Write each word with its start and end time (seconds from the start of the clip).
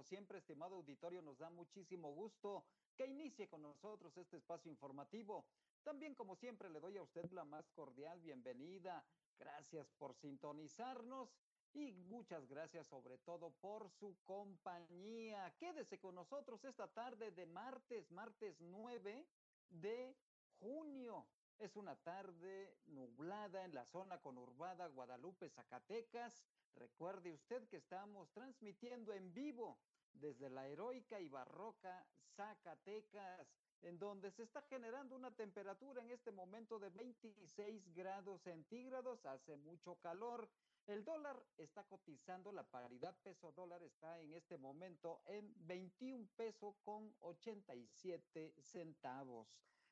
Como 0.00 0.08
siempre, 0.08 0.38
estimado 0.38 0.76
auditorio, 0.76 1.20
nos 1.20 1.36
da 1.36 1.50
muchísimo 1.50 2.10
gusto 2.14 2.64
que 2.96 3.04
inicie 3.04 3.46
con 3.48 3.60
nosotros 3.60 4.16
este 4.16 4.38
espacio 4.38 4.70
informativo. 4.70 5.44
También, 5.82 6.14
como 6.14 6.36
siempre, 6.36 6.70
le 6.70 6.80
doy 6.80 6.96
a 6.96 7.02
usted 7.02 7.30
la 7.32 7.44
más 7.44 7.68
cordial 7.72 8.18
bienvenida. 8.22 9.04
Gracias 9.38 9.92
por 9.98 10.14
sintonizarnos 10.14 11.36
y 11.74 11.92
muchas 11.92 12.48
gracias 12.48 12.86
sobre 12.86 13.18
todo 13.18 13.50
por 13.60 13.90
su 13.90 14.16
compañía. 14.24 15.54
Quédese 15.58 15.98
con 15.98 16.14
nosotros 16.14 16.64
esta 16.64 16.88
tarde 16.88 17.30
de 17.32 17.44
martes, 17.44 18.10
martes 18.10 18.58
9 18.58 19.26
de 19.68 20.16
junio. 20.60 21.26
Es 21.58 21.76
una 21.76 21.94
tarde 21.94 22.74
nublada 22.86 23.66
en 23.66 23.74
la 23.74 23.84
zona 23.84 24.16
conurbada 24.16 24.86
Guadalupe, 24.86 25.50
Zacatecas. 25.50 26.42
Recuerde 26.74 27.34
usted 27.34 27.68
que 27.68 27.76
estamos 27.76 28.30
transmitiendo 28.30 29.12
en 29.12 29.34
vivo 29.34 29.76
desde 30.14 30.50
la 30.50 30.66
heroica 30.66 31.20
y 31.20 31.28
barroca 31.28 32.04
Zacatecas, 32.36 33.46
en 33.82 33.98
donde 33.98 34.30
se 34.30 34.42
está 34.42 34.62
generando 34.62 35.16
una 35.16 35.30
temperatura 35.30 36.02
en 36.02 36.10
este 36.10 36.30
momento 36.30 36.78
de 36.78 36.90
26 36.90 37.94
grados 37.94 38.42
centígrados. 38.42 39.24
Hace 39.26 39.56
mucho 39.56 39.96
calor. 39.96 40.48
El 40.86 41.04
dólar 41.04 41.36
está 41.56 41.84
cotizando, 41.84 42.52
la 42.52 42.64
paridad 42.64 43.14
peso 43.22 43.52
dólar 43.52 43.82
está 43.82 44.20
en 44.20 44.34
este 44.34 44.58
momento 44.58 45.20
en 45.26 45.52
21 45.66 46.26
pesos 46.36 46.74
con 46.84 47.14
87 47.20 48.54
centavos. 48.60 49.46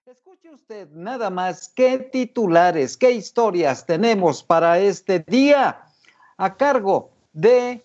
Escuche 0.07 0.51
usted 0.51 0.89
nada 0.91 1.29
más 1.29 1.69
qué 1.69 1.99
titulares, 1.99 2.97
qué 2.97 3.11
historias 3.11 3.85
tenemos 3.85 4.43
para 4.43 4.79
este 4.79 5.21
día 5.21 5.85
a 6.39 6.57
cargo 6.57 7.11
de 7.33 7.85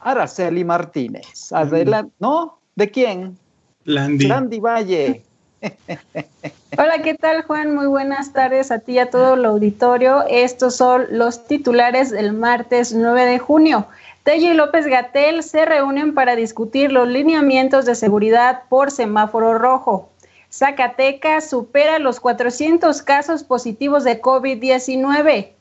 Araceli 0.00 0.64
Martínez. 0.64 1.52
Adelante, 1.52 2.12
¿no? 2.18 2.58
¿De 2.74 2.90
quién? 2.90 3.38
Landy. 3.84 4.26
Landy 4.26 4.60
Valle. 4.60 5.22
Hola, 6.78 7.02
¿qué 7.02 7.14
tal 7.14 7.42
Juan? 7.42 7.74
Muy 7.74 7.86
buenas 7.86 8.32
tardes 8.32 8.70
a 8.70 8.80
ti 8.80 8.92
y 8.92 8.98
a 8.98 9.10
todo 9.10 9.34
el 9.34 9.44
auditorio. 9.44 10.24
Estos 10.28 10.76
son 10.76 11.06
los 11.10 11.46
titulares 11.46 12.10
del 12.10 12.32
martes 12.32 12.92
9 12.92 13.24
de 13.24 13.38
junio. 13.38 13.86
Tello 14.24 14.50
y 14.50 14.54
López 14.54 14.86
Gatel 14.86 15.42
se 15.42 15.64
reúnen 15.64 16.12
para 16.12 16.36
discutir 16.36 16.92
los 16.92 17.08
lineamientos 17.08 17.86
de 17.86 17.94
seguridad 17.94 18.64
por 18.68 18.90
semáforo 18.90 19.56
rojo. 19.56 20.10
Zacatecas 20.50 21.48
supera 21.48 21.98
los 21.98 22.20
400 22.20 23.02
casos 23.02 23.44
positivos 23.44 24.04
de 24.04 24.20
COVID-19. 24.20 25.55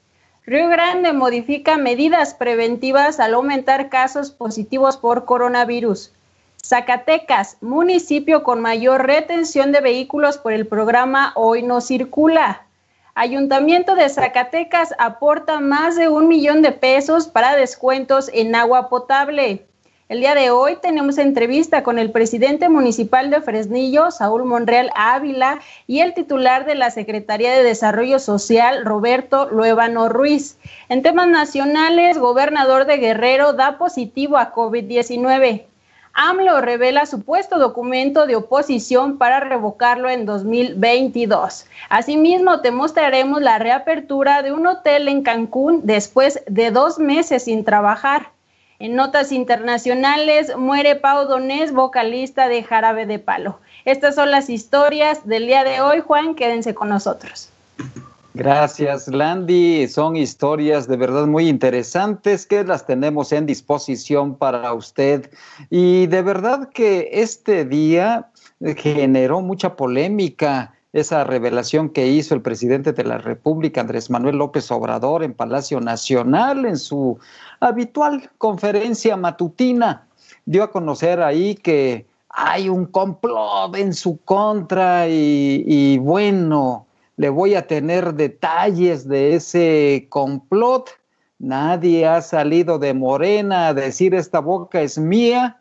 Río 0.47 0.69
Grande 0.69 1.11
modifica 1.11 1.75
medidas 1.75 2.35
preventivas 2.35 3.19
al 3.19 3.33
aumentar 3.33 3.89
casos 3.89 4.29
positivos 4.29 4.95
por 4.95 5.25
coronavirus. 5.25 6.13
Zacatecas, 6.63 7.57
municipio 7.61 8.43
con 8.43 8.61
mayor 8.61 9.07
retención 9.07 9.71
de 9.71 9.81
vehículos 9.81 10.37
por 10.37 10.53
el 10.53 10.67
programa 10.67 11.31
Hoy 11.33 11.63
no 11.63 11.81
circula. 11.81 12.67
Ayuntamiento 13.15 13.95
de 13.95 14.07
Zacatecas 14.07 14.93
aporta 14.99 15.61
más 15.61 15.95
de 15.95 16.09
un 16.09 16.27
millón 16.27 16.61
de 16.61 16.73
pesos 16.73 17.27
para 17.27 17.55
descuentos 17.55 18.29
en 18.31 18.53
agua 18.53 18.87
potable. 18.87 19.65
El 20.07 20.19
día 20.19 20.35
de 20.35 20.51
hoy 20.51 20.77
tenemos 20.83 21.17
entrevista 21.17 21.81
con 21.81 21.97
el 21.97 22.11
presidente 22.11 22.69
municipal 22.69 23.31
de 23.31 23.41
Fresnillo, 23.41 24.11
Saúl 24.11 24.45
Monreal 24.45 24.91
Ávila, 24.93 25.61
y 25.87 26.01
el 26.01 26.13
titular 26.13 26.67
de 26.67 26.75
la 26.75 26.91
Secretaría 26.91 27.51
de 27.51 27.63
Desarrollo 27.63 28.19
Social, 28.19 28.85
Roberto 28.85 29.49
Luevano 29.49 30.07
Ruiz. 30.07 30.59
En 30.89 31.01
temas 31.01 31.27
nacionales, 31.27 32.19
gobernador 32.19 32.85
de 32.85 32.97
Guerrero 32.97 33.53
da 33.53 33.79
positivo 33.79 34.37
a 34.37 34.53
COVID-19. 34.53 35.63
AMLO 36.13 36.61
revela 36.61 37.07
supuesto 37.07 37.57
documento 37.57 38.27
de 38.27 38.35
oposición 38.35 39.17
para 39.17 39.39
revocarlo 39.39 40.07
en 40.07 40.27
2022. 40.27 41.65
Asimismo, 41.89 42.61
te 42.61 42.69
mostraremos 42.69 43.41
la 43.41 43.57
reapertura 43.57 44.43
de 44.43 44.53
un 44.53 44.67
hotel 44.67 45.07
en 45.07 45.23
Cancún 45.23 45.81
después 45.83 46.43
de 46.45 46.69
dos 46.69 46.99
meses 46.99 47.45
sin 47.45 47.65
trabajar. 47.65 48.34
En 48.79 48.95
notas 48.95 49.31
internacionales, 49.31 50.55
muere 50.57 50.95
Pau 50.95 51.27
Donés, 51.27 51.71
vocalista 51.71 52.49
de 52.49 52.61
Jarabe 52.63 53.05
de 53.05 53.19
Palo. 53.19 53.59
Estas 53.85 54.15
son 54.15 54.31
las 54.31 54.49
historias 54.49 55.25
del 55.25 55.47
día 55.47 55.63
de 55.63 55.79
hoy, 55.79 56.01
Juan, 56.01 56.35
quédense 56.35 56.73
con 56.73 56.89
nosotros. 56.89 57.49
Gracias, 58.33 59.07
Landy. 59.07 59.87
Son 59.87 60.17
historias 60.17 60.89
de 60.89 60.97
verdad 60.97 61.25
muy 61.25 61.47
interesantes 61.47 62.45
que 62.45 62.65
las 62.65 62.85
tenemos 62.85 63.31
en 63.31 63.45
disposición 63.45 64.35
para 64.35 64.73
usted. 64.73 65.31
Y 65.69 66.07
de 66.07 66.21
verdad 66.21 66.67
que 66.67 67.09
este 67.13 67.63
día 67.63 68.27
generó 68.75 69.39
mucha 69.39 69.77
polémica 69.77 70.73
esa 70.91 71.23
revelación 71.23 71.89
que 71.89 72.07
hizo 72.07 72.35
el 72.35 72.41
presidente 72.41 72.91
de 72.91 73.03
la 73.05 73.17
República, 73.19 73.81
Andrés 73.81 74.09
Manuel 74.09 74.37
López 74.37 74.69
Obrador, 74.71 75.23
en 75.23 75.33
Palacio 75.33 75.79
Nacional, 75.79 76.65
en 76.65 76.77
su 76.77 77.19
habitual 77.59 78.29
conferencia 78.37 79.17
matutina. 79.17 80.07
Dio 80.45 80.63
a 80.63 80.71
conocer 80.71 81.21
ahí 81.21 81.55
que 81.55 82.05
hay 82.29 82.67
un 82.67 82.85
complot 82.85 83.75
en 83.77 83.93
su 83.93 84.17
contra 84.17 85.07
y, 85.07 85.97
bueno, 85.99 86.85
le 87.15 87.29
voy 87.29 87.55
a 87.55 87.65
tener 87.65 88.13
detalles 88.13 89.07
de 89.07 89.35
ese 89.35 90.07
complot. 90.09 90.89
Nadie 91.39 92.05
ha 92.05 92.21
salido 92.21 92.77
de 92.77 92.93
Morena 92.93 93.69
a 93.69 93.73
decir 93.73 94.13
esta 94.13 94.39
boca 94.39 94.81
es 94.81 94.97
mía, 94.97 95.59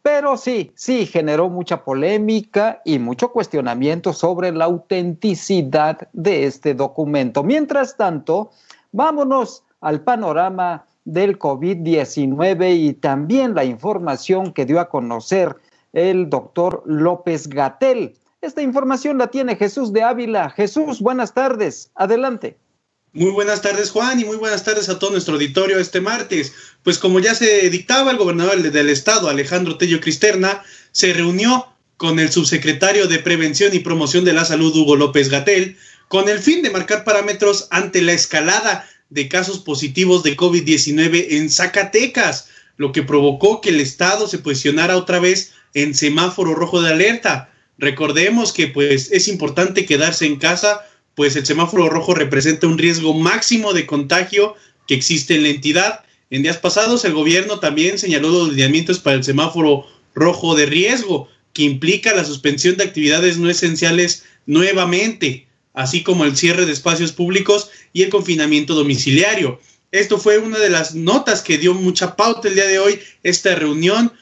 pero 0.00 0.36
sí, 0.36 0.72
sí, 0.74 1.06
generó 1.06 1.50
mucha 1.50 1.84
polémica 1.84 2.80
y 2.84 2.98
mucho 2.98 3.30
cuestionamiento 3.30 4.12
sobre 4.12 4.50
la 4.52 4.64
autenticidad 4.64 6.08
de 6.12 6.44
este 6.44 6.74
documento. 6.74 7.42
Mientras 7.42 7.96
tanto, 7.96 8.50
vámonos 8.92 9.62
al 9.80 10.00
panorama 10.00 10.86
del 11.04 11.38
COVID-19 11.38 12.76
y 12.76 12.92
también 12.94 13.54
la 13.54 13.64
información 13.64 14.52
que 14.52 14.64
dio 14.64 14.80
a 14.80 14.88
conocer 14.88 15.56
el 15.92 16.30
doctor 16.30 16.82
López 16.86 17.48
Gatel. 17.48 18.14
Esta 18.40 18.62
información 18.62 19.18
la 19.18 19.28
tiene 19.28 19.56
Jesús 19.56 19.92
de 19.92 20.02
Ávila. 20.02 20.50
Jesús, 20.50 21.00
buenas 21.00 21.32
tardes. 21.32 21.90
Adelante. 21.94 22.58
Muy 23.12 23.30
buenas 23.30 23.62
tardes, 23.62 23.92
Juan, 23.92 24.18
y 24.18 24.24
muy 24.24 24.36
buenas 24.36 24.64
tardes 24.64 24.88
a 24.88 24.98
todo 24.98 25.12
nuestro 25.12 25.34
auditorio 25.34 25.78
este 25.78 26.00
martes. 26.00 26.52
Pues 26.82 26.98
como 26.98 27.20
ya 27.20 27.34
se 27.34 27.70
dictaba, 27.70 28.10
el 28.10 28.16
gobernador 28.16 28.60
del 28.60 28.88
estado, 28.88 29.28
Alejandro 29.28 29.78
Tello 29.78 30.00
Cristerna, 30.00 30.64
se 30.90 31.12
reunió 31.12 31.68
con 31.96 32.18
el 32.18 32.32
subsecretario 32.32 33.06
de 33.06 33.20
Prevención 33.20 33.72
y 33.72 33.78
Promoción 33.78 34.24
de 34.24 34.32
la 34.32 34.44
Salud, 34.44 34.74
Hugo 34.74 34.96
López 34.96 35.30
Gatel, 35.30 35.76
con 36.08 36.28
el 36.28 36.40
fin 36.40 36.62
de 36.62 36.70
marcar 36.70 37.04
parámetros 37.04 37.68
ante 37.70 38.02
la 38.02 38.12
escalada 38.12 38.84
de 39.10 39.28
casos 39.28 39.58
positivos 39.58 40.22
de 40.22 40.36
COVID-19 40.36 41.26
en 41.30 41.50
Zacatecas, 41.50 42.48
lo 42.76 42.92
que 42.92 43.02
provocó 43.02 43.60
que 43.60 43.70
el 43.70 43.80
estado 43.80 44.26
se 44.26 44.38
posicionara 44.38 44.96
otra 44.96 45.20
vez 45.20 45.52
en 45.74 45.94
semáforo 45.94 46.54
rojo 46.54 46.82
de 46.82 46.90
alerta. 46.90 47.52
Recordemos 47.78 48.52
que 48.52 48.68
pues 48.68 49.10
es 49.12 49.28
importante 49.28 49.86
quedarse 49.86 50.26
en 50.26 50.36
casa, 50.36 50.82
pues 51.14 51.36
el 51.36 51.46
semáforo 51.46 51.88
rojo 51.88 52.14
representa 52.14 52.66
un 52.66 52.78
riesgo 52.78 53.14
máximo 53.14 53.72
de 53.72 53.86
contagio 53.86 54.54
que 54.86 54.94
existe 54.94 55.36
en 55.36 55.42
la 55.44 55.50
entidad. 55.50 56.00
En 56.30 56.42
días 56.42 56.58
pasados 56.58 57.04
el 57.04 57.12
gobierno 57.12 57.60
también 57.60 57.98
señaló 57.98 58.30
los 58.30 58.50
lineamientos 58.50 58.98
para 58.98 59.16
el 59.16 59.24
semáforo 59.24 59.86
rojo 60.14 60.54
de 60.54 60.66
riesgo, 60.66 61.28
que 61.52 61.62
implica 61.62 62.14
la 62.14 62.24
suspensión 62.24 62.76
de 62.76 62.84
actividades 62.84 63.38
no 63.38 63.48
esenciales 63.48 64.24
nuevamente 64.46 65.43
así 65.74 66.02
como 66.02 66.24
el 66.24 66.36
cierre 66.36 66.64
de 66.64 66.72
espacios 66.72 67.12
públicos 67.12 67.68
y 67.92 68.02
el 68.02 68.08
confinamiento 68.08 68.74
domiciliario. 68.74 69.60
Esto 69.90 70.18
fue 70.18 70.38
una 70.38 70.58
de 70.58 70.70
las 70.70 70.94
notas 70.94 71.42
que 71.42 71.58
dio 71.58 71.74
mucha 71.74 72.16
pauta 72.16 72.48
el 72.48 72.54
día 72.54 72.66
de 72.66 72.78
hoy, 72.78 73.00
esta 73.22 73.54
reunión, 73.54 74.12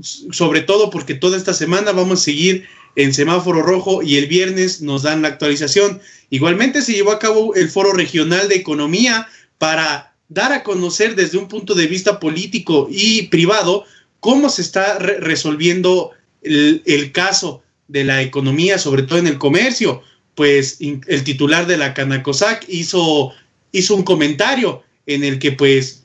sobre 0.00 0.62
todo 0.62 0.90
porque 0.90 1.14
toda 1.14 1.36
esta 1.36 1.54
semana 1.54 1.92
vamos 1.92 2.20
a 2.20 2.24
seguir 2.24 2.66
en 2.96 3.14
semáforo 3.14 3.62
rojo 3.62 4.02
y 4.02 4.16
el 4.16 4.26
viernes 4.26 4.82
nos 4.82 5.02
dan 5.02 5.22
la 5.22 5.28
actualización. 5.28 6.00
Igualmente 6.30 6.82
se 6.82 6.92
llevó 6.92 7.12
a 7.12 7.18
cabo 7.18 7.54
el 7.54 7.70
foro 7.70 7.92
regional 7.92 8.48
de 8.48 8.56
economía 8.56 9.28
para 9.58 10.14
dar 10.28 10.52
a 10.52 10.62
conocer 10.62 11.14
desde 11.14 11.38
un 11.38 11.48
punto 11.48 11.74
de 11.74 11.86
vista 11.86 12.18
político 12.20 12.88
y 12.90 13.28
privado 13.28 13.84
cómo 14.20 14.48
se 14.48 14.62
está 14.62 14.98
resolviendo 14.98 16.10
el, 16.42 16.82
el 16.86 17.12
caso 17.12 17.62
de 17.88 18.04
la 18.04 18.22
economía, 18.22 18.78
sobre 18.78 19.02
todo 19.02 19.18
en 19.18 19.26
el 19.26 19.38
comercio 19.38 20.02
pues 20.34 20.78
el 20.80 21.24
titular 21.24 21.66
de 21.66 21.76
la 21.76 21.94
Canacosac 21.94 22.64
hizo, 22.68 23.32
hizo 23.70 23.94
un 23.94 24.02
comentario 24.02 24.82
en 25.06 25.24
el 25.24 25.38
que 25.38 25.52
pues 25.52 26.04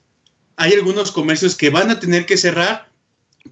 hay 0.57 0.73
algunos 0.73 1.11
comercios 1.11 1.55
que 1.55 1.69
van 1.69 1.91
a 1.91 1.99
tener 1.99 2.25
que 2.25 2.37
cerrar 2.37 2.89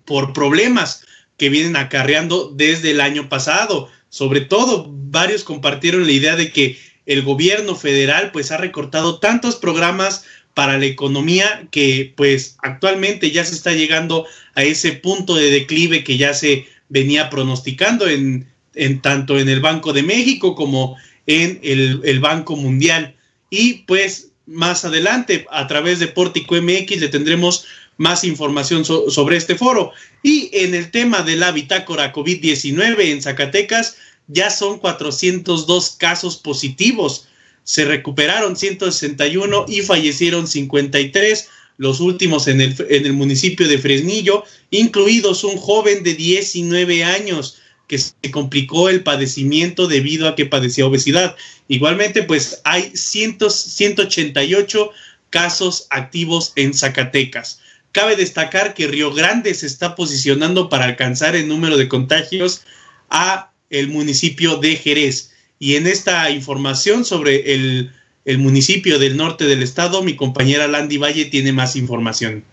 por 0.06 0.34
problemas 0.34 1.06
que 1.38 1.50
vienen 1.50 1.76
acarreando 1.76 2.52
desde 2.54 2.92
el 2.92 3.02
año 3.02 3.30
pasado. 3.30 3.90
Sobre 4.10 4.42
todo, 4.42 4.88
varios 4.90 5.44
compartieron 5.44 6.06
la 6.06 6.12
idea 6.12 6.36
de 6.36 6.52
que 6.52 6.78
el 7.06 7.22
gobierno 7.22 7.76
federal 7.76 8.32
pues 8.32 8.52
ha 8.52 8.58
recortado 8.58 9.20
tantos 9.20 9.56
programas 9.56 10.26
para 10.54 10.78
la 10.78 10.86
economía 10.86 11.68
que 11.70 12.14
pues 12.16 12.56
actualmente 12.64 13.32
ya 13.32 13.44
se 13.44 13.54
está 13.54 13.74
llegando 13.74 14.26
a 14.56 14.64
ese 14.64 14.94
punto 14.94 15.36
de 15.36 15.52
declive 15.52 16.04
que 16.04 16.18
ya 16.18 16.34
se 16.34 16.66
venía 16.90 17.30
pronosticando 17.30 18.08
en, 18.08 18.48
en 18.76 19.02
tanto 19.02 19.40
en 19.40 19.50
el 19.50 19.60
Banco 19.60 19.94
de 19.94 20.04
México 20.04 20.56
como 20.56 20.98
en 21.28 21.60
el, 21.64 22.20
Banco 22.20 22.56
Mundial. 22.56 23.16
Y 23.50 23.86
pues 23.88 24.30
más 24.46 24.86
adelante 24.86 25.46
a 25.50 25.68
través 25.68 26.00
de 26.00 26.08
Pórtico 26.08 26.56
MX 26.56 27.00
le 27.00 27.08
tendremos 27.08 27.66
más 27.98 28.24
información 28.24 28.86
sobre 28.86 29.38
este 29.38 29.56
foro. 29.56 29.92
Y 30.22 30.50
en 30.54 30.76
el 30.76 30.92
tema 30.92 31.22
de 31.24 31.36
la 31.36 31.52
bitácora 31.52 32.14
COVID-19 32.14 33.00
en 33.12 33.22
Zacatecas 33.22 33.98
ya 34.28 34.50
son 34.50 34.80
402 34.80 35.96
casos 35.98 36.38
positivos 36.38 37.28
se 37.66 37.84
recuperaron 37.84 38.56
161 38.56 39.66
y 39.68 39.82
fallecieron 39.82 40.48
53, 40.48 41.50
los 41.78 42.00
últimos 42.00 42.48
en 42.48 42.62
el, 42.62 42.76
en 42.90 43.06
el 43.06 43.14
municipio 43.14 43.68
de 43.68 43.80
Fresnillo, 43.80 44.44
incluidos 44.70 45.44
un 45.44 45.58
joven 45.58 46.04
de 46.04 46.14
19 46.14 47.04
años 47.04 47.58
que 47.88 47.98
se 48.00 48.14
complicó 48.32 48.90
el 48.90 49.04
padecimiento 49.04 49.88
debido 49.88 50.28
a 50.28 50.36
que 50.36 50.46
padecía 50.46 50.86
obesidad. 50.86 51.36
Igualmente, 51.68 52.24
pues 52.24 52.62
hay 52.64 52.92
188 52.94 54.92
casos 55.30 55.88
activos 55.90 56.54
en 56.56 56.74
Zacatecas. 56.74 57.60
Cabe 57.92 58.16
destacar 58.16 58.74
que 58.74 58.88
Río 58.88 59.14
Grande 59.14 59.54
se 59.54 59.68
está 59.68 59.96
posicionando 59.96 60.70
para 60.70 60.86
alcanzar 60.86 61.36
el 61.36 61.48
número 61.48 61.78
de 61.78 61.88
contagios 61.88 62.62
a 63.10 63.52
el 63.70 63.88
municipio 63.88 64.58
de 64.58 64.76
Jerez. 64.76 65.32
Y 65.60 65.76
en 65.76 65.88
esta 65.88 66.30
información 66.30 67.06
sobre 67.06 67.54
el, 67.54 67.94
el 68.26 68.38
municipio 68.38 69.00
del 69.00 69.16
norte 69.16 69.46
del 69.46 69.64
estado, 69.64 70.04
mi 70.04 70.16
compañera 70.16 70.68
Landy 70.68 70.98
Valle 70.98 71.26
tiene 71.26 71.54
más 71.54 71.76
información. 71.76 72.44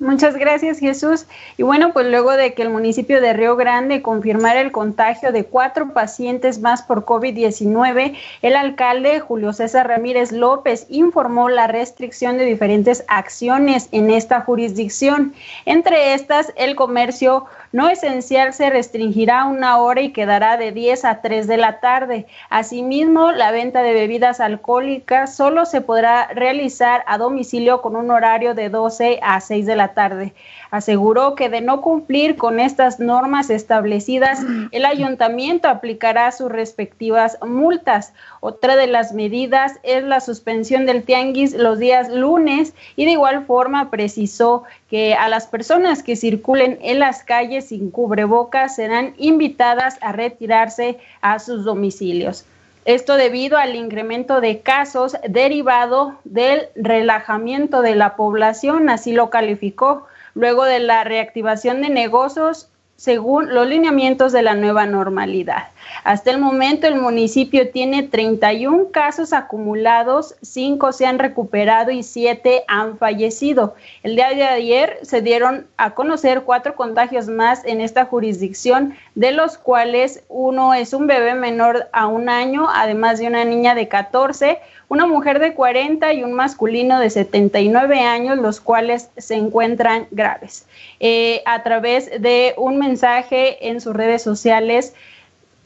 Muchas 0.00 0.34
gracias, 0.34 0.80
Jesús. 0.80 1.26
Y 1.56 1.62
bueno, 1.62 1.92
pues 1.92 2.08
luego 2.08 2.32
de 2.32 2.52
que 2.52 2.62
el 2.62 2.70
municipio 2.70 3.20
de 3.20 3.32
Río 3.32 3.54
Grande 3.54 4.02
confirmara 4.02 4.60
el 4.60 4.72
contagio 4.72 5.30
de 5.30 5.44
cuatro 5.44 5.92
pacientes 5.92 6.58
más 6.58 6.82
por 6.82 7.04
COVID-19, 7.04 8.16
el 8.42 8.56
alcalde 8.56 9.20
Julio 9.20 9.52
César 9.52 9.86
Ramírez 9.86 10.32
López 10.32 10.86
informó 10.88 11.48
la 11.48 11.68
restricción 11.68 12.38
de 12.38 12.44
diferentes 12.44 13.04
acciones 13.06 13.88
en 13.92 14.10
esta 14.10 14.40
jurisdicción. 14.40 15.32
Entre 15.64 16.14
estas, 16.14 16.52
el 16.56 16.74
comercio 16.74 17.46
no 17.70 17.88
esencial 17.88 18.52
se 18.52 18.70
restringirá 18.70 19.44
una 19.44 19.78
hora 19.78 20.00
y 20.00 20.12
quedará 20.12 20.56
de 20.56 20.72
10 20.72 21.04
a 21.04 21.20
3 21.22 21.46
de 21.46 21.56
la 21.56 21.78
tarde. 21.80 22.26
Asimismo, 22.50 23.30
la 23.30 23.52
venta 23.52 23.82
de 23.82 23.94
bebidas 23.94 24.40
alcohólicas 24.40 25.36
solo 25.36 25.66
se 25.66 25.80
podrá 25.80 26.28
realizar 26.28 27.04
a 27.06 27.16
domicilio 27.16 27.80
con 27.80 27.94
un 27.96 28.10
horario 28.10 28.54
de 28.54 28.68
12 28.68 29.20
a 29.22 29.40
6 29.40 29.66
de 29.66 29.76
la 29.76 29.83
tarde. 29.88 30.32
Aseguró 30.70 31.34
que 31.34 31.50
de 31.50 31.60
no 31.60 31.82
cumplir 31.82 32.36
con 32.36 32.58
estas 32.58 32.98
normas 32.98 33.50
establecidas, 33.50 34.40
el 34.72 34.86
ayuntamiento 34.86 35.68
aplicará 35.68 36.32
sus 36.32 36.50
respectivas 36.50 37.36
multas. 37.46 38.14
Otra 38.40 38.76
de 38.76 38.86
las 38.86 39.12
medidas 39.12 39.72
es 39.82 40.02
la 40.02 40.20
suspensión 40.20 40.86
del 40.86 41.02
tianguis 41.02 41.54
los 41.54 41.78
días 41.78 42.08
lunes 42.08 42.72
y 42.96 43.04
de 43.04 43.12
igual 43.12 43.44
forma 43.44 43.90
precisó 43.90 44.64
que 44.88 45.14
a 45.14 45.28
las 45.28 45.46
personas 45.46 46.02
que 46.02 46.16
circulen 46.16 46.78
en 46.80 47.00
las 47.00 47.22
calles 47.22 47.68
sin 47.68 47.90
cubrebocas 47.90 48.76
serán 48.76 49.14
invitadas 49.18 49.98
a 50.00 50.12
retirarse 50.12 50.98
a 51.20 51.38
sus 51.38 51.64
domicilios. 51.64 52.46
Esto 52.84 53.16
debido 53.16 53.56
al 53.56 53.76
incremento 53.76 54.40
de 54.42 54.60
casos 54.60 55.16
derivado 55.26 56.18
del 56.24 56.68
relajamiento 56.74 57.80
de 57.80 57.94
la 57.94 58.14
población, 58.14 58.90
así 58.90 59.12
lo 59.12 59.30
calificó, 59.30 60.06
luego 60.34 60.64
de 60.64 60.80
la 60.80 61.02
reactivación 61.02 61.80
de 61.80 61.88
negocios 61.88 62.68
según 63.04 63.52
los 63.52 63.66
lineamientos 63.66 64.32
de 64.32 64.40
la 64.40 64.54
nueva 64.54 64.86
normalidad. 64.86 65.68
Hasta 66.04 66.30
el 66.30 66.38
momento 66.38 66.86
el 66.86 66.96
municipio 66.96 67.70
tiene 67.70 68.04
31 68.04 68.92
casos 68.92 69.34
acumulados, 69.34 70.36
5 70.40 70.90
se 70.92 71.04
han 71.04 71.18
recuperado 71.18 71.90
y 71.90 72.02
7 72.02 72.64
han 72.66 72.96
fallecido. 72.96 73.74
El 74.02 74.16
día 74.16 74.30
de 74.30 74.44
ayer 74.44 75.00
se 75.02 75.20
dieron 75.20 75.66
a 75.76 75.90
conocer 75.90 76.44
cuatro 76.44 76.76
contagios 76.76 77.28
más 77.28 77.62
en 77.66 77.82
esta 77.82 78.06
jurisdicción, 78.06 78.94
de 79.14 79.32
los 79.32 79.58
cuales 79.58 80.22
uno 80.30 80.72
es 80.72 80.94
un 80.94 81.06
bebé 81.06 81.34
menor 81.34 81.90
a 81.92 82.06
un 82.06 82.30
año, 82.30 82.68
además 82.72 83.18
de 83.18 83.26
una 83.26 83.44
niña 83.44 83.74
de 83.74 83.86
14, 83.86 84.60
una 84.88 85.06
mujer 85.06 85.38
de 85.38 85.54
40 85.54 86.12
y 86.12 86.22
un 86.22 86.34
masculino 86.34 87.00
de 87.00 87.10
79 87.10 88.00
años, 88.00 88.38
los 88.38 88.60
cuales 88.60 89.10
se 89.16 89.34
encuentran 89.34 90.06
graves. 90.10 90.66
Eh, 91.00 91.42
a 91.46 91.62
través 91.62 92.10
de 92.20 92.54
un 92.56 92.78
mensaje 92.78 93.68
en 93.68 93.80
sus 93.80 93.94
redes 93.94 94.22
sociales, 94.22 94.94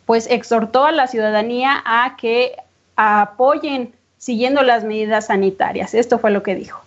pues 0.06 0.26
exhortó 0.30 0.84
a 0.84 0.92
la 0.92 1.06
ciudadanía 1.06 1.82
a 1.84 2.16
que 2.16 2.56
apoyen 2.96 3.92
siguiendo 4.16 4.62
las 4.62 4.84
medidas 4.84 5.26
sanitarias. 5.26 5.94
Esto 5.94 6.18
fue 6.18 6.30
lo 6.30 6.42
que 6.42 6.54
dijo. 6.54 6.82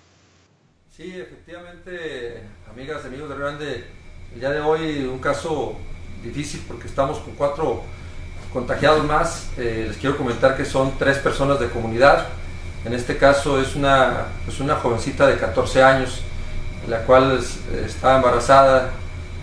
Sí, 0.95 1.19
efectivamente, 1.19 2.43
amigas, 2.69 3.05
amigos 3.05 3.29
de 3.29 3.35
Grande, 3.37 3.83
el 4.33 4.39
día 4.39 4.49
de 4.49 4.59
hoy 4.59 5.03
un 5.05 5.19
caso 5.19 5.75
difícil 6.23 6.61
porque 6.67 6.87
estamos 6.87 7.19
con 7.19 7.33
cuatro 7.35 7.83
contagiados 8.53 9.05
más. 9.05 9.47
Eh, 9.57 9.85
les 9.87 9.97
quiero 9.97 10.17
comentar 10.17 10.55
que 10.55 10.65
son 10.65 10.93
tres 10.97 11.17
personas 11.17 11.59
de 11.59 11.67
comunidad. 11.69 12.27
En 12.85 12.93
este 12.93 13.17
caso 13.17 13.59
es 13.61 13.75
una, 13.75 14.25
pues 14.45 14.59
una 14.59 14.75
jovencita 14.75 15.27
de 15.27 15.37
14 15.37 15.83
años, 15.83 16.21
la 16.87 16.99
cual 17.03 17.39
estaba 17.85 18.17
embarazada, 18.17 18.89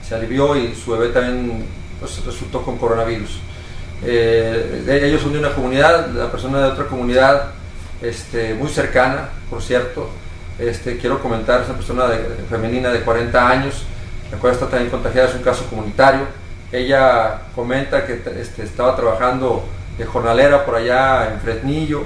se 0.07 0.15
alivió 0.15 0.57
y 0.57 0.75
su 0.75 0.93
bebé 0.93 1.09
también 1.09 1.65
pues, 2.01 2.25
resultó 2.25 2.63
con 2.63 2.79
coronavirus. 2.79 3.39
Eh, 4.05 5.01
ellos 5.03 5.23
son 5.23 5.33
de 5.33 5.39
una 5.39 5.55
comunidad, 5.55 6.09
la 6.11 6.31
persona 6.31 6.61
de 6.61 6.69
otra 6.69 6.87
comunidad 6.87 7.51
este, 8.03 8.55
muy 8.55 8.69
cercana, 8.69 9.31
por 9.49 9.63
cierto. 9.63 10.11
Este, 10.59 10.99
quiero 10.99 11.23
comentar, 11.23 11.63
esa 11.63 11.75
persona 11.75 12.07
femenina 12.51 12.91
de 12.91 13.03
40 13.03 13.49
años, 13.49 13.85
la 14.33 14.39
cual 14.39 14.53
está 14.53 14.67
también 14.67 14.91
contagiada, 14.91 15.29
es 15.29 15.37
un 15.37 15.43
caso 15.43 15.65
comunitario 15.71 16.27
ella 16.73 17.43
comenta 17.55 18.07
que 18.07 18.23
este, 18.41 18.63
estaba 18.63 18.95
trabajando 18.95 19.65
de 19.97 20.05
jornalera 20.05 20.65
por 20.65 20.77
allá 20.77 21.33
en 21.33 21.41
Fresnillo. 21.41 22.05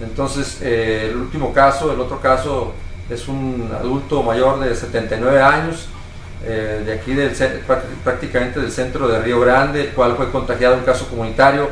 Entonces, 0.00 0.58
eh, 0.62 1.08
el 1.10 1.16
último 1.16 1.52
caso, 1.52 1.92
el 1.92 2.00
otro 2.00 2.20
caso, 2.20 2.74
es 3.08 3.28
un 3.28 3.70
adulto 3.78 4.22
mayor 4.22 4.60
de 4.60 4.74
79 4.74 5.42
años, 5.42 5.88
eh, 6.44 6.82
de 6.84 6.92
aquí 6.92 7.14
del, 7.14 7.32
prácticamente 8.02 8.60
del 8.60 8.70
centro 8.70 9.08
de 9.08 9.20
Río 9.20 9.40
Grande, 9.40 9.82
el 9.82 9.90
cual 9.90 10.16
fue 10.16 10.30
contagiado 10.30 10.74
en 10.74 10.80
un 10.80 10.86
caso 10.86 11.08
comunitario. 11.08 11.68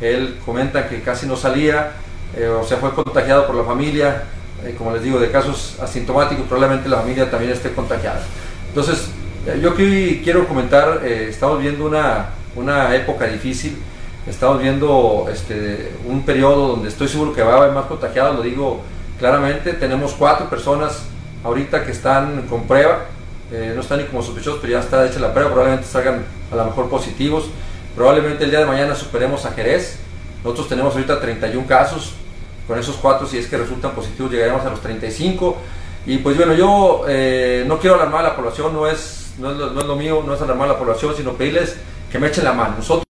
Él 0.00 0.38
comenta 0.44 0.88
que 0.88 1.02
casi 1.02 1.26
no 1.26 1.36
salía, 1.36 1.92
eh, 2.36 2.48
o 2.48 2.64
sea, 2.64 2.78
fue 2.78 2.92
contagiado 2.94 3.46
por 3.46 3.54
la 3.54 3.64
familia, 3.64 4.24
como 4.78 4.92
les 4.92 5.02
digo, 5.02 5.18
de 5.18 5.30
casos 5.30 5.78
asintomáticos, 5.80 6.46
probablemente 6.46 6.88
la 6.88 6.98
familia 6.98 7.30
también 7.30 7.52
esté 7.52 7.72
contagiada. 7.72 8.20
Entonces, 8.68 9.10
yo 9.54 9.70
aquí 9.70 10.22
quiero 10.24 10.48
comentar, 10.48 11.02
eh, 11.04 11.28
estamos 11.30 11.60
viendo 11.60 11.86
una, 11.86 12.30
una, 12.56 12.94
época 12.96 13.26
difícil, 13.26 13.78
estamos 14.26 14.60
viendo 14.60 15.28
este, 15.32 15.92
un 16.04 16.24
periodo 16.24 16.68
donde 16.68 16.88
estoy 16.88 17.06
seguro 17.06 17.32
que 17.32 17.42
va 17.42 17.54
a 17.54 17.56
haber 17.58 17.72
más 17.72 17.86
contagiados, 17.86 18.36
lo 18.36 18.42
digo 18.42 18.80
claramente, 19.20 19.72
tenemos 19.74 20.14
cuatro 20.14 20.50
personas 20.50 21.04
ahorita 21.44 21.84
que 21.84 21.92
están 21.92 22.46
con 22.48 22.66
prueba, 22.66 23.04
eh, 23.52 23.72
no 23.74 23.82
están 23.82 23.98
ni 23.98 24.04
como 24.04 24.20
sospechosos, 24.20 24.58
pero 24.60 24.72
ya 24.72 24.80
está 24.80 25.06
hecha 25.06 25.20
la 25.20 25.32
prueba, 25.32 25.50
probablemente 25.50 25.86
salgan 25.86 26.24
a 26.50 26.56
lo 26.56 26.64
mejor 26.64 26.88
positivos, 26.88 27.44
probablemente 27.94 28.44
el 28.44 28.50
día 28.50 28.60
de 28.60 28.66
mañana 28.66 28.96
superemos 28.96 29.46
a 29.46 29.52
Jerez, 29.52 29.98
nosotros 30.42 30.68
tenemos 30.68 30.92
ahorita 30.94 31.20
31 31.20 31.66
casos, 31.68 32.14
con 32.66 32.76
esos 32.80 32.96
cuatro 32.96 33.28
si 33.28 33.38
es 33.38 33.46
que 33.46 33.56
resultan 33.56 33.92
positivos 33.92 34.32
llegaremos 34.32 34.66
a 34.66 34.70
los 34.70 34.80
35, 34.80 35.56
y 36.04 36.18
pues 36.18 36.36
bueno, 36.36 36.52
yo 36.54 37.04
no 37.66 37.78
quiero 37.78 37.94
alarmar 37.94 38.20
a 38.24 38.28
la 38.30 38.36
población, 38.36 38.72
no 38.72 38.88
es 38.88 39.25
no 39.38 39.50
es, 39.50 39.56
lo, 39.58 39.96
mío, 39.96 40.22
no 40.24 40.34
es 40.34 40.42
alarmar 40.42 40.68
a 40.70 40.72
la 40.72 40.78
población, 40.78 41.14
sino 41.16 41.32
pedirles 41.34 41.76
que 42.10 42.18
me 42.18 42.28
echen 42.28 42.44
la 42.44 42.52
mano. 42.52 42.76
Nosotros 42.76 43.06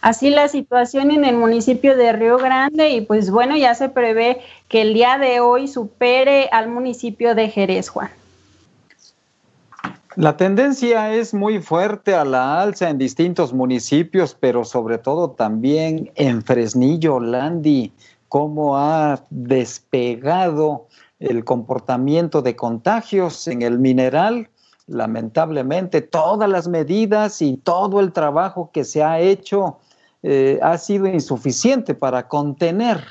Así 0.00 0.30
la 0.30 0.48
situación 0.48 1.10
en 1.10 1.26
el 1.26 1.36
municipio 1.36 1.94
de 1.94 2.12
Río 2.12 2.38
Grande 2.38 2.88
y 2.88 3.02
pues 3.02 3.30
bueno, 3.30 3.54
ya 3.56 3.74
se 3.74 3.90
prevé 3.90 4.40
que 4.68 4.80
el 4.80 4.94
día 4.94 5.18
de 5.18 5.40
hoy 5.40 5.68
supere 5.68 6.48
al 6.52 6.68
municipio 6.68 7.34
de 7.34 7.50
Jerez, 7.50 7.90
Juan. 7.90 8.10
La 10.16 10.36
tendencia 10.36 11.12
es 11.12 11.34
muy 11.34 11.60
fuerte 11.60 12.14
a 12.14 12.24
la 12.24 12.62
alza 12.62 12.88
en 12.88 12.98
distintos 12.98 13.52
municipios, 13.52 14.36
pero 14.38 14.64
sobre 14.64 14.98
todo 14.98 15.30
también 15.30 16.10
en 16.14 16.42
Fresnillo, 16.42 17.20
Landi, 17.20 17.92
cómo 18.28 18.78
ha 18.78 19.24
despegado 19.28 20.86
el 21.20 21.44
comportamiento 21.44 22.42
de 22.42 22.56
contagios 22.56 23.46
en 23.46 23.62
el 23.62 23.78
mineral. 23.78 24.48
Lamentablemente, 24.86 26.00
todas 26.00 26.48
las 26.48 26.66
medidas 26.66 27.40
y 27.42 27.58
todo 27.58 28.00
el 28.00 28.12
trabajo 28.12 28.70
que 28.72 28.84
se 28.84 29.04
ha 29.04 29.20
hecho 29.20 29.78
eh, 30.22 30.58
ha 30.62 30.76
sido 30.78 31.06
insuficiente 31.06 31.94
para 31.94 32.26
contener 32.26 33.04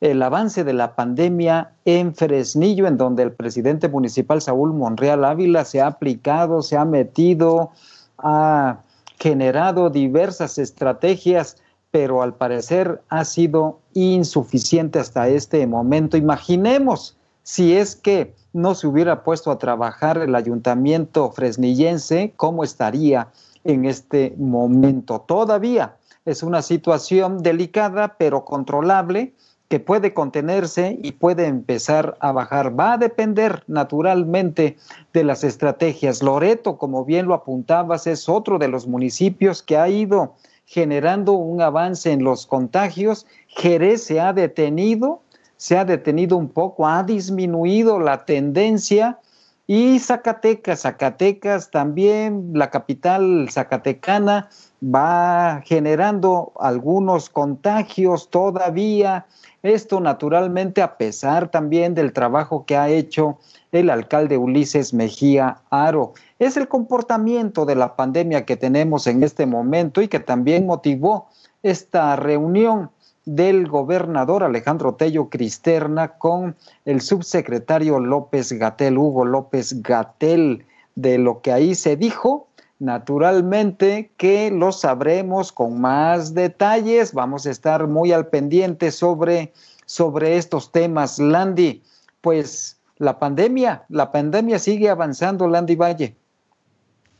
el 0.00 0.22
avance 0.22 0.62
de 0.62 0.72
la 0.72 0.94
pandemia 0.94 1.72
en 1.84 2.14
Fresnillo, 2.14 2.86
en 2.86 2.96
donde 2.96 3.22
el 3.22 3.32
presidente 3.32 3.88
municipal 3.88 4.40
Saúl 4.40 4.72
Monreal 4.72 5.24
Ávila 5.24 5.64
se 5.64 5.80
ha 5.80 5.88
aplicado, 5.88 6.62
se 6.62 6.76
ha 6.76 6.84
metido, 6.84 7.70
ha 8.18 8.78
generado 9.18 9.90
diversas 9.90 10.58
estrategias, 10.58 11.56
pero 11.90 12.22
al 12.22 12.34
parecer 12.34 13.00
ha 13.08 13.24
sido 13.24 13.80
insuficiente 13.94 14.98
hasta 14.98 15.28
este 15.28 15.66
momento. 15.66 16.16
Imaginemos 16.16 17.15
si 17.46 17.76
es 17.76 17.94
que 17.94 18.34
no 18.52 18.74
se 18.74 18.88
hubiera 18.88 19.22
puesto 19.22 19.52
a 19.52 19.58
trabajar 19.58 20.18
el 20.18 20.34
ayuntamiento 20.34 21.30
fresnillense, 21.30 22.32
¿cómo 22.36 22.64
estaría 22.64 23.28
en 23.62 23.84
este 23.84 24.34
momento? 24.36 25.20
Todavía 25.20 25.94
es 26.24 26.42
una 26.42 26.60
situación 26.60 27.44
delicada, 27.44 28.16
pero 28.18 28.44
controlable 28.44 29.32
que 29.68 29.78
puede 29.78 30.12
contenerse 30.12 30.98
y 31.00 31.12
puede 31.12 31.46
empezar 31.46 32.16
a 32.18 32.32
bajar. 32.32 32.78
Va 32.78 32.94
a 32.94 32.98
depender 32.98 33.62
naturalmente 33.68 34.76
de 35.12 35.22
las 35.22 35.44
estrategias. 35.44 36.24
Loreto, 36.24 36.78
como 36.78 37.04
bien 37.04 37.26
lo 37.26 37.34
apuntabas, 37.34 38.08
es 38.08 38.28
otro 38.28 38.58
de 38.58 38.66
los 38.66 38.88
municipios 38.88 39.62
que 39.62 39.76
ha 39.76 39.88
ido 39.88 40.34
generando 40.64 41.34
un 41.34 41.62
avance 41.62 42.10
en 42.10 42.24
los 42.24 42.44
contagios. 42.44 43.24
Jerez 43.46 44.02
se 44.02 44.20
ha 44.20 44.32
detenido, 44.32 45.22
se 45.56 45.78
ha 45.78 45.84
detenido 45.84 46.36
un 46.36 46.48
poco, 46.48 46.86
ha 46.86 47.02
disminuido 47.02 48.00
la 48.00 48.24
tendencia. 48.24 49.18
Y 49.66 49.98
Zacatecas, 49.98 50.82
Zacatecas 50.82 51.70
también, 51.70 52.52
la 52.54 52.70
capital 52.70 53.48
zacatecana, 53.50 54.48
va 54.82 55.62
generando 55.64 56.52
algunos 56.60 57.28
contagios 57.28 58.30
todavía 58.30 59.26
esto 59.66 59.98
naturalmente 60.00 60.80
a 60.80 60.96
pesar 60.96 61.50
también 61.50 61.94
del 61.94 62.12
trabajo 62.12 62.64
que 62.66 62.76
ha 62.76 62.88
hecho 62.88 63.38
el 63.72 63.90
alcalde 63.90 64.38
Ulises 64.38 64.94
Mejía 64.94 65.62
Aro. 65.70 66.12
Es 66.38 66.56
el 66.56 66.68
comportamiento 66.68 67.66
de 67.66 67.74
la 67.74 67.96
pandemia 67.96 68.44
que 68.44 68.56
tenemos 68.56 69.08
en 69.08 69.24
este 69.24 69.44
momento 69.44 70.02
y 70.02 70.08
que 70.08 70.20
también 70.20 70.66
motivó 70.66 71.26
esta 71.64 72.14
reunión 72.14 72.90
del 73.26 73.68
gobernador 73.68 74.42
Alejandro 74.42 74.94
Tello 74.94 75.28
Cristerna 75.28 76.16
con 76.16 76.56
el 76.84 77.02
subsecretario 77.02 78.00
López 78.00 78.52
Gatel, 78.52 78.96
Hugo 78.96 79.26
López 79.26 79.82
Gatel, 79.82 80.64
de 80.94 81.18
lo 81.18 81.42
que 81.42 81.52
ahí 81.52 81.74
se 81.74 81.96
dijo 81.96 82.46
Naturalmente 82.78 84.10
que 84.18 84.50
lo 84.50 84.70
sabremos 84.70 85.50
con 85.50 85.80
más 85.80 86.34
detalles. 86.34 87.14
Vamos 87.14 87.46
a 87.46 87.50
estar 87.50 87.86
muy 87.86 88.12
al 88.12 88.26
pendiente 88.26 88.90
sobre, 88.90 89.54
sobre 89.86 90.36
estos 90.36 90.72
temas. 90.72 91.18
Landy, 91.18 91.82
pues 92.20 92.78
la 92.98 93.18
pandemia, 93.18 93.84
la 93.88 94.12
pandemia 94.12 94.58
sigue 94.58 94.90
avanzando, 94.90 95.48
Landy 95.48 95.74
Valle. 95.74 96.16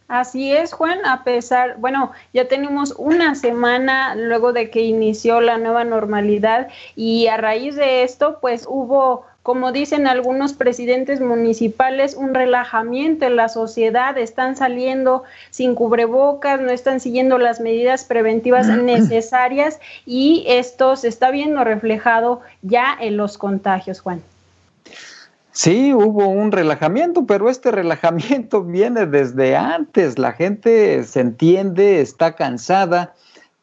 Así 0.09 0.53
es, 0.53 0.73
Juan, 0.73 1.05
a 1.05 1.25
pesar, 1.25 1.79
bueno, 1.79 2.13
ya 2.33 2.47
tenemos 2.47 2.95
una 2.97 3.35
semana 3.35 4.15
luego 4.15 4.53
de 4.53 4.71
que 4.71 4.83
inició 4.83 5.41
la 5.41 5.59
nueva 5.59 5.83
normalidad 5.83 6.69
y 6.95 7.27
a 7.27 7.37
raíz 7.37 7.75
de 7.75 8.05
esto, 8.05 8.39
pues 8.41 8.67
hubo 8.69 9.25
como 9.47 9.71
dicen 9.71 10.09
algunos 10.09 10.55
presidentes 10.55 11.21
municipales, 11.21 12.17
un 12.17 12.35
relajamiento 12.35 13.27
en 13.27 13.37
la 13.37 13.49
sociedad, 13.49 14.19
están 14.19 14.57
saliendo 14.57 15.23
sin 15.51 15.77
cubrebocas, 15.77 16.61
no 16.61 16.71
están 16.71 16.99
siguiendo 16.99 17.39
las 17.39 17.61
medidas 17.61 18.03
preventivas 18.03 18.67
necesarias 18.67 19.79
y 20.05 20.45
esto 20.49 20.97
se 20.97 21.07
está 21.07 21.31
viendo 21.31 21.63
reflejado 21.63 22.41
ya 22.63 22.97
en 23.01 23.17
los 23.17 23.39
contagios, 23.39 24.01
Juan. 24.01 24.21
Sí, 25.57 25.95
hubo 25.95 26.29
un 26.29 26.53
relajamiento, 26.53 27.25
pero 27.25 27.49
este 27.49 27.71
relajamiento 27.71 28.63
viene 28.65 29.07
desde 29.07 29.57
antes. 29.57 30.19
La 30.19 30.33
gente 30.35 31.03
se 31.05 31.21
entiende, 31.21 32.03
está 32.03 32.37
cansada, 32.37 33.15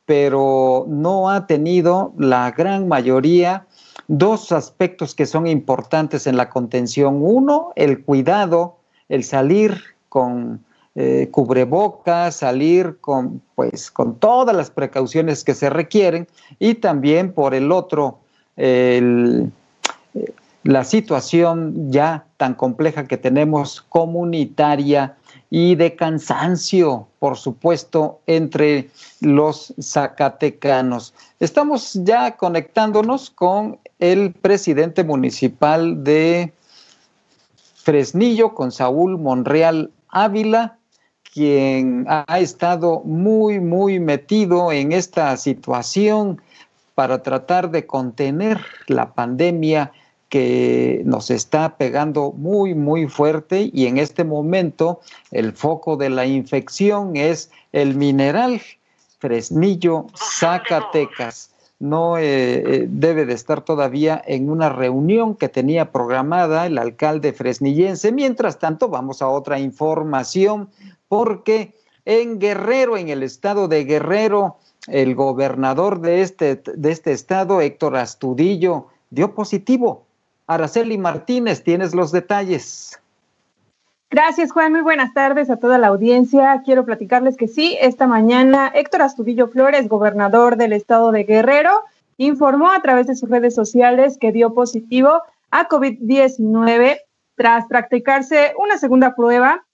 pero 0.07 0.87
no 0.89 1.29
ha 1.29 1.45
tenido 1.45 2.11
la 2.17 2.49
gran 2.49 2.87
mayoría 2.87 3.67
dos 4.07 4.51
aspectos 4.51 5.13
que 5.13 5.27
son 5.27 5.45
importantes 5.45 6.25
en 6.25 6.35
la 6.35 6.49
contención. 6.49 7.19
Uno, 7.21 7.73
el 7.75 8.03
cuidado, 8.03 8.77
el 9.07 9.23
salir 9.23 9.79
con 10.09 10.65
eh, 10.95 11.27
cubrebocas, 11.29 12.37
salir 12.37 12.97
con, 13.01 13.39
pues, 13.53 13.91
con 13.91 14.15
todas 14.15 14.55
las 14.55 14.71
precauciones 14.71 15.43
que 15.43 15.53
se 15.53 15.69
requieren 15.69 16.27
y 16.57 16.73
también 16.73 17.33
por 17.33 17.53
el 17.53 17.71
otro, 17.71 18.17
la 20.63 20.83
situación 20.83 21.91
ya 21.91 22.25
tan 22.37 22.53
compleja 22.55 23.05
que 23.05 23.17
tenemos 23.17 23.81
comunitaria 23.81 25.15
y 25.49 25.75
de 25.75 25.95
cansancio, 25.95 27.07
por 27.19 27.37
supuesto, 27.37 28.21
entre 28.27 28.89
los 29.19 29.73
zacatecanos. 29.81 31.13
Estamos 31.39 31.93
ya 32.03 32.37
conectándonos 32.37 33.29
con 33.29 33.77
el 33.99 34.33
presidente 34.33 35.03
municipal 35.03 36.03
de 36.03 36.53
Fresnillo, 37.75 38.55
con 38.55 38.71
Saúl 38.71 39.19
Monreal 39.19 39.91
Ávila, 40.09 40.77
quien 41.33 42.05
ha 42.07 42.39
estado 42.39 43.01
muy, 43.01 43.59
muy 43.59 43.99
metido 43.99 44.71
en 44.71 44.91
esta 44.91 45.35
situación 45.35 46.41
para 46.95 47.21
tratar 47.23 47.71
de 47.71 47.85
contener 47.85 48.63
la 48.87 49.13
pandemia 49.13 49.91
que 50.33 51.03
nos 51.05 51.29
está 51.29 51.77
pegando 51.77 52.31
muy, 52.31 52.73
muy 52.73 53.05
fuerte 53.07 53.69
y 53.71 53.85
en 53.85 53.99
este 53.99 54.23
momento 54.23 54.99
el 55.29 55.53
foco 55.53 55.95
de 55.95 56.09
la 56.09 56.25
infección 56.25 57.15
es 57.15 57.51
el 57.71 57.93
mineral 57.93 58.59
Fresnillo, 59.19 60.07
Zacatecas 60.17 61.51
no 61.77 62.17
eh, 62.17 62.23
eh, 62.23 62.85
debe 62.89 63.27
de 63.27 63.35
estar 63.35 63.61
todavía 63.61 64.19
en 64.25 64.49
una 64.49 64.69
reunión 64.69 65.35
que 65.35 65.49
tenía 65.49 65.91
programada 65.91 66.65
el 66.65 66.79
alcalde 66.79 67.31
fresnillense. 67.31 68.11
Mientras 68.11 68.57
tanto, 68.57 68.87
vamos 68.87 69.21
a 69.21 69.27
otra 69.27 69.59
información, 69.59 70.69
porque 71.07 71.75
en 72.05 72.39
Guerrero, 72.39 72.97
en 72.97 73.09
el 73.09 73.21
estado 73.21 73.67
de 73.67 73.83
Guerrero, 73.83 74.57
el 74.87 75.13
gobernador 75.13 76.01
de 76.01 76.21
este, 76.21 76.55
de 76.55 76.91
este 76.91 77.11
estado, 77.11 77.61
Héctor 77.61 77.97
Astudillo, 77.97 78.87
dio 79.11 79.35
positivo. 79.35 80.05
Araceli 80.47 80.97
Martínez, 80.97 81.63
tienes 81.63 81.93
los 81.93 82.11
detalles. 82.11 82.99
Gracias, 84.09 84.51
Juan. 84.51 84.71
Muy 84.71 84.81
buenas 84.81 85.13
tardes 85.13 85.49
a 85.49 85.57
toda 85.57 85.79
la 85.79 85.87
audiencia. 85.87 86.61
Quiero 86.63 86.85
platicarles 86.85 87.35
que 87.35 87.47
sí, 87.47 87.77
esta 87.81 88.05
mañana 88.05 88.71
Héctor 88.75 89.01
Astudillo 89.01 89.47
Flores, 89.47 89.87
gobernador 89.87 90.55
del 90.55 90.73
estado 90.73 91.11
de 91.11 91.23
Guerrero, 91.23 91.81
informó 92.17 92.69
a 92.69 92.81
través 92.81 93.07
de 93.07 93.15
sus 93.15 93.29
redes 93.29 93.55
sociales 93.55 94.17
que 94.19 94.31
dio 94.31 94.53
positivo 94.53 95.23
a 95.49 95.67
COVID-19 95.67 96.99
tras 97.35 97.65
practicarse 97.65 98.53
una 98.59 98.77
segunda 98.77 99.15
prueba. 99.15 99.65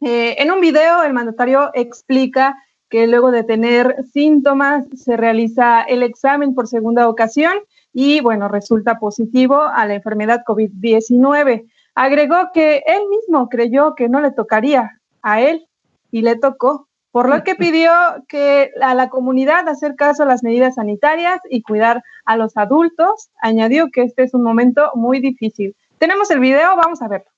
Eh, 0.00 0.36
en 0.38 0.52
un 0.52 0.60
video, 0.60 1.02
el 1.02 1.12
mandatario 1.12 1.70
explica 1.74 2.62
que 2.88 3.06
luego 3.06 3.30
de 3.30 3.44
tener 3.44 4.04
síntomas 4.12 4.84
se 4.96 5.16
realiza 5.16 5.82
el 5.82 6.02
examen 6.02 6.54
por 6.54 6.68
segunda 6.68 7.08
ocasión 7.08 7.54
y, 7.92 8.20
bueno, 8.20 8.48
resulta 8.48 8.98
positivo 8.98 9.62
a 9.62 9.86
la 9.86 9.94
enfermedad 9.94 10.42
COVID-19. 10.46 11.68
Agregó 11.94 12.50
que 12.54 12.82
él 12.86 13.02
mismo 13.10 13.48
creyó 13.48 13.94
que 13.94 14.08
no 14.08 14.20
le 14.20 14.30
tocaría 14.30 15.00
a 15.22 15.40
él 15.40 15.66
y 16.10 16.22
le 16.22 16.36
tocó, 16.36 16.88
por 17.10 17.28
lo 17.28 17.42
que 17.42 17.54
pidió 17.56 17.92
que 18.28 18.70
a 18.80 18.94
la 18.94 19.08
comunidad 19.08 19.68
hacer 19.68 19.96
caso 19.96 20.22
a 20.22 20.26
las 20.26 20.42
medidas 20.42 20.76
sanitarias 20.76 21.40
y 21.50 21.62
cuidar 21.62 22.02
a 22.24 22.36
los 22.36 22.56
adultos. 22.56 23.30
Añadió 23.42 23.90
que 23.92 24.02
este 24.02 24.22
es 24.22 24.34
un 24.34 24.42
momento 24.42 24.92
muy 24.94 25.20
difícil. 25.20 25.76
Tenemos 25.98 26.30
el 26.30 26.40
video, 26.40 26.76
vamos 26.76 27.02
a 27.02 27.08
verlo. 27.08 27.30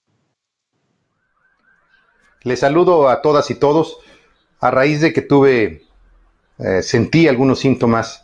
Les 2.45 2.61
saludo 2.61 3.09
a 3.09 3.23
todas 3.23 3.51
y 3.51 3.55
todos. 3.55 3.99
A 4.61 4.71
raíz 4.71 5.01
de 5.01 5.13
que 5.13 5.23
tuve, 5.23 5.83
eh, 6.59 6.83
sentí 6.83 7.27
algunos 7.27 7.61
síntomas 7.61 8.22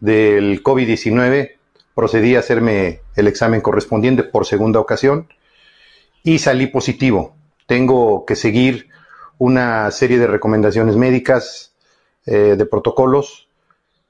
del 0.00 0.62
COVID-19, 0.62 1.52
procedí 1.94 2.36
a 2.36 2.40
hacerme 2.40 3.00
el 3.16 3.28
examen 3.28 3.60
correspondiente 3.60 4.22
por 4.22 4.46
segunda 4.46 4.80
ocasión 4.80 5.28
y 6.22 6.38
salí 6.38 6.66
positivo. 6.66 7.34
Tengo 7.66 8.24
que 8.24 8.36
seguir 8.36 8.88
una 9.38 9.90
serie 9.90 10.18
de 10.18 10.26
recomendaciones 10.26 10.96
médicas, 10.96 11.74
eh, 12.26 12.56
de 12.56 12.66
protocolos, 12.66 13.48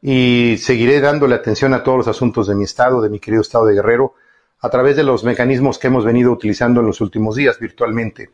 y 0.03 0.57
seguiré 0.59 1.01
dándole 1.01 1.35
atención 1.35 1.75
a 1.75 1.83
todos 1.83 1.99
los 1.99 2.09
asuntos 2.09 2.47
de 2.47 2.55
mi 2.55 2.65
estado, 2.65 3.01
de 3.01 3.11
mi 3.11 3.21
querido 3.21 3.43
estado 3.43 3.67
de 3.67 3.75
Guerrero, 3.75 4.15
a 4.61 4.71
través 4.71 4.97
de 4.97 5.05
los 5.05 5.25
mecanismos 5.25 5.79
que 5.79 5.87
hemos 5.87 6.05
venido 6.05 6.33
utilizando 6.33 6.81
en 6.81 6.87
los 6.87 7.01
últimos 7.01 7.37
días 7.37 7.59
virtualmente. 7.59 8.31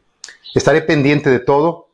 Estaré 0.54 0.82
pendiente 0.82 1.30
de 1.30 1.40
todo, 1.40 1.88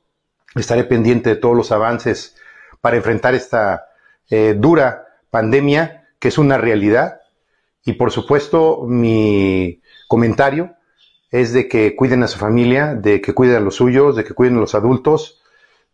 estaré 0.55 0.85
pendiente 0.85 1.31
de 1.31 1.37
todos 1.37 1.57
los 1.57 1.73
avances 1.73 2.37
para 2.81 2.97
enfrentar 2.97 3.35
esta 3.35 3.87
eh, 4.31 4.55
dura 4.57 5.07
pandemia, 5.33 6.07
que 6.21 6.29
es 6.29 6.39
una 6.39 6.59
realidad 6.59 7.23
Y 7.85 7.95
por 7.95 8.13
supuesto, 8.13 8.85
mi 8.87 9.83
comentario 10.09 10.77
es 11.33 11.53
de 11.53 11.69
que 11.69 11.97
cuiden 11.97 12.23
a 12.23 12.29
su 12.29 12.39
familia, 12.39 12.95
de 12.95 13.21
que 13.23 13.35
cuiden 13.35 13.57
a 13.57 13.61
los 13.61 13.77
suyos, 13.77 14.15
de 14.17 14.25
que 14.25 14.35
cuiden 14.35 14.59
a 14.59 14.61
los 14.61 14.75
adultos, 14.77 15.43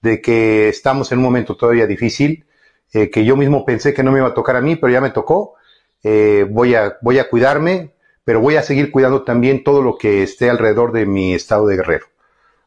de 0.02 0.20
que 0.20 0.68
estamos 0.68 1.12
en 1.12 1.18
un 1.18 1.24
momento 1.24 1.56
todavía 1.56 1.86
difícil, 1.86 2.44
eh, 2.92 3.10
que 3.10 3.24
yo 3.24 3.36
mismo 3.36 3.64
pensé 3.64 3.94
que 3.94 4.02
no 4.02 4.12
me 4.12 4.18
iba 4.18 4.28
a 4.28 4.34
tocar 4.34 4.56
a 4.56 4.60
mí, 4.60 4.76
pero 4.76 4.92
ya 4.92 5.00
me 5.00 5.10
tocó. 5.10 5.54
Eh, 6.02 6.46
voy, 6.50 6.74
a, 6.74 6.98
voy 7.02 7.18
a 7.18 7.28
cuidarme, 7.30 7.92
pero 8.24 8.40
voy 8.40 8.56
a 8.56 8.62
seguir 8.62 8.90
cuidando 8.90 9.22
también 9.24 9.64
todo 9.64 9.82
lo 9.82 9.96
que 9.96 10.22
esté 10.24 10.50
alrededor 10.50 10.92
de 10.92 11.06
mi 11.06 11.34
estado 11.34 11.66
de 11.66 11.76
guerrero, 11.76 12.06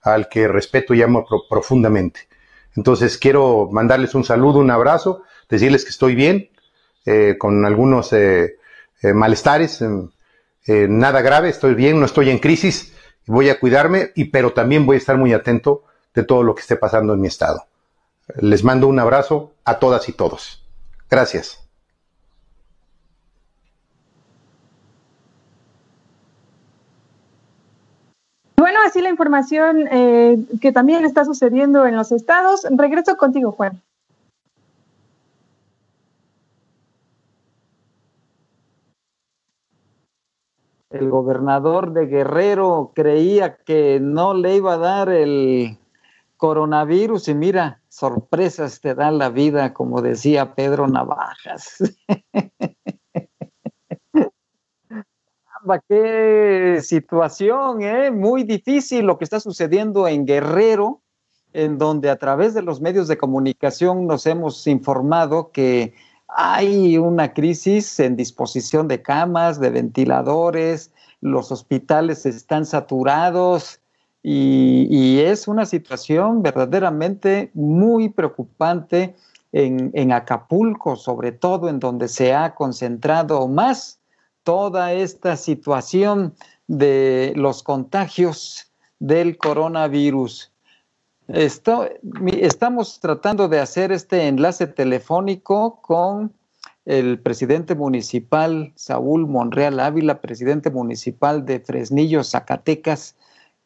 al 0.01 0.29
que 0.29 0.47
respeto 0.47 0.93
y 0.93 1.01
amo 1.03 1.25
profundamente. 1.49 2.21
Entonces 2.75 3.17
quiero 3.17 3.69
mandarles 3.71 4.15
un 4.15 4.23
saludo, 4.23 4.59
un 4.59 4.71
abrazo, 4.71 5.23
decirles 5.49 5.83
que 5.83 5.91
estoy 5.91 6.15
bien, 6.15 6.49
eh, 7.05 7.35
con 7.37 7.65
algunos 7.65 8.11
malestares, 9.03 9.83
nada 10.67 11.21
grave, 11.21 11.49
estoy 11.49 11.73
bien, 11.73 11.99
no 11.99 12.05
estoy 12.05 12.29
en 12.29 12.39
crisis, 12.39 12.93
voy 13.25 13.49
a 13.49 13.59
cuidarme, 13.59 14.11
y, 14.15 14.25
pero 14.25 14.53
también 14.53 14.85
voy 14.85 14.95
a 14.95 14.99
estar 14.99 15.17
muy 15.17 15.33
atento 15.33 15.83
de 16.13 16.23
todo 16.23 16.43
lo 16.43 16.53
que 16.55 16.61
esté 16.61 16.75
pasando 16.75 17.13
en 17.13 17.21
mi 17.21 17.27
estado. 17.27 17.65
Les 18.39 18.63
mando 18.63 18.87
un 18.87 18.99
abrazo 18.99 19.53
a 19.65 19.79
todas 19.79 20.07
y 20.09 20.13
todos. 20.13 20.63
Gracias. 21.09 21.61
Bueno, 28.57 28.79
así 28.85 29.01
la 29.01 29.09
información 29.09 29.87
eh, 29.91 30.37
que 30.61 30.71
también 30.71 31.03
está 31.03 31.25
sucediendo 31.25 31.85
en 31.87 31.95
los 31.95 32.11
estados. 32.11 32.65
Regreso 32.69 33.17
contigo, 33.17 33.51
Juan. 33.51 33.81
El 41.01 41.09
gobernador 41.09 41.93
de 41.93 42.05
Guerrero 42.05 42.91
creía 42.93 43.57
que 43.57 43.99
no 43.99 44.35
le 44.35 44.57
iba 44.57 44.73
a 44.75 44.77
dar 44.77 45.09
el 45.09 45.79
coronavirus 46.37 47.27
y 47.29 47.33
mira, 47.33 47.81
sorpresas 47.89 48.79
te 48.81 48.93
da 48.93 49.09
la 49.09 49.29
vida, 49.29 49.73
como 49.73 50.03
decía 50.03 50.53
Pedro 50.53 50.87
Navajas. 50.87 51.77
Qué 55.89 56.79
situación, 56.83 57.81
¿eh? 57.81 58.11
muy 58.11 58.43
difícil 58.43 59.07
lo 59.07 59.17
que 59.17 59.23
está 59.23 59.39
sucediendo 59.39 60.07
en 60.07 60.27
Guerrero, 60.27 61.01
en 61.51 61.79
donde 61.79 62.11
a 62.11 62.17
través 62.17 62.53
de 62.53 62.61
los 62.61 62.79
medios 62.79 63.07
de 63.07 63.17
comunicación 63.17 64.05
nos 64.05 64.27
hemos 64.27 64.67
informado 64.67 65.49
que 65.51 65.95
hay 66.35 66.97
una 66.97 67.33
crisis 67.33 67.99
en 67.99 68.15
disposición 68.15 68.87
de 68.87 69.01
camas, 69.01 69.59
de 69.59 69.69
ventiladores, 69.69 70.91
los 71.21 71.51
hospitales 71.51 72.25
están 72.25 72.65
saturados, 72.65 73.81
y, 74.23 75.19
es 75.19 75.47
una 75.47 75.65
situación 75.65 76.43
verdaderamente 76.43 77.49
muy 77.53 78.09
preocupante 78.09 79.15
en, 79.51 80.11
Acapulco, 80.11 80.95
sobre 80.95 81.31
todo 81.31 81.69
en 81.69 81.79
donde 81.79 82.07
se 82.07 82.33
ha 82.33 82.53
concentrado 82.53 83.47
más 83.47 83.99
toda 84.43 84.93
esta 84.93 85.35
situación 85.37 86.35
de 86.67 87.33
los 87.35 87.63
contagios 87.63 88.71
del 88.99 89.37
coronavirus. 89.37 90.50
Estamos 91.33 92.99
tratando 92.99 93.47
de 93.47 93.59
hacer 93.59 93.91
este 93.91 94.27
enlace 94.27 94.67
telefónico 94.67 95.81
con 95.81 96.33
el 96.85 97.19
presidente 97.19 97.75
municipal 97.75 98.73
Saúl 98.75 99.27
Monreal 99.27 99.79
Ávila, 99.79 100.19
presidente 100.19 100.69
municipal 100.69 101.45
de 101.45 101.59
Fresnillo, 101.59 102.23
Zacatecas, 102.23 103.15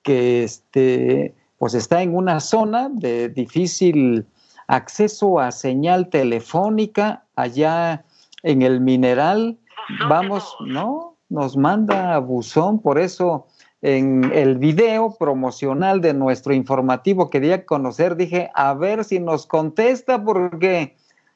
que 0.03 0.43
este, 0.43 1.33
pues 1.57 1.73
está 1.73 2.01
en 2.01 2.15
una 2.15 2.39
zona 2.39 2.89
de 2.89 3.29
difícil 3.29 4.25
acceso 4.67 5.39
a 5.39 5.51
señal 5.51 6.09
telefónica 6.09 7.25
allá 7.35 8.05
en 8.43 8.61
el 8.61 8.81
mineral. 8.81 9.57
Vamos, 10.09 10.55
¿no? 10.65 11.15
Nos 11.29 11.57
manda 11.57 12.17
buzón, 12.19 12.79
por 12.79 12.99
eso 12.99 13.47
en 13.85 14.31
el 14.33 14.57
video 14.57 15.15
promocional 15.15 16.01
de 16.01 16.15
nuestro 16.15 16.55
informativo 16.55 17.29
quería 17.29 17.67
conocer, 17.67 18.15
dije, 18.15 18.49
a 18.55 18.73
ver 18.73 19.03
si 19.03 19.19
nos 19.19 19.45
contesta 19.45 20.23
porque 20.23 20.95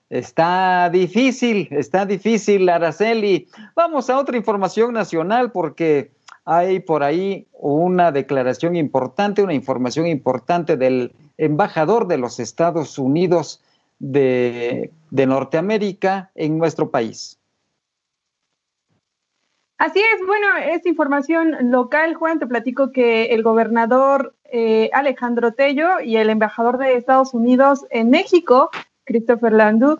está 0.09 0.89
difícil, 0.89 1.67
está 1.69 2.07
difícil, 2.07 2.67
Araceli. 2.67 3.47
Vamos 3.75 4.09
a 4.09 4.17
otra 4.17 4.35
información 4.35 4.93
nacional 4.93 5.51
porque 5.51 6.09
hay 6.43 6.79
por 6.79 7.03
ahí 7.03 7.45
una 7.53 8.11
declaración 8.11 8.75
importante, 8.75 9.43
una 9.43 9.53
información 9.53 10.07
importante 10.07 10.75
del 10.75 11.13
embajador 11.37 12.07
de 12.07 12.17
los 12.17 12.39
Estados 12.39 12.97
Unidos 12.97 13.61
de, 13.99 14.91
Norteamérica 15.11 16.31
en 16.33 16.57
nuestro 16.57 16.89
país. 16.89 17.38
Así 19.79 19.99
es, 19.99 20.27
bueno, 20.27 20.47
es 20.57 20.85
información 20.85 21.71
local, 21.71 22.13
Juan. 22.13 22.37
Te 22.37 22.45
platico 22.45 22.91
que 22.91 23.27
el 23.27 23.43
gobernador 23.43 24.35
eh, 24.51 24.89
Alejandro 24.91 25.53
Tello 25.53 26.01
y 26.01 26.17
el 26.17 26.29
embajador 26.29 26.77
de 26.77 26.97
Estados 26.97 27.33
Unidos 27.33 27.85
en 27.89 28.09
México, 28.09 28.71
Christopher 29.05 29.53
Landú, 29.53 29.97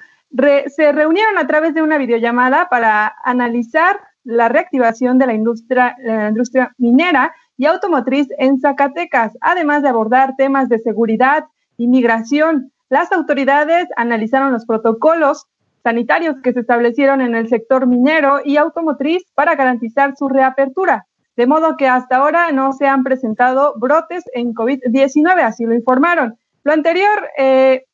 se 0.68 0.92
reunieron 0.92 1.38
a 1.38 1.48
través 1.48 1.74
de 1.74 1.82
una 1.82 1.98
videollamada 1.98 2.68
para 2.68 3.16
analizar 3.24 4.02
la 4.26 4.50
reactivación 4.50 5.18
de 5.18 5.28
la 5.28 5.34
industria, 5.34 5.96
la 6.04 6.28
industria 6.28 6.76
minera 6.78 7.34
y 7.56 7.66
automotriz 7.66 8.28
en 8.38 8.60
Zacatecas, 8.60 9.38
además 9.40 9.82
de 9.82 9.88
abordar 9.88 10.36
temas 10.36 10.68
de 10.68 10.80
seguridad 10.80 11.46
y 11.78 11.88
migración. 11.88 12.74
Las 12.90 13.14
autoridades 13.14 13.88
analizaron 13.96 14.52
los 14.52 14.66
protocolos 14.66 15.48
sanitarios 15.84 16.36
que 16.44 16.54
se 16.54 16.62
establecieron 16.62 17.22
en 17.22 17.36
el 17.36 17.48
sector 17.48 17.88
minero 17.88 18.40
y 18.44 18.58
automotriz 18.58 19.24
para 19.34 19.56
garantizar 19.56 20.16
su 20.18 20.28
reapertura, 20.28 21.06
de 21.36 21.48
modo 21.48 21.78
que 21.78 21.88
hasta 21.88 22.18
ahora 22.18 22.52
no 22.52 22.74
se 22.74 22.88
han 22.88 23.04
presentado 23.04 23.74
brotes 23.78 24.24
en 24.34 24.54
COVID-19, 24.54 25.42
así 25.42 25.66
lo 25.66 25.74
informaron. 25.74 26.38
Lo 26.64 26.74
anterior 26.74 27.30
eh, 27.38 27.86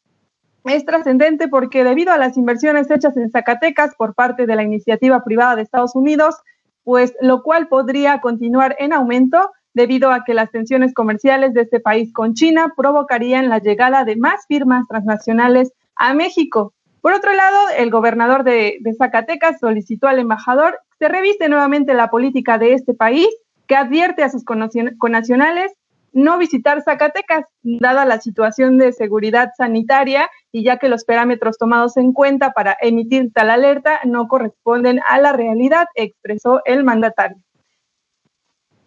es 0.65 0.85
trascendente 0.85 1.47
porque 1.47 1.83
debido 1.83 2.11
a 2.11 2.17
las 2.17 2.37
inversiones 2.37 2.89
hechas 2.89 3.15
en 3.17 3.29
Zacatecas 3.29 3.95
por 3.95 4.15
parte 4.15 4.47
de 4.47 4.55
la 4.55 4.63
iniciativa 4.63 5.23
privada 5.23 5.55
de 5.55 5.61
Estados 5.61 5.95
Unidos, 5.95 6.35
pues 6.83 7.13
lo 7.21 7.43
cual 7.43 7.67
podría 7.67 8.19
continuar 8.21 8.75
en 8.79 8.93
aumento 8.93 9.51
debido 9.73 10.11
a 10.11 10.23
que 10.23 10.33
las 10.33 10.51
tensiones 10.51 10.93
comerciales 10.93 11.53
de 11.53 11.61
este 11.61 11.79
país 11.79 12.11
con 12.13 12.33
China 12.33 12.73
provocarían 12.75 13.49
la 13.49 13.59
llegada 13.59 14.05
de 14.05 14.15
más 14.15 14.45
firmas 14.47 14.87
transnacionales 14.87 15.73
a 15.95 16.13
México. 16.13 16.73
Por 17.05 17.13
otro 17.13 17.35
lado, 17.35 17.69
el 17.77 17.91
gobernador 17.91 18.43
de, 18.43 18.79
Zacatecas 18.97 19.59
solicitó 19.59 20.07
al 20.07 20.17
embajador 20.17 20.79
que 20.97 21.05
se 21.05 21.07
revise 21.07 21.47
nuevamente 21.49 21.93
la 21.93 22.09
política 22.09 22.57
de 22.57 22.73
este 22.73 22.95
país, 22.95 23.27
que 23.67 23.75
advierte 23.75 24.23
a 24.23 24.29
sus 24.29 24.43
connacionales 24.43 25.71
no 26.13 26.39
visitar 26.39 26.81
Zacatecas, 26.81 27.45
dada 27.61 28.05
la 28.05 28.19
situación 28.19 28.79
de 28.79 28.91
seguridad 28.91 29.51
sanitaria 29.55 30.31
y 30.51 30.63
ya 30.63 30.77
que 30.77 30.89
los 30.89 31.05
parámetros 31.05 31.59
tomados 31.59 31.95
en 31.97 32.11
cuenta 32.11 32.53
para 32.53 32.75
emitir 32.81 33.31
tal 33.31 33.51
alerta 33.51 33.99
no 34.05 34.27
corresponden 34.27 34.99
a 35.07 35.19
la 35.19 35.31
realidad, 35.31 35.85
expresó 35.93 36.63
el 36.65 36.83
mandatario. 36.83 37.37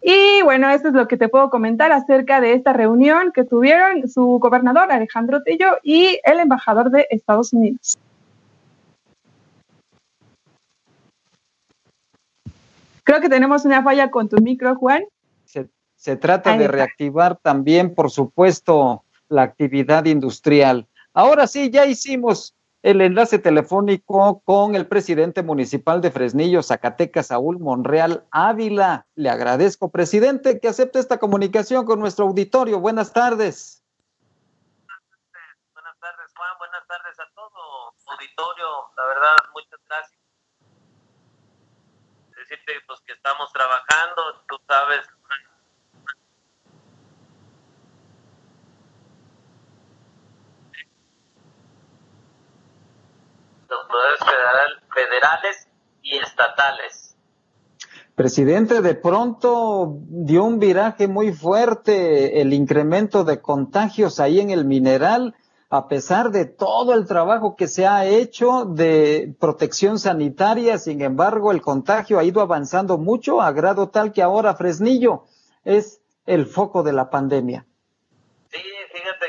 Y 0.01 0.41
bueno, 0.43 0.69
esto 0.69 0.89
es 0.89 0.93
lo 0.93 1.07
que 1.07 1.15
te 1.15 1.29
puedo 1.29 1.49
comentar 1.49 1.93
acerca 1.93 2.41
de 2.41 2.51
esta 2.51 2.73
reunión 2.73 3.31
que 3.31 3.45
tuvieron 3.45 4.09
su 4.09 4.39
gobernador 4.41 4.91
Alejandro 4.91 5.41
Tello 5.41 5.77
y 5.83 6.19
el 6.25 6.41
embajador 6.41 6.91
de 6.91 7.07
Estados 7.11 7.53
Unidos. 7.53 7.97
Creo 13.09 13.21
que 13.21 13.29
tenemos 13.29 13.65
una 13.65 13.81
falla 13.81 14.11
con 14.11 14.29
tu 14.29 14.37
micro, 14.37 14.75
Juan. 14.75 15.03
Se 15.95 16.15
trata 16.15 16.55
de 16.55 16.67
reactivar 16.67 17.37
también, 17.37 17.95
por 17.95 18.11
supuesto, 18.11 19.03
la 19.29 19.41
actividad 19.41 20.05
industrial. 20.05 20.85
Ahora 21.11 21.47
sí, 21.47 21.71
ya 21.71 21.87
hicimos 21.87 22.53
el 22.83 23.01
enlace 23.01 23.39
telefónico 23.39 24.43
con 24.45 24.75
el 24.75 24.85
presidente 24.85 25.41
municipal 25.41 26.01
de 26.01 26.11
Fresnillo, 26.11 26.61
Zacatecas, 26.61 27.25
Saúl 27.25 27.57
Monreal 27.57 28.25
Ávila. 28.29 29.07
Le 29.15 29.31
agradezco, 29.31 29.89
presidente, 29.89 30.59
que 30.59 30.67
acepte 30.67 30.99
esta 30.99 31.17
comunicación 31.17 31.87
con 31.87 31.99
nuestro 31.99 32.27
auditorio. 32.27 32.79
Buenas 32.79 33.11
tardes. 33.11 33.81
Buenas 35.73 35.99
tardes, 35.99 36.31
Juan. 36.37 36.57
Buenas 36.59 36.85
tardes 36.87 37.19
a 37.19 37.25
todo 37.33 37.95
auditorio. 38.05 38.67
La 38.95 39.05
verdad, 39.07 39.35
muchas 39.55 39.79
gracias. 39.89 40.18
Decirte 42.49 42.73
pues, 42.87 42.99
que 43.05 43.13
estamos 43.13 43.51
trabajando, 43.53 44.21
tú 44.47 44.57
sabes, 44.67 45.01
los 53.69 53.85
poderes 53.87 54.19
federales 54.91 55.67
y 56.01 56.17
estatales. 56.17 57.15
Presidente, 58.15 58.81
de 58.81 58.95
pronto 58.95 59.99
dio 60.09 60.43
un 60.43 60.57
viraje 60.57 61.07
muy 61.07 61.31
fuerte 61.31 62.41
el 62.41 62.53
incremento 62.53 63.23
de 63.23 63.41
contagios 63.41 64.19
ahí 64.19 64.39
en 64.39 64.49
el 64.49 64.65
mineral, 64.65 65.35
a 65.69 65.87
pesar 65.87 66.31
de 66.31 66.45
todo 66.45 66.93
el 66.93 67.05
trabajo 67.05 67.55
que 67.55 67.67
se 67.67 67.85
ha 67.85 68.05
hecho 68.05 68.65
de 68.65 69.35
protección 69.39 69.99
sanitaria, 69.99 70.79
sin 70.79 71.01
embargo, 71.01 71.51
el 71.51 71.61
contagio 71.61 72.17
ha 72.17 72.23
ido 72.23 72.41
avanzando 72.41 72.97
mucho 72.97 73.39
a 73.39 73.51
grado 73.51 73.89
tal 73.89 74.11
que 74.11 74.23
ahora 74.23 74.55
Fresnillo 74.55 75.25
es 75.63 76.01
el 76.25 76.47
foco 76.47 76.81
de 76.81 76.93
la 76.93 77.09
pandemia. 77.11 77.67
Sí, 78.49 78.59
fíjate 78.91 79.25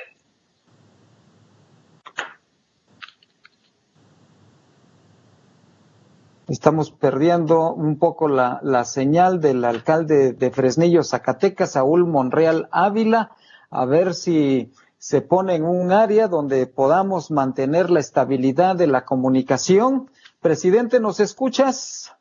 Estamos 6.48 6.90
perdiendo 6.90 7.72
un 7.72 7.98
poco 7.98 8.26
la, 8.26 8.58
la 8.64 8.84
señal 8.84 9.40
del 9.40 9.64
alcalde 9.64 10.32
de 10.32 10.50
Fresnillo, 10.50 11.04
Zacatecas, 11.04 11.72
Saúl 11.72 12.06
Monreal 12.06 12.68
Ávila, 12.72 13.36
a 13.70 13.84
ver 13.84 14.14
si 14.14 14.72
se 15.00 15.22
pone 15.22 15.54
en 15.54 15.64
un 15.64 15.92
área 15.92 16.28
donde 16.28 16.66
podamos 16.66 17.30
mantener 17.30 17.88
la 17.88 18.00
estabilidad 18.00 18.76
de 18.76 18.86
la 18.86 19.06
comunicación. 19.06 20.10
Presidente, 20.42 21.00
¿nos 21.00 21.20
escuchas? 21.20 22.12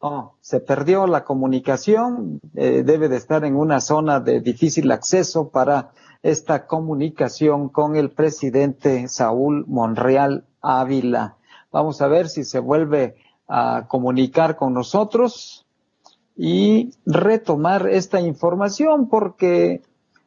Oh, 0.00 0.34
se 0.42 0.60
perdió 0.60 1.06
la 1.06 1.24
comunicación, 1.24 2.40
eh, 2.54 2.82
debe 2.84 3.08
de 3.08 3.16
estar 3.16 3.42
en 3.46 3.56
una 3.56 3.80
zona 3.80 4.20
de 4.20 4.42
difícil 4.42 4.92
acceso 4.92 5.48
para 5.48 5.92
esta 6.22 6.66
comunicación 6.66 7.70
con 7.70 7.96
el 7.96 8.10
presidente 8.10 9.08
Saúl 9.08 9.64
Monreal 9.66 10.44
Ávila. 10.60 11.38
Vamos 11.72 12.02
a 12.02 12.08
ver 12.08 12.28
si 12.28 12.44
se 12.44 12.58
vuelve 12.58 13.16
a 13.48 13.86
comunicar 13.88 14.56
con 14.56 14.74
nosotros 14.74 15.63
y 16.36 16.90
retomar 17.06 17.88
esta 17.88 18.20
información 18.20 19.08
porque 19.08 19.82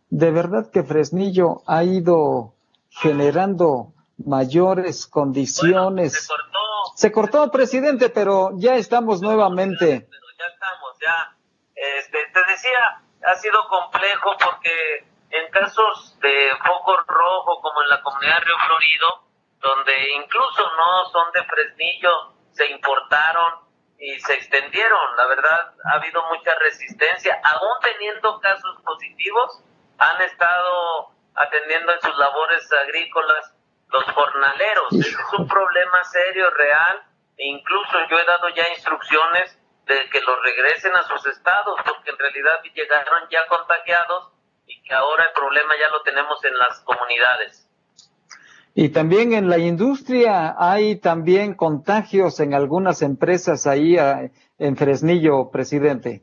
de 0.09 0.31
verdad 0.31 0.71
que 0.71 0.83
Fresnillo 0.83 1.61
ha 1.67 1.83
ido 1.83 2.53
generando 2.89 3.93
mayores 4.25 5.05
condiciones. 5.05 6.13
se 6.13 6.27
cortó. 6.27 6.57
Se 6.95 7.11
cortó, 7.11 7.51
presidente, 7.51 8.09
pero 8.09 8.51
ya 8.55 8.75
estamos 8.75 9.21
nuevamente. 9.21 10.07
Pero 10.09 10.27
ya 10.39 10.45
estamos, 10.53 10.97
ya. 10.99 11.35
Este, 11.75 12.17
te 12.33 12.39
decía, 12.51 13.03
ha 13.25 13.35
sido 13.35 13.59
complejo 13.69 14.31
porque 14.43 15.05
en 15.29 15.51
casos 15.51 16.17
de 16.21 16.49
foco 16.65 16.97
rojo, 17.05 17.61
como 17.61 17.81
en 17.83 17.89
la 17.89 18.01
comunidad 18.01 18.35
de 18.39 18.45
Río 18.45 18.55
Florido, 18.65 19.07
donde 19.59 19.93
incluso 20.23 20.63
no 20.63 21.09
son 21.11 21.31
de 21.33 21.43
Fresnillo, 21.43 22.11
se 22.53 22.65
importaron 22.71 23.66
y 23.99 24.19
se 24.19 24.33
extendieron. 24.33 25.15
La 25.17 25.27
verdad, 25.27 25.73
ha 25.85 25.95
habido 25.95 26.23
mucha 26.27 26.53
resistencia. 26.59 27.39
Aún 27.43 27.73
teniendo 27.81 28.39
casos 28.39 28.81
positivos, 28.83 29.63
han 29.97 30.21
estado 30.21 31.11
atendiendo 31.35 31.93
en 31.93 32.01
sus 32.01 32.17
labores 32.17 32.71
agrícolas 32.73 33.53
los 33.89 34.03
jornaleros. 34.05 34.93
Ese 34.93 35.09
es 35.09 35.33
un 35.37 35.47
problema 35.47 36.03
serio, 36.03 36.49
real. 36.51 37.03
E 37.37 37.47
incluso 37.47 37.97
yo 38.09 38.17
he 38.19 38.25
dado 38.25 38.49
ya 38.49 38.67
instrucciones 38.69 39.57
de 39.85 40.09
que 40.09 40.21
los 40.21 40.43
regresen 40.43 40.95
a 40.95 41.03
sus 41.03 41.25
estados, 41.27 41.79
porque 41.85 42.09
en 42.09 42.17
realidad 42.17 42.61
llegaron 42.73 43.27
ya 43.29 43.47
contagiados 43.47 44.31
y 44.65 44.81
que 44.83 44.93
ahora 44.93 45.23
el 45.23 45.31
problema 45.31 45.73
ya 45.79 45.89
lo 45.89 46.01
tenemos 46.01 46.43
en 46.43 46.57
las 46.57 46.81
comunidades. 46.81 47.66
Y 48.79 48.89
también 48.89 49.33
en 49.33 49.49
la 49.49 49.57
industria 49.57 50.53
hay 50.55 50.99
también 50.99 51.55
contagios 51.55 52.39
en 52.39 52.53
algunas 52.53 53.01
empresas 53.01 53.65
ahí 53.65 53.97
ah, 53.97 54.29
en 54.59 54.77
Fresnillo, 54.77 55.49
presidente. 55.49 56.21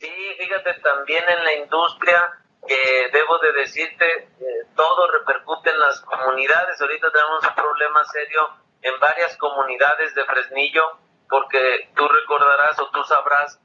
Sí, 0.00 0.10
fíjate, 0.36 0.80
también 0.82 1.22
en 1.28 1.44
la 1.44 1.54
industria, 1.62 2.18
que 2.66 3.08
debo 3.12 3.38
de 3.38 3.52
decirte, 3.52 4.04
eh, 4.04 4.66
todo 4.74 5.12
repercute 5.12 5.70
en 5.70 5.78
las 5.78 6.00
comunidades. 6.00 6.80
Ahorita 6.80 7.08
tenemos 7.12 7.38
un 7.48 7.54
problema 7.54 8.02
serio 8.06 8.40
en 8.82 8.98
varias 8.98 9.36
comunidades 9.36 10.12
de 10.16 10.24
Fresnillo, 10.24 10.82
porque 11.30 11.88
tú 11.94 12.02
recordarás 12.08 12.80
o 12.80 12.90
tú 12.90 13.04
sabrás 13.04 13.60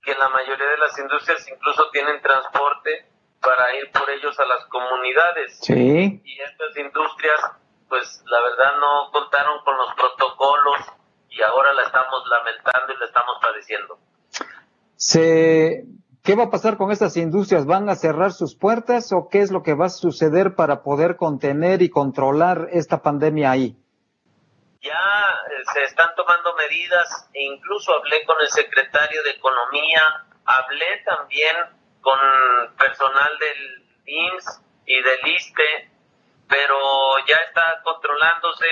que 0.00 0.14
la 0.14 0.28
mayoría 0.28 0.68
de 0.68 0.78
las 0.78 0.96
industrias 0.96 1.44
incluso 1.48 1.90
tienen 1.90 2.22
transporte 2.22 3.11
para 3.42 3.74
ir 3.76 3.90
por 3.90 4.08
ellos 4.08 4.38
a 4.38 4.44
las 4.46 4.64
comunidades. 4.66 5.58
Sí. 5.60 6.22
Y 6.24 6.40
estas 6.40 6.76
industrias, 6.76 7.40
pues 7.88 8.22
la 8.26 8.40
verdad 8.40 8.78
no 8.80 9.10
contaron 9.10 9.62
con 9.64 9.76
los 9.76 9.94
protocolos 9.94 10.78
y 11.28 11.42
ahora 11.42 11.72
la 11.72 11.82
estamos 11.82 12.22
lamentando 12.30 12.92
y 12.94 12.96
la 12.98 13.06
estamos 13.06 13.36
padeciendo. 13.42 13.98
Se, 14.96 15.84
¿Qué 16.22 16.36
va 16.36 16.44
a 16.44 16.50
pasar 16.50 16.76
con 16.76 16.92
estas 16.92 17.16
industrias? 17.16 17.66
¿Van 17.66 17.88
a 17.88 17.96
cerrar 17.96 18.32
sus 18.32 18.54
puertas 18.54 19.12
o 19.12 19.28
qué 19.28 19.40
es 19.40 19.50
lo 19.50 19.64
que 19.64 19.74
va 19.74 19.86
a 19.86 19.90
suceder 19.90 20.54
para 20.54 20.84
poder 20.84 21.16
contener 21.16 21.82
y 21.82 21.90
controlar 21.90 22.68
esta 22.70 23.02
pandemia 23.02 23.50
ahí? 23.50 23.76
Ya 24.80 24.92
eh, 24.92 25.62
se 25.74 25.82
están 25.82 26.14
tomando 26.14 26.54
medidas 26.54 27.28
e 27.34 27.42
incluso 27.42 27.92
hablé 27.92 28.24
con 28.24 28.36
el 28.40 28.48
secretario 28.48 29.20
de 29.24 29.30
Economía, 29.30 30.00
hablé 30.44 31.02
también 31.04 31.56
con 32.02 32.18
personal 32.76 33.38
del 33.38 33.82
IMSS 34.04 34.60
y 34.86 35.00
del 35.00 35.26
ISTE, 35.28 35.90
pero 36.48 37.18
ya 37.26 37.36
está 37.36 37.80
controlándose, 37.82 38.66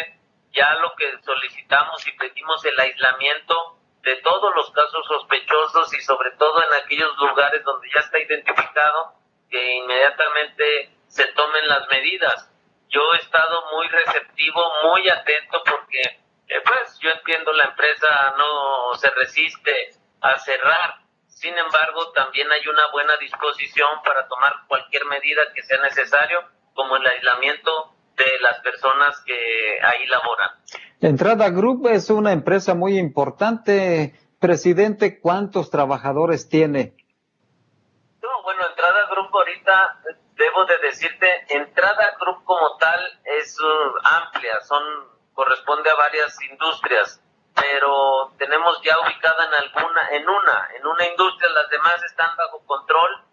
ya 0.53 0.75
lo 0.75 0.95
que 0.97 1.19
solicitamos 1.23 2.07
y 2.07 2.13
pedimos 2.13 2.65
el 2.65 2.79
aislamiento 2.79 3.79
de 4.03 4.17
todos 4.17 4.55
los 4.55 4.71
casos 4.73 5.07
sospechosos 5.07 5.95
y 5.95 6.01
sobre 6.03 6.33
todo 6.33 6.63
en 6.63 6.85
aquellos 6.85 7.17
lugares 7.19 7.63
donde 7.65 7.89
ya 7.95 8.01
está 8.01 8.19
identificado, 8.19 9.15
que 9.49 9.77
inmediatamente 9.77 10.91
se 11.07 11.27
tomen 11.33 11.69
las 11.69 11.87
medidas. 11.89 12.51
Yo 12.89 13.01
he 13.15 13.19
estado 13.19 13.71
muy 13.73 13.87
receptivo, 13.89 14.73
muy 14.85 15.09
atento 15.09 15.63
porque, 15.65 16.01
eh, 16.49 16.61
pues, 16.65 16.99
yo 17.01 17.11
entiendo 17.11 17.53
la 17.53 17.65
empresa 17.65 18.35
no 18.37 18.95
se 18.95 19.11
resiste 19.11 19.91
a 20.21 20.39
cerrar, 20.39 20.97
sin 21.41 21.57
embargo, 21.57 22.13
también 22.13 22.53
hay 22.53 22.61
una 22.69 22.93
buena 22.93 23.17
disposición 23.17 23.89
para 24.05 24.29
tomar 24.29 24.53
cualquier 24.69 25.07
medida 25.07 25.41
que 25.55 25.63
sea 25.63 25.81
necesario, 25.81 26.39
como 26.75 26.97
el 26.97 27.07
aislamiento 27.07 27.95
de 28.15 28.27
las 28.43 28.61
personas 28.61 29.19
que 29.25 29.79
ahí 29.83 30.07
laboran. 30.07 30.51
Entrada 31.01 31.49
Group 31.49 31.87
es 31.87 32.11
una 32.11 32.33
empresa 32.33 32.75
muy 32.75 32.99
importante. 32.99 34.15
Presidente, 34.39 35.19
¿cuántos 35.19 35.71
trabajadores 35.71 36.51
tiene? 36.51 36.95
No, 38.23 38.43
bueno, 38.43 38.61
Entrada 38.69 39.09
Group 39.11 39.31
ahorita, 39.33 40.03
debo 40.35 40.67
de 40.67 40.79
decirte, 40.79 41.27
Entrada 41.49 42.19
Group 42.21 42.45
como 42.45 42.77
tal 42.77 43.01
es 43.25 43.59
uh, 43.59 44.25
amplia, 44.25 44.61
son 44.61 44.83
corresponde 45.33 45.89
a 45.89 45.95
varias 45.95 46.37
industrias 46.51 47.23
pero 47.55 48.33
tenemos 48.39 48.81
ya 48.83 48.97
ubicada 49.01 49.47
en 49.47 49.55
alguna, 49.55 50.09
en 50.11 50.29
una, 50.29 50.69
en 50.77 50.87
una 50.87 51.07
industria, 51.07 51.51
las 51.51 51.69
demás 51.71 52.03
están 52.05 52.37
bajo 52.37 52.65
control. 52.65 53.25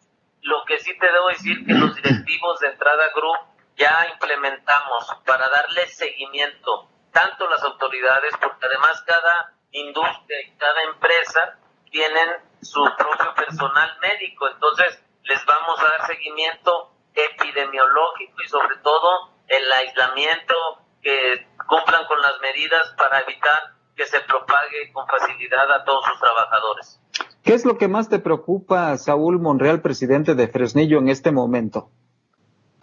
Lo 0.41 0.63
que 0.65 0.79
sí 0.79 0.97
te 0.97 1.11
debo 1.11 1.27
decir 1.29 1.65
que 1.65 1.73
los 1.73 1.95
directivos 1.95 2.59
de 2.59 2.67
entrada 2.67 3.09
group 3.13 3.37
ya 3.75 4.07
implementamos 4.13 5.05
para 5.25 5.47
darle 5.49 5.87
seguimiento, 5.87 6.89
tanto 7.11 7.47
las 7.47 7.63
autoridades, 7.63 8.33
porque 8.41 8.65
además 8.65 9.03
cada 9.05 9.53
industria 9.71 10.41
y 10.41 10.57
cada 10.57 10.81
empresa 10.83 11.59
tienen 11.91 12.29
su 12.61 12.83
propio 12.97 13.33
personal 13.35 13.97
médico, 13.99 14.47
entonces 14.47 15.03
les 15.23 15.45
vamos 15.45 15.79
a 15.79 15.83
dar 15.83 16.07
seguimiento 16.07 16.91
epidemiológico 17.13 18.41
y 18.43 18.47
sobre 18.47 18.77
todo 18.77 19.31
el 19.47 19.71
aislamiento, 19.71 20.55
que 21.01 21.47
cumplan 21.67 22.05
con 22.05 22.21
las 22.21 22.39
medidas 22.41 22.93
para 22.97 23.19
evitar 23.21 23.76
que 23.97 24.05
se 24.05 24.21
propague 24.21 24.93
con 24.93 25.07
facilidad 25.07 25.69
a 25.71 25.83
todos 25.83 26.05
sus 26.05 26.19
trabajadores. 26.19 27.01
¿Qué 27.43 27.55
es 27.55 27.65
lo 27.65 27.77
que 27.77 27.87
más 27.87 28.09
te 28.09 28.19
preocupa, 28.19 28.95
Saúl 28.97 29.39
Monreal, 29.39 29.81
presidente 29.81 30.35
de 30.35 30.47
Fresnillo, 30.47 30.99
en 30.99 31.09
este 31.09 31.31
momento? 31.31 31.89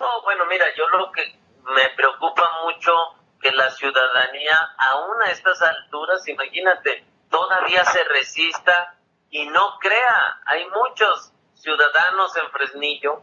No, 0.00 0.22
bueno, 0.24 0.44
mira, 0.46 0.66
yo 0.76 0.88
lo 0.98 1.12
que 1.12 1.22
me 1.72 1.88
preocupa 1.96 2.42
mucho 2.64 2.92
que 3.40 3.52
la 3.52 3.70
ciudadanía, 3.70 4.58
aún 4.90 5.22
a 5.24 5.30
estas 5.30 5.62
alturas, 5.62 6.26
imagínate, 6.26 7.04
todavía 7.30 7.84
se 7.84 8.02
resista 8.04 8.96
y 9.30 9.46
no 9.46 9.78
crea. 9.80 10.40
Hay 10.46 10.66
muchos 10.68 11.32
ciudadanos 11.54 12.36
en 12.36 12.50
Fresnillo 12.50 13.22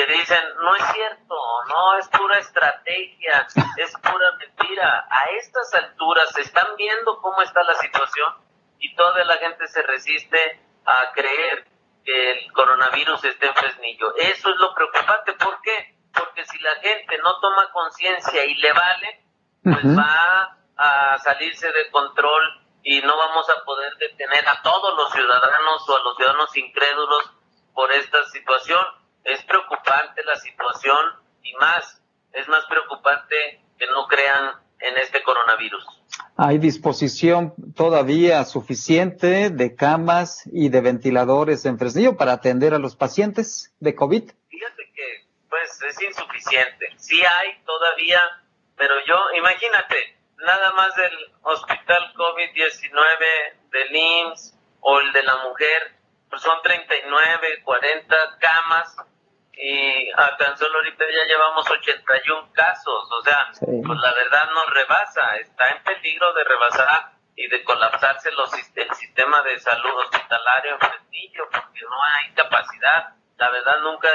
que 0.00 0.12
dicen, 0.14 0.38
no 0.60 0.74
es 0.76 0.84
cierto, 0.92 1.34
no, 1.68 1.98
es 1.98 2.08
pura 2.08 2.38
estrategia, 2.38 3.46
es 3.76 3.92
pura 3.98 4.32
mentira. 4.38 5.06
A 5.10 5.24
estas 5.38 5.74
alturas 5.74 6.28
se 6.32 6.42
están 6.42 6.66
viendo 6.76 7.20
cómo 7.20 7.42
está 7.42 7.62
la 7.64 7.74
situación 7.74 8.34
y 8.78 8.94
toda 8.94 9.24
la 9.24 9.36
gente 9.36 9.66
se 9.68 9.82
resiste 9.82 10.38
a 10.86 11.12
creer 11.12 11.66
que 12.04 12.32
el 12.32 12.52
coronavirus 12.52 13.24
esté 13.24 13.46
en 13.46 13.54
Fresnillo. 13.54 14.14
Eso 14.16 14.48
es 14.48 14.56
lo 14.56 14.74
preocupante. 14.74 15.34
¿Por 15.34 15.60
qué? 15.60 15.94
Porque 16.14 16.46
si 16.46 16.58
la 16.60 16.74
gente 16.76 17.18
no 17.18 17.38
toma 17.40 17.70
conciencia 17.70 18.44
y 18.46 18.54
le 18.54 18.72
vale, 18.72 19.24
pues 19.62 19.98
va 19.98 20.56
a 20.78 21.18
salirse 21.18 21.70
de 21.70 21.90
control 21.90 22.42
y 22.82 23.02
no 23.02 23.16
vamos 23.16 23.50
a 23.50 23.64
poder 23.64 23.94
detener 23.96 24.48
a 24.48 24.62
todos 24.62 24.96
los 24.96 25.12
ciudadanos 25.12 25.88
o 25.88 25.96
a 25.96 26.02
los 26.02 26.16
ciudadanos 26.16 26.56
incrédulos 26.56 27.32
por 27.74 27.92
esta 27.92 28.24
situación. 28.24 28.99
Es 29.24 29.42
preocupante 29.44 30.22
la 30.24 30.36
situación 30.36 30.98
y 31.42 31.54
más, 31.54 32.02
es 32.32 32.48
más 32.48 32.64
preocupante 32.66 33.62
que 33.78 33.86
no 33.86 34.06
crean 34.06 34.54
en 34.80 34.96
este 34.98 35.22
coronavirus. 35.22 35.84
¿Hay 36.36 36.58
disposición 36.58 37.54
todavía 37.76 38.44
suficiente 38.44 39.50
de 39.50 39.76
camas 39.76 40.48
y 40.50 40.68
de 40.70 40.80
ventiladores 40.80 41.66
en 41.66 41.78
Fresnillo 41.78 42.16
para 42.16 42.32
atender 42.32 42.74
a 42.74 42.78
los 42.78 42.96
pacientes 42.96 43.74
de 43.78 43.94
COVID? 43.94 44.30
Fíjate 44.48 44.92
que 44.94 45.26
pues 45.48 45.82
es 45.82 46.02
insuficiente. 46.02 46.86
Sí 46.96 47.20
hay 47.20 47.62
todavía, 47.64 48.20
pero 48.76 48.94
yo, 49.06 49.16
imagínate, 49.36 49.96
nada 50.38 50.72
más 50.72 50.94
del 50.96 51.12
hospital 51.42 52.14
COVID-19 52.14 53.70
del 53.70 53.96
IMSS 53.96 54.58
o 54.80 55.00
el 55.00 55.12
de 55.12 55.22
la 55.22 55.36
mujer, 55.48 55.99
pues 56.30 56.42
son 56.42 56.62
39, 56.62 57.62
40 57.64 58.16
camas 58.38 58.96
y 59.52 60.10
a 60.12 60.36
tan 60.38 60.56
solo 60.56 60.78
ahorita 60.78 61.04
ya 61.04 61.24
llevamos 61.26 61.70
81 61.70 62.52
casos, 62.52 63.10
o 63.12 63.22
sea, 63.22 63.50
pues 63.60 63.98
la 64.00 64.14
verdad 64.14 64.50
nos 64.54 64.70
rebasa, 64.70 65.36
está 65.36 65.68
en 65.68 65.82
peligro 65.82 66.32
de 66.32 66.44
rebasar 66.44 67.12
y 67.36 67.46
de 67.48 67.62
colapsarse 67.64 68.30
los, 68.32 68.52
el 68.54 68.94
sistema 68.94 69.42
de 69.42 69.58
salud 69.58 69.98
hospitalario 69.98 70.72
en 70.72 70.80
Fresnillo, 70.80 71.44
porque 71.50 71.80
no 71.82 71.96
hay 72.04 72.34
capacidad. 72.34 73.14
La 73.36 73.50
verdad 73.50 73.76
nunca 73.82 74.08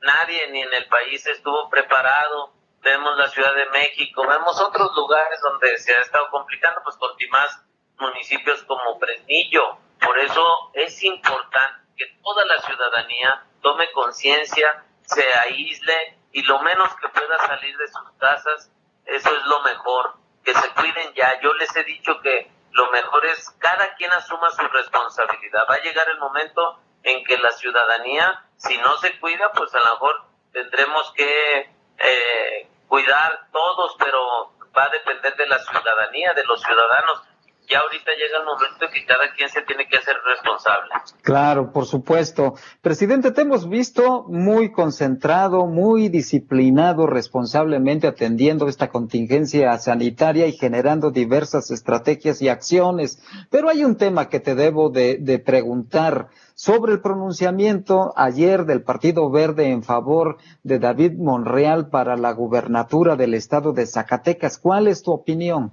nadie 0.00 0.48
ni 0.50 0.60
en 0.60 0.74
el 0.74 0.86
país 0.86 1.26
estuvo 1.26 1.68
preparado. 1.70 2.52
Vemos 2.80 3.16
la 3.16 3.28
Ciudad 3.28 3.54
de 3.54 3.66
México, 3.70 4.26
vemos 4.26 4.60
otros 4.60 4.90
lugares 4.96 5.40
donde 5.40 5.78
se 5.78 5.94
ha 5.94 6.00
estado 6.00 6.28
complicando, 6.30 6.80
pues 6.82 6.96
con 6.96 7.10
más 7.30 7.64
municipios 7.98 8.62
como 8.64 8.98
Fresnillo. 8.98 9.78
Por 10.04 10.18
eso 10.18 10.70
es 10.74 11.02
importante 11.04 11.80
que 11.96 12.06
toda 12.22 12.44
la 12.46 12.58
ciudadanía 12.60 13.44
tome 13.60 13.90
conciencia 13.92 14.84
se 15.04 15.24
aísle 15.38 16.18
y 16.32 16.42
lo 16.42 16.60
menos 16.60 16.88
que 16.96 17.08
pueda 17.08 17.38
salir 17.38 17.76
de 17.76 17.88
sus 17.88 18.10
casas, 18.18 18.70
eso 19.04 19.36
es 19.36 19.46
lo 19.46 19.60
mejor, 19.62 20.14
que 20.44 20.54
se 20.54 20.70
cuiden 20.70 21.12
ya. 21.14 21.40
Yo 21.40 21.52
les 21.54 21.74
he 21.76 21.84
dicho 21.84 22.20
que 22.20 22.50
lo 22.72 22.90
mejor 22.90 23.24
es 23.26 23.50
cada 23.58 23.94
quien 23.94 24.12
asuma 24.12 24.50
su 24.50 24.66
responsabilidad. 24.68 25.64
Va 25.70 25.74
a 25.74 25.82
llegar 25.82 26.08
el 26.08 26.18
momento 26.18 26.80
en 27.02 27.24
que 27.24 27.36
la 27.38 27.50
ciudadanía, 27.52 28.44
si 28.56 28.76
no 28.78 28.96
se 28.98 29.18
cuida, 29.20 29.52
pues 29.52 29.74
a 29.74 29.78
lo 29.78 29.92
mejor 29.92 30.24
tendremos 30.52 31.12
que 31.12 31.70
eh, 31.98 32.68
cuidar 32.88 33.48
todos, 33.52 33.96
pero 33.98 34.52
va 34.76 34.84
a 34.84 34.88
depender 34.88 35.36
de 35.36 35.46
la 35.46 35.58
ciudadanía, 35.58 36.32
de 36.34 36.44
los 36.44 36.60
ciudadanos 36.62 37.22
ya 37.68 37.78
ahorita 37.78 38.10
llega 38.12 38.38
el 38.38 38.44
momento 38.44 38.86
que 38.92 39.04
cada 39.06 39.32
quien 39.36 39.48
se 39.48 39.62
tiene 39.62 39.86
que 39.88 39.96
hacer 39.96 40.16
responsable. 40.24 40.90
Claro, 41.22 41.72
por 41.72 41.86
supuesto. 41.86 42.54
Presidente, 42.80 43.30
te 43.30 43.42
hemos 43.42 43.68
visto 43.68 44.24
muy 44.28 44.72
concentrado, 44.72 45.66
muy 45.66 46.08
disciplinado, 46.08 47.06
responsablemente 47.06 48.06
atendiendo 48.06 48.68
esta 48.68 48.88
contingencia 48.88 49.76
sanitaria 49.78 50.46
y 50.46 50.52
generando 50.52 51.10
diversas 51.10 51.70
estrategias 51.70 52.42
y 52.42 52.48
acciones. 52.48 53.22
Pero 53.50 53.68
hay 53.68 53.84
un 53.84 53.96
tema 53.96 54.28
que 54.28 54.40
te 54.40 54.54
debo 54.54 54.90
de, 54.90 55.42
preguntar 55.44 56.28
sobre 56.54 56.92
el 56.92 57.00
pronunciamiento 57.00 58.12
ayer 58.16 58.64
del 58.66 58.82
Partido 58.82 59.30
Verde 59.30 59.70
en 59.70 59.82
favor 59.82 60.38
de 60.62 60.78
David 60.78 61.12
Monreal 61.18 61.88
para 61.88 62.16
la 62.16 62.32
gubernatura 62.32 63.16
del 63.16 63.34
estado 63.34 63.72
de 63.72 63.86
Zacatecas. 63.86 64.58
¿Cuál 64.58 64.88
es 64.88 65.02
tu 65.02 65.12
opinión? 65.12 65.72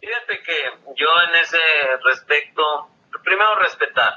Fíjate 0.00 0.42
que 0.42 0.72
yo 0.96 1.08
en 1.28 1.34
ese 1.36 1.58
respecto, 2.04 2.88
primero 3.24 3.54
respetar, 3.56 4.14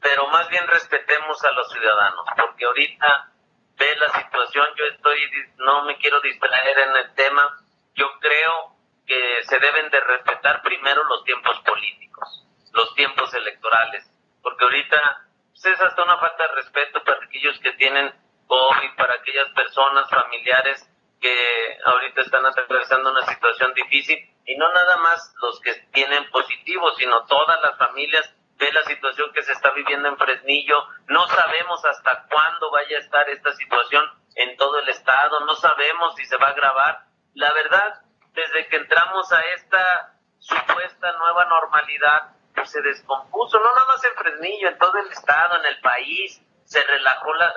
pero 0.00 0.26
más 0.28 0.48
bien 0.48 0.66
respetemos 0.66 1.44
a 1.44 1.52
los 1.52 1.70
ciudadanos, 1.70 2.26
porque 2.36 2.64
ahorita 2.64 3.30
ve 3.76 3.96
la 3.96 4.08
situación, 4.20 4.66
yo 4.76 4.84
estoy, 4.86 5.20
no 5.56 5.84
me 5.84 5.96
quiero 5.98 6.20
distraer 6.20 6.78
en 6.78 6.96
el 6.96 7.14
tema, 7.14 7.58
yo 7.94 8.06
creo 8.20 8.76
que 9.06 9.44
se 9.44 9.58
deben 9.58 9.90
de 9.90 10.00
respetar 10.00 10.62
primero 10.62 11.04
los 11.04 11.24
tiempos 11.24 11.60
políticos, 11.60 12.46
los 12.72 12.94
tiempos 12.94 13.32
electorales, 13.34 14.10
porque 14.42 14.64
ahorita 14.64 15.26
pues, 15.50 15.66
es 15.66 15.80
hasta 15.80 16.02
una 16.04 16.18
falta 16.18 16.48
de 16.48 16.54
respeto 16.54 17.04
para 17.04 17.24
aquellos 17.24 17.58
que 17.60 17.72
tienen 17.72 18.12
COVID, 18.46 18.96
para 18.96 19.14
aquellas 19.14 19.48
personas 19.50 20.08
familiares 20.08 20.88
que 21.22 21.78
ahorita 21.84 22.20
están 22.20 22.44
atravesando 22.44 23.12
una 23.12 23.24
situación 23.26 23.72
difícil 23.74 24.18
y 24.44 24.56
no 24.56 24.70
nada 24.72 24.96
más 24.98 25.32
los 25.40 25.60
que 25.60 25.72
tienen 25.92 26.28
positivos, 26.30 26.96
sino 26.98 27.24
todas 27.26 27.60
las 27.62 27.78
familias 27.78 28.34
de 28.58 28.72
la 28.72 28.82
situación 28.82 29.32
que 29.32 29.42
se 29.42 29.52
está 29.52 29.70
viviendo 29.70 30.08
en 30.08 30.18
Fresnillo. 30.18 30.76
No 31.06 31.26
sabemos 31.28 31.84
hasta 31.84 32.26
cuándo 32.28 32.70
vaya 32.72 32.96
a 32.96 33.00
estar 33.00 33.28
esta 33.30 33.52
situación 33.54 34.04
en 34.34 34.56
todo 34.56 34.78
el 34.80 34.88
estado, 34.88 35.40
no 35.46 35.54
sabemos 35.54 36.16
si 36.16 36.24
se 36.26 36.36
va 36.36 36.48
a 36.48 36.50
agravar. 36.50 37.04
La 37.34 37.52
verdad, 37.52 38.02
desde 38.32 38.66
que 38.68 38.76
entramos 38.76 39.32
a 39.32 39.40
esta 39.56 40.16
supuesta 40.38 41.12
nueva 41.18 41.44
normalidad, 41.46 42.32
pues 42.54 42.70
se 42.70 42.82
descompuso, 42.82 43.58
no 43.60 43.74
nada 43.74 43.86
más 43.86 44.04
en 44.04 44.14
Fresnillo, 44.14 44.68
en 44.68 44.78
todo 44.78 44.98
el 44.98 45.08
estado, 45.08 45.56
en 45.60 45.66
el 45.66 45.80
país, 45.80 46.42
se 46.64 46.82
relajó, 46.84 47.32
la, 47.34 47.54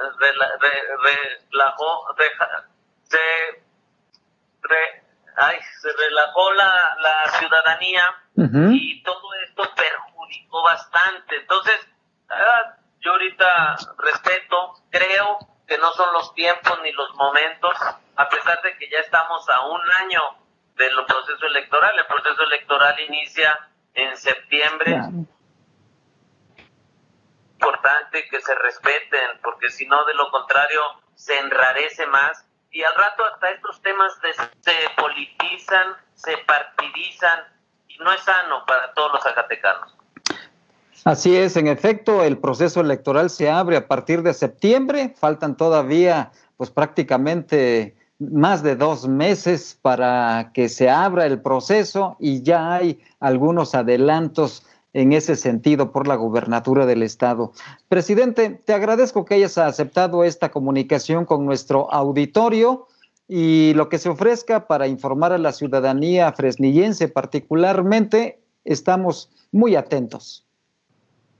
relajó, 1.51 2.07
se 3.15 3.65
ay, 5.37 5.57
se 5.81 5.89
relajó 5.91 6.53
la, 6.53 6.97
la 6.99 7.31
ciudadanía 7.39 8.21
y 8.71 9.03
todo 9.03 9.33
esto 9.45 9.63
perjudicó 9.75 10.63
bastante. 10.63 11.35
Entonces, 11.37 11.87
yo 12.99 13.11
ahorita 13.11 13.75
respeto, 13.97 14.73
creo 14.89 15.39
que 15.67 15.77
no 15.77 15.91
son 15.93 16.11
los 16.13 16.33
tiempos 16.33 16.79
ni 16.83 16.91
los 16.91 17.13
momentos, 17.15 17.73
a 18.15 18.29
pesar 18.29 18.61
de 18.61 18.77
que 18.77 18.89
ya 18.89 18.99
estamos 18.99 19.47
a 19.49 19.61
un 19.67 19.81
año 20.03 20.21
del 20.75 20.93
proceso 21.05 21.45
electoral. 21.47 21.97
El 21.97 22.07
proceso 22.07 22.43
electoral 22.43 22.99
inicia 23.01 23.69
en 23.93 24.15
septiembre. 24.17 24.99
Importante 27.53 28.27
que 28.29 28.41
se 28.41 28.55
respeten, 28.55 29.39
porque 29.41 29.69
si 29.69 29.87
no, 29.87 30.03
de 30.05 30.13
lo 30.13 30.29
contrario, 30.29 30.81
se 31.15 31.37
enrarece 31.39 32.05
más 32.07 32.45
y 32.75 32.83
al 32.83 32.93
rato 32.93 33.23
hasta 33.33 33.51
estos 33.51 33.81
temas 33.81 34.11
se 34.59 34.73
politizan, 35.01 35.93
se 36.13 36.33
partidizan 36.45 37.39
y 37.87 37.97
no 38.03 38.11
es 38.11 38.19
sano 38.21 38.65
para 38.67 38.93
todos 38.93 39.13
los 39.13 39.23
zacatecanos. 39.23 39.95
Así 41.05 41.37
es, 41.37 41.55
en 41.55 41.67
efecto, 41.67 42.21
el 42.21 42.37
proceso 42.37 42.81
electoral 42.81 43.29
se 43.29 43.49
abre 43.49 43.77
a 43.77 43.87
partir 43.87 44.23
de 44.23 44.33
septiembre, 44.33 45.15
faltan 45.17 45.55
todavía 45.55 46.31
pues 46.57 46.69
prácticamente 46.69 47.95
más 48.19 48.61
de 48.61 48.75
dos 48.75 49.07
meses 49.07 49.79
para 49.81 50.51
que 50.53 50.67
se 50.67 50.89
abra 50.89 51.25
el 51.25 51.41
proceso 51.41 52.17
y 52.19 52.43
ya 52.43 52.73
hay 52.73 52.99
algunos 53.21 53.73
adelantos 53.73 54.65
en 54.95 55.11
ese 55.11 55.35
sentido 55.35 55.91
por 55.91 56.07
la 56.07 56.15
gubernatura 56.15 56.85
del 56.85 57.03
estado. 57.03 57.51
Presidente, 57.89 58.49
te 58.49 58.73
agradezco 58.73 59.25
que 59.25 59.35
hayas 59.35 59.57
aceptado 59.57 60.23
esta 60.23 60.51
comunicación 60.51 61.25
con 61.25 61.45
nuestro 61.45 61.91
auditorio 61.91 62.87
y 63.27 63.73
lo 63.73 63.89
que 63.89 63.97
se 63.97 64.07
ofrezca 64.07 64.67
para 64.67 64.87
informar 64.87 65.33
a 65.33 65.37
la 65.37 65.51
ciudadanía 65.51 66.31
fresnillense 66.31 67.09
particularmente, 67.09 68.39
estamos 68.63 69.29
muy 69.51 69.75
atentos. 69.75 70.45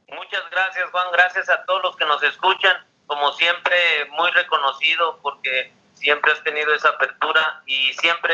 Muchas 0.10 0.44
gracias, 0.52 0.92
Juan. 0.92 1.06
Gracias 1.14 1.50
a 1.50 1.64
todos 1.64 1.82
los 1.82 1.96
que 1.96 2.06
nos 2.06 2.22
escuchan. 2.24 2.76
Como 3.08 3.32
siempre, 3.34 3.78
muy 4.18 4.32
reconocido 4.32 5.18
porque 5.22 5.72
siempre 5.94 6.34
has 6.34 6.44
tenido 6.44 6.74
esa 6.74 6.90
apertura 6.90 7.64
y 7.66 7.94
siempre 7.94 8.34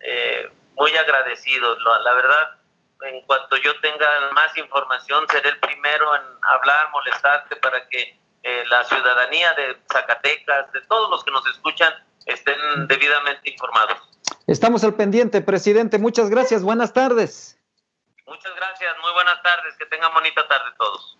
eh, 0.00 0.50
muy 0.74 0.90
agradecido. 0.96 1.76
La 1.78 2.14
verdad, 2.14 2.59
en 3.02 3.22
cuanto 3.26 3.56
yo 3.56 3.78
tenga 3.80 4.06
más 4.32 4.56
información, 4.56 5.24
seré 5.30 5.50
el 5.50 5.60
primero 5.60 6.14
en 6.14 6.22
hablar, 6.42 6.90
molestarte 6.92 7.56
para 7.56 7.86
que 7.88 8.18
eh, 8.42 8.64
la 8.70 8.84
ciudadanía 8.84 9.52
de 9.54 9.76
Zacatecas, 9.92 10.72
de 10.72 10.80
todos 10.82 11.10
los 11.10 11.24
que 11.24 11.30
nos 11.30 11.46
escuchan, 11.46 11.92
estén 12.26 12.56
debidamente 12.88 13.50
informados. 13.50 13.98
Estamos 14.46 14.82
al 14.84 14.94
pendiente, 14.94 15.40
presidente. 15.40 15.98
Muchas 15.98 16.30
gracias. 16.30 16.62
Buenas 16.62 16.92
tardes. 16.92 17.58
Muchas 18.26 18.54
gracias. 18.56 18.94
Muy 19.02 19.12
buenas 19.12 19.42
tardes. 19.42 19.76
Que 19.78 19.86
tengan 19.86 20.12
bonita 20.14 20.46
tarde 20.48 20.70
todos. 20.78 21.18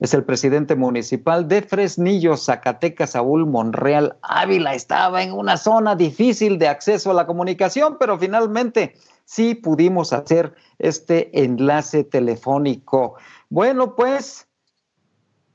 Es 0.00 0.14
el 0.14 0.24
presidente 0.24 0.76
municipal 0.76 1.46
de 1.46 1.60
Fresnillo, 1.60 2.36
Zacatecas, 2.36 3.10
Saúl 3.10 3.46
Monreal 3.46 4.16
Ávila. 4.22 4.74
Estaba 4.74 5.22
en 5.22 5.32
una 5.32 5.58
zona 5.58 5.94
difícil 5.94 6.58
de 6.58 6.68
acceso 6.68 7.10
a 7.10 7.14
la 7.14 7.26
comunicación, 7.26 7.98
pero 7.98 8.18
finalmente 8.18 8.96
sí 9.30 9.54
pudimos 9.54 10.12
hacer 10.12 10.54
este 10.80 11.44
enlace 11.44 12.02
telefónico. 12.02 13.14
Bueno, 13.48 13.94
pues 13.94 14.48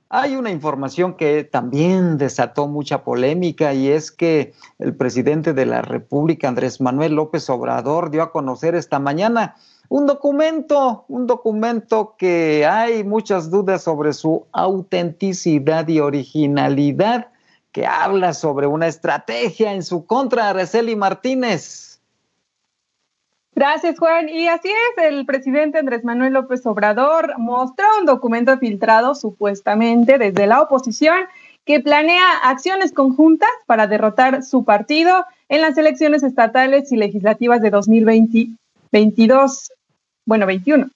hay 0.08 0.38
una 0.38 0.50
información 0.50 1.16
que 1.16 1.44
también 1.44 2.18
desató 2.18 2.70
mucha 2.70 3.04
polémica 3.04 3.74
y 3.74 3.90
es 3.90 4.14
que 4.14 4.54
el 4.80 4.96
presidente 4.96 5.52
de 5.52 5.66
la 5.66 5.82
República, 5.82 6.48
Andrés 6.48 6.80
Manuel 6.80 7.16
López 7.16 7.50
Obrador, 7.50 8.12
dio 8.12 8.24
a 8.24 8.32
conocer 8.32 8.76
esta 8.76 9.00
mañana 9.00 9.56
un 9.90 10.06
documento, 10.06 11.04
un 11.10 11.28
documento 11.28 12.16
que 12.18 12.66
hay 12.66 13.04
muchas 13.04 13.52
dudas 13.52 13.84
sobre 13.84 14.14
su 14.14 14.46
autenticidad 14.54 15.86
y 15.90 16.00
originalidad, 16.00 17.28
que 17.74 17.86
habla 17.86 18.34
sobre 18.34 18.68
una 18.68 18.88
estrategia 18.88 19.74
en 19.74 19.84
su 19.84 20.06
contra, 20.06 20.48
Araceli 20.48 20.96
Martínez. 20.96 21.95
Gracias, 23.56 23.98
Juan. 23.98 24.28
Y 24.28 24.50
así 24.50 24.68
es, 24.68 25.06
el 25.06 25.26
presidente 25.26 25.80
Andrés 25.80 26.04
Manuel 26.04 26.34
López 26.34 26.66
Obrador 26.66 27.36
mostró 27.38 27.86
un 27.98 28.06
documento 28.06 28.58
filtrado 28.58 29.16
supuestamente 29.16 30.18
desde 30.18 30.46
la 30.46 30.62
oposición 30.62 31.20
que 31.64 31.80
planea 31.80 32.34
acciones 32.44 32.92
conjuntas 32.92 33.50
para 33.66 33.88
derrotar 33.88 34.44
su 34.44 34.66
partido 34.66 35.26
en 35.48 35.62
las 35.62 35.78
elecciones 35.78 36.22
estatales 36.22 36.92
y 36.92 36.98
legislativas 36.98 37.62
de 37.62 37.70
2022, 37.70 39.72
bueno, 40.26 40.46
21, 40.48 40.90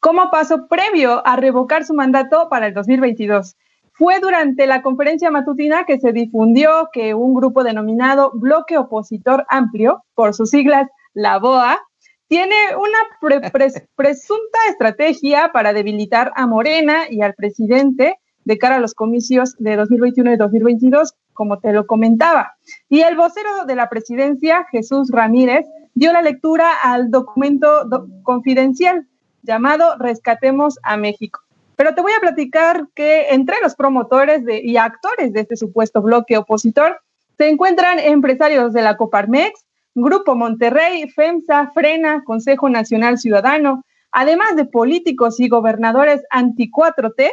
como 0.00 0.30
paso 0.30 0.66
previo 0.66 1.20
a 1.26 1.36
revocar 1.36 1.84
su 1.84 1.92
mandato 1.92 2.48
para 2.48 2.68
el 2.68 2.74
2022. 2.74 3.54
Fue 3.92 4.18
durante 4.20 4.66
la 4.66 4.80
conferencia 4.80 5.30
matutina 5.30 5.84
que 5.84 6.00
se 6.00 6.12
difundió 6.12 6.88
que 6.90 7.12
un 7.12 7.34
grupo 7.34 7.64
denominado 7.64 8.30
Bloque 8.32 8.78
Opositor 8.78 9.44
Amplio, 9.50 10.04
por 10.14 10.34
sus 10.34 10.48
siglas 10.50 10.88
la 11.12 11.38
BOA, 11.38 11.80
tiene 12.28 12.54
una 12.76 12.98
presunta 13.96 14.58
estrategia 14.70 15.50
para 15.52 15.72
debilitar 15.72 16.32
a 16.36 16.46
Morena 16.46 17.10
y 17.10 17.22
al 17.22 17.34
presidente 17.34 18.18
de 18.44 18.58
cara 18.58 18.76
a 18.76 18.80
los 18.80 18.94
comicios 18.94 19.56
de 19.58 19.76
2021 19.76 20.32
y 20.32 20.36
2022, 20.36 21.14
como 21.32 21.58
te 21.58 21.72
lo 21.72 21.86
comentaba. 21.86 22.56
Y 22.88 23.00
el 23.00 23.16
vocero 23.16 23.64
de 23.66 23.74
la 23.74 23.88
presidencia, 23.88 24.66
Jesús 24.70 25.10
Ramírez, 25.10 25.66
dio 25.94 26.12
la 26.12 26.22
lectura 26.22 26.72
al 26.82 27.10
documento 27.10 27.88
confidencial 28.22 29.06
llamado 29.42 29.96
Rescatemos 29.98 30.78
a 30.82 30.96
México. 30.96 31.40
Pero 31.76 31.94
te 31.94 32.02
voy 32.02 32.12
a 32.12 32.20
platicar 32.20 32.88
que 32.94 33.28
entre 33.30 33.56
los 33.62 33.74
promotores 33.74 34.42
y 34.48 34.76
actores 34.76 35.32
de 35.32 35.40
este 35.40 35.56
supuesto 35.56 36.02
bloque 36.02 36.36
opositor 36.36 37.00
se 37.36 37.48
encuentran 37.48 37.98
empresarios 38.00 38.72
de 38.72 38.82
la 38.82 38.96
Coparmex, 38.96 39.64
Grupo 40.02 40.34
Monterrey, 40.34 41.08
FEMSA, 41.08 41.70
Frena, 41.72 42.22
Consejo 42.24 42.68
Nacional 42.68 43.18
Ciudadano, 43.18 43.84
además 44.10 44.56
de 44.56 44.64
políticos 44.64 45.40
y 45.40 45.48
gobernadores 45.48 46.22
anti-4T. 46.30 47.32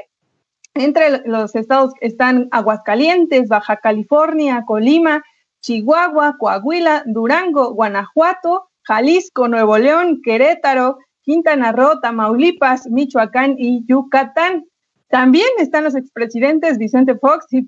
Entre 0.74 1.22
los 1.26 1.56
estados 1.56 1.94
están 2.02 2.48
Aguascalientes, 2.52 3.48
Baja 3.48 3.78
California, 3.78 4.64
Colima, 4.66 5.24
Chihuahua, 5.62 6.36
Coahuila, 6.38 7.04
Durango, 7.06 7.74
Guanajuato, 7.74 8.70
Jalisco, 8.84 9.48
Nuevo 9.48 9.78
León, 9.78 10.22
Querétaro, 10.22 11.00
Quintana 11.22 11.72
Roo, 11.72 12.00
Tamaulipas, 12.02 12.88
Michoacán 12.88 13.56
y 13.58 13.84
Yucatán. 13.88 14.66
También 15.10 15.48
están 15.58 15.86
los 15.86 15.96
expresidentes 15.96 16.78
Vicente 16.78 17.16
Fox 17.16 17.48
y 17.52 17.64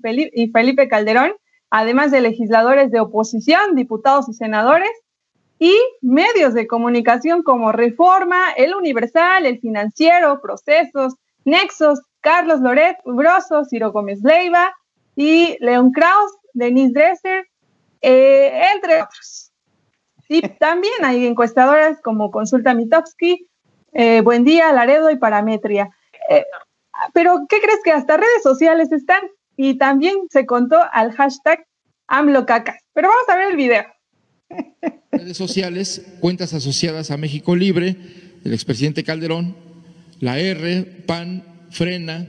Felipe 0.50 0.88
Calderón, 0.88 1.32
además 1.70 2.10
de 2.10 2.20
legisladores 2.20 2.90
de 2.90 3.00
oposición, 3.00 3.74
diputados 3.74 4.28
y 4.28 4.34
senadores, 4.34 4.90
y 5.58 5.76
medios 6.02 6.54
de 6.54 6.68
comunicación 6.68 7.42
como 7.42 7.72
Reforma, 7.72 8.52
El 8.56 8.74
Universal, 8.74 9.44
El 9.44 9.58
Financiero, 9.58 10.40
Procesos, 10.40 11.14
Nexos, 11.44 12.00
Carlos 12.20 12.60
Loret, 12.60 12.96
Broso, 13.04 13.64
Ciro 13.64 13.90
Gómez 13.90 14.20
Leiva 14.22 14.72
y 15.16 15.56
León 15.60 15.90
Kraus, 15.90 16.32
Denise 16.52 16.92
Dresser, 16.92 17.46
eh, 18.02 18.60
entre 18.74 19.02
otros. 19.02 19.52
Y 20.28 20.42
también 20.60 21.04
hay 21.04 21.26
encuestadoras 21.26 22.00
como 22.02 22.30
Consulta 22.30 22.74
Mitowski, 22.74 23.48
eh, 23.92 24.20
Buen 24.20 24.44
Día, 24.44 24.72
Laredo 24.72 25.10
y 25.10 25.16
Parametria. 25.16 25.90
Eh, 26.30 26.44
pero, 27.12 27.46
¿qué 27.48 27.60
crees 27.60 27.80
que 27.82 27.90
hasta 27.90 28.16
redes 28.16 28.42
sociales 28.44 28.92
están? 28.92 29.22
y 29.58 29.76
también 29.76 30.14
se 30.30 30.46
contó 30.46 30.78
al 30.92 31.12
hashtag 31.12 31.66
AMLOCACAS. 32.08 32.76
Pero 32.92 33.08
vamos 33.08 33.28
a 33.28 33.36
ver 33.36 33.50
el 33.50 33.56
video. 33.56 33.84
Redes 35.12 35.36
sociales, 35.36 36.02
cuentas 36.20 36.52
asociadas 36.54 37.10
a 37.10 37.16
México 37.16 37.54
Libre, 37.54 37.96
el 38.44 38.52
expresidente 38.52 39.04
Calderón, 39.04 39.56
la 40.20 40.38
R, 40.38 40.82
PAN, 41.06 41.44
Frena, 41.70 42.26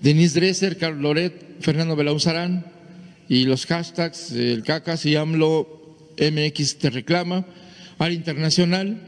Denise 0.00 0.38
Dresser, 0.38 0.76
Carlos 0.78 1.02
Loret, 1.02 1.60
Fernando 1.60 1.96
Belauzarán 1.96 2.66
y 3.28 3.44
los 3.44 3.66
hashtags 3.66 4.32
el 4.32 4.62
CACAS 4.62 5.06
y 5.06 5.16
AMLO 5.16 5.82
MX 6.18 6.78
te 6.78 6.90
reclama, 6.90 7.46
al 7.98 8.12
internacional, 8.12 9.00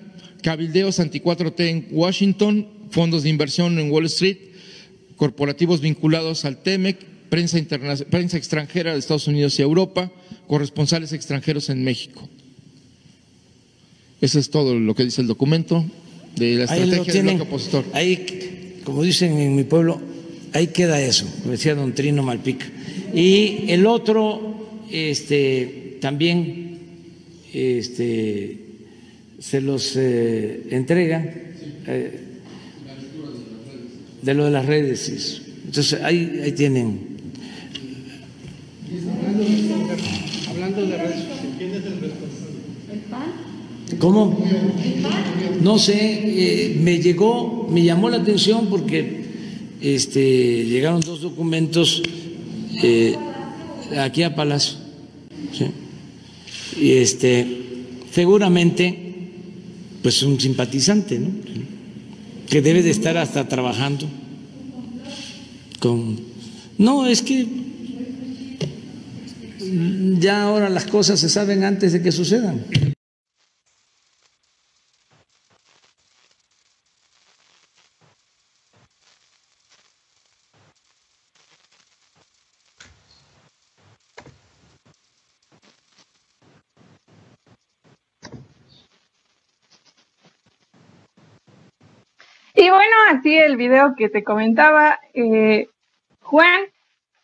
cabildeos 0.43 1.01
anti 1.01 1.20
4T 1.20 1.68
en 1.68 1.89
Washington, 1.91 2.68
fondos 2.91 3.25
de 3.25 3.29
inversión 3.29 3.79
en 3.79 3.91
Wall 3.91 4.07
Street, 4.07 4.39
corporativos 5.16 5.81
vinculados 5.81 6.45
al 6.45 6.62
TEMEC, 6.62 7.14
prensa, 7.29 7.59
prensa 8.11 8.37
extranjera 8.37 8.93
de 8.93 8.99
Estados 8.99 9.27
Unidos 9.27 9.59
y 9.59 9.62
Europa, 9.62 10.11
corresponsales 10.47 11.12
extranjeros 11.12 11.70
en 11.70 11.83
México. 11.83 12.29
Eso 14.20 14.39
es 14.39 14.51
todo 14.51 14.75
lo 14.75 14.95
que 14.95 15.05
dice 15.05 15.20
el 15.20 15.27
documento 15.27 15.85
de 16.37 16.55
la 16.55 16.64
estrategia 16.64 17.22
del 17.22 17.41
opositor. 17.41 17.85
Ahí, 17.93 18.81
como 18.85 19.03
dicen 19.03 19.39
en 19.39 19.55
mi 19.55 19.64
pueblo, 19.64 20.01
ahí 20.53 20.68
queda 20.68 21.01
eso, 21.01 21.27
decía 21.45 21.75
don 21.75 21.95
Trino 21.95 22.22
Malpica. 22.22 22.66
Y 23.14 23.66
el 23.68 23.87
otro, 23.87 24.83
este, 24.91 25.99
también, 26.01 26.79
este, 27.53 28.61
se 29.39 29.61
los 29.61 29.95
eh, 29.97 30.68
entrega 30.70 31.35
eh, 31.87 32.20
de 34.22 34.35
lo 34.35 34.47
de 34.47 34.51
las 34.51 34.64
redes. 34.64 35.43
Entonces 35.66 36.01
ahí, 36.03 36.41
ahí 36.43 36.53
tienen 36.53 37.14
Hablando 40.49 40.87
de 40.87 40.97
redes 40.97 41.25
¿Cómo? 43.99 44.39
No 45.61 45.78
sé, 45.78 45.95
eh, 45.97 46.78
me 46.80 46.99
llegó, 46.99 47.68
me 47.70 47.82
llamó 47.82 48.11
la 48.11 48.18
atención 48.18 48.66
porque 48.66 49.24
este, 49.80 50.64
llegaron 50.64 51.01
dos 51.01 51.20
documentos 51.20 52.03
eh, 52.82 53.14
aquí 53.99 54.22
a 54.22 54.35
Palacio. 54.35 54.78
Y 56.80 56.93
este, 56.93 57.47
seguramente, 58.11 58.99
pues 60.03 60.22
un 60.22 60.41
simpatizante, 60.41 61.18
¿no? 61.18 61.28
Que 62.49 62.62
debe 62.62 62.82
de 62.82 62.91
estar 62.91 63.16
hasta 63.16 63.49
trabajando 63.49 64.07
con. 65.78 66.18
No, 66.78 67.07
es 67.07 67.22
que 67.22 67.47
ya 70.18 70.43
ahora 70.43 70.68
las 70.68 70.87
cosas 70.87 71.20
se 71.20 71.28
saben 71.28 71.64
antes 71.64 71.93
de 71.93 72.03
que 72.03 72.12
sucedan. 72.12 72.61
Bueno, 92.75 92.95
así 93.11 93.37
el 93.37 93.57
video 93.57 93.95
que 93.97 94.09
te 94.09 94.25
comentaba 94.25 94.99
eh, 95.14 95.68
Juan, 96.20 96.62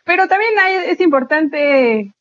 pero 0.04 0.28
también 0.28 0.52
es 0.86 1.00
importante 1.00 2.12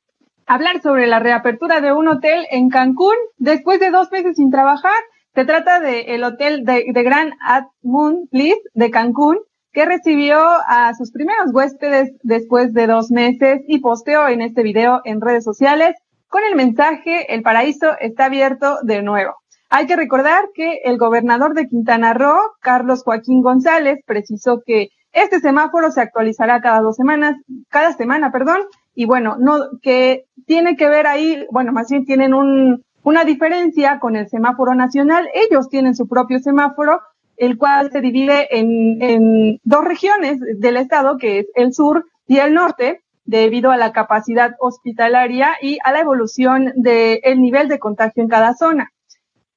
hablar 0.46 0.82
sobre 0.82 1.08
la 1.08 1.20
reapertura 1.20 1.82
de 1.82 1.94
un 1.94 2.08
hotel 2.08 2.46
en 2.52 2.70
Cancún 2.70 3.16
después 3.38 3.80
de 3.80 3.92
dos 3.92 4.12
meses 4.12 4.36
sin 4.36 4.52
trabajar. 4.52 5.00
Se 5.36 5.46
trata 5.46 5.80
del 5.80 6.24
hotel 6.24 6.66
de, 6.66 6.86
de 6.92 7.04
Grand 7.04 7.34
Ad 7.46 7.66
Moon 7.84 8.28
de 8.32 8.92
Cancún, 8.92 9.40
que 9.72 9.86
recibió 9.86 10.40
a 10.68 10.94
sus 10.96 11.12
primeros 11.12 11.52
huéspedes 11.54 12.12
después 12.24 12.74
de 12.74 12.88
dos 12.88 13.12
meses 13.12 13.62
y 13.68 13.80
posteó 13.80 14.28
en 14.28 14.42
este 14.42 14.64
video 14.64 15.02
en 15.06 15.22
redes 15.22 15.44
sociales 15.44 15.96
con 16.28 16.44
el 16.44 16.56
mensaje 16.56 17.34
El 17.34 17.42
paraíso 17.42 17.98
está 18.00 18.26
abierto 18.26 18.80
de 18.84 19.02
nuevo. 19.02 19.36
Hay 19.72 19.86
que 19.86 19.96
recordar 19.96 20.50
que 20.56 20.80
el 20.84 20.98
gobernador 20.98 21.54
de 21.54 21.68
Quintana 21.68 22.14
Roo, 22.16 22.40
Carlos 22.60 23.04
Joaquín 23.04 23.42
González, 23.42 24.00
precisó 24.06 24.64
que 24.66 24.90
este 25.12 25.40
semáforo 25.40 25.92
se 25.92 26.02
actualizará 26.02 26.60
cada 26.60 26.82
dos 26.82 26.96
semanas, 26.96 27.36
cada 27.70 27.94
semana, 27.94 28.32
perdón, 28.32 28.62
y 28.96 29.06
bueno, 29.06 29.38
no, 29.40 29.60
que 29.82 30.26
tiene 30.48 30.76
que 30.76 30.90
ver 30.90 31.06
ahí, 31.06 31.46
bueno, 31.52 31.72
más 31.72 31.90
bien 31.90 32.06
tienen 32.06 32.34
un, 32.34 32.84
una 33.04 33.24
diferencia 33.24 34.00
con 34.00 34.16
el 34.16 34.28
semáforo 34.28 34.74
nacional. 34.74 35.30
Ellos 35.34 35.70
tienen 35.70 35.96
su 35.96 36.08
propio 36.08 36.40
semáforo, 36.40 37.02
el 37.38 37.58
cual 37.58 37.92
se 37.92 38.02
divide 38.02 38.48
en, 38.58 39.02
en 39.02 39.60
dos 39.64 39.86
regiones 39.86 40.40
del 40.58 40.78
estado, 40.78 41.18
que 41.18 41.40
es 41.40 41.48
el 41.54 41.74
sur 41.74 42.06
y 42.28 42.38
el 42.38 42.54
norte, 42.54 43.02
debido 43.24 43.72
a 43.72 43.78
la 43.78 43.92
capacidad 43.92 44.56
hospitalaria 44.60 45.52
y 45.62 45.78
a 45.84 45.92
la 45.92 46.00
evolución 46.00 46.74
del 46.76 47.40
nivel 47.40 47.68
de 47.68 47.78
contagio 47.78 48.24
en 48.24 48.30
cada 48.30 48.56
zona. 48.56 48.92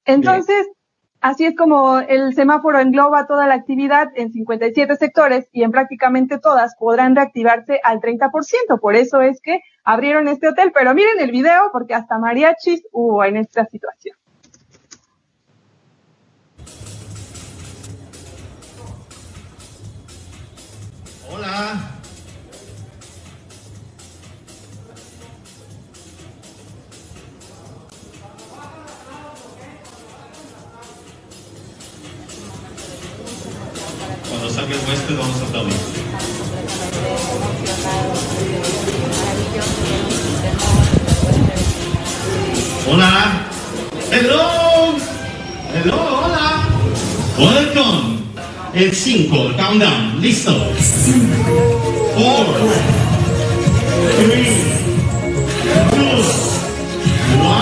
Entonces, 0.05 0.66
Así 1.22 1.44
es 1.44 1.55
como 1.55 2.00
el 2.00 2.34
semáforo 2.34 2.80
engloba 2.80 3.28
toda 3.28 3.46
la 3.46 3.55
actividad 3.55 4.09
en 4.16 4.32
57 4.32 4.96
sectores 4.96 5.48
y 5.53 5.62
en 5.62 5.70
prácticamente 5.70 6.40
todas 6.40 6.74
podrán 6.76 7.14
reactivarse 7.14 7.78
al 7.84 8.00
30%. 8.00 8.80
Por 8.80 8.96
eso 8.96 9.20
es 9.20 9.40
que 9.40 9.61
abrieron 9.84 10.26
este 10.26 10.48
hotel. 10.48 10.72
Pero 10.74 10.92
miren 10.94 11.20
el 11.20 11.30
video 11.30 11.70
porque 11.70 11.94
hasta 11.94 12.18
mariachis 12.18 12.82
hubo 12.90 13.24
en 13.24 13.36
esta 13.36 13.64
situación. 13.66 14.16
Hola. 21.30 22.01
Cuando 34.43 34.61
salga 34.61 34.74
el 34.74 34.80
huésped 34.88 35.16
vamos 35.16 35.40
a 35.40 35.45
aplaudir. 35.45 35.76
Hola. 42.90 43.47
Hello. 44.11 44.97
Hello, 45.72 46.24
hola. 46.24 46.68
Welcome. 47.38 48.18
El 48.74 48.93
5, 48.93 49.53
countdown, 49.57 50.20
listo. 50.20 50.51
4, 50.51 50.72
3, 54.26 54.49
2, 55.93 56.26
1, 57.38 57.53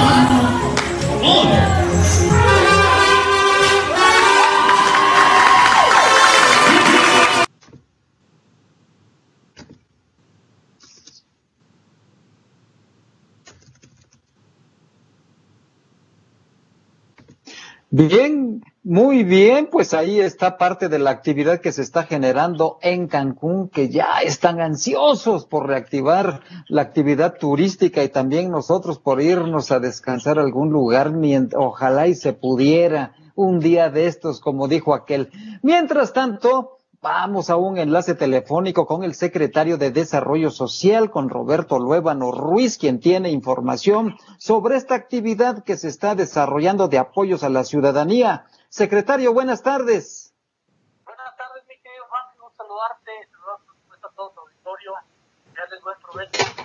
on. 1.29 1.90
Bien, 17.93 18.63
muy 18.85 19.25
bien, 19.25 19.67
pues 19.69 19.95
ahí 19.95 20.21
está 20.21 20.59
parte 20.59 20.89
de 20.89 21.01
la 21.01 21.11
actividad 21.11 21.61
que 21.61 21.73
se 21.73 21.83
está 21.83 22.05
generando 22.05 22.79
en 22.83 23.09
Cancún, 23.09 23.69
que 23.69 23.89
ya 23.89 24.21
están 24.23 24.61
ansiosos 24.61 25.45
por 25.45 25.67
reactivar 25.67 26.41
la 26.69 26.83
actividad 26.83 27.35
turística 27.37 28.05
y 28.05 28.09
también 28.09 28.53
nosotros 28.53 29.01
por 29.01 29.21
irnos 29.21 29.73
a 29.73 29.81
descansar 29.81 30.39
a 30.39 30.43
algún 30.43 30.71
lugar, 30.71 31.13
ojalá 31.57 32.07
y 32.07 32.15
se 32.15 32.33
pudiera 32.33 33.13
un 33.35 33.59
día 33.59 33.91
de 33.91 34.07
estos, 34.07 34.39
como 34.39 34.69
dijo 34.69 34.95
aquel. 34.95 35.31
Mientras 35.63 36.13
tanto, 36.13 36.79
Vamos 37.03 37.49
a 37.49 37.57
un 37.57 37.79
enlace 37.79 38.15
telefónico 38.15 38.85
con 38.85 39.05
el 39.05 39.15
secretario 39.15 39.79
de 39.79 39.91
Desarrollo 39.91 40.51
Social, 40.51 41.11
con 41.11 41.31
Roberto 41.31 41.79
Luébano 41.79 42.31
Ruiz, 42.31 42.77
quien 42.77 43.01
tiene 43.01 43.31
información 43.31 44.19
sobre 44.37 44.77
esta 44.77 44.97
actividad 44.97 45.65
que 45.65 45.79
se 45.79 45.89
está 45.89 46.15
desarrollando 46.15 46.89
de 46.89 46.99
apoyos 46.99 47.43
a 47.43 47.49
la 47.49 47.65
ciudadanía. 47.65 48.45
Secretario, 48.69 49.33
buenas 49.33 49.63
tardes. 49.63 50.35
Buenas 51.07 51.35
tardes, 51.39 51.65
mi 51.67 51.81
querido 51.81 52.05
Juan, 52.11 52.23
un 52.45 52.55
saludarte, 52.55 53.13
saludarte 53.33 54.07
a 54.07 54.15
todo 54.15 54.31
tu 54.33 54.41
auditorio, 54.41 54.93
darles 55.57 55.83
buen 55.83 55.97
provecho. 56.03 56.60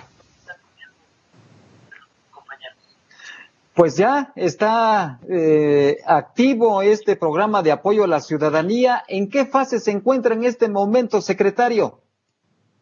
Pues 3.76 3.94
ya 3.98 4.32
está 4.36 5.20
eh, 5.28 5.98
activo 6.06 6.80
este 6.80 7.14
programa 7.14 7.62
de 7.62 7.72
apoyo 7.72 8.04
a 8.04 8.06
la 8.06 8.20
ciudadanía. 8.20 9.04
¿En 9.06 9.28
qué 9.28 9.44
fase 9.44 9.80
se 9.80 9.90
encuentra 9.90 10.32
en 10.32 10.44
este 10.44 10.66
momento, 10.66 11.20
secretario? 11.20 12.00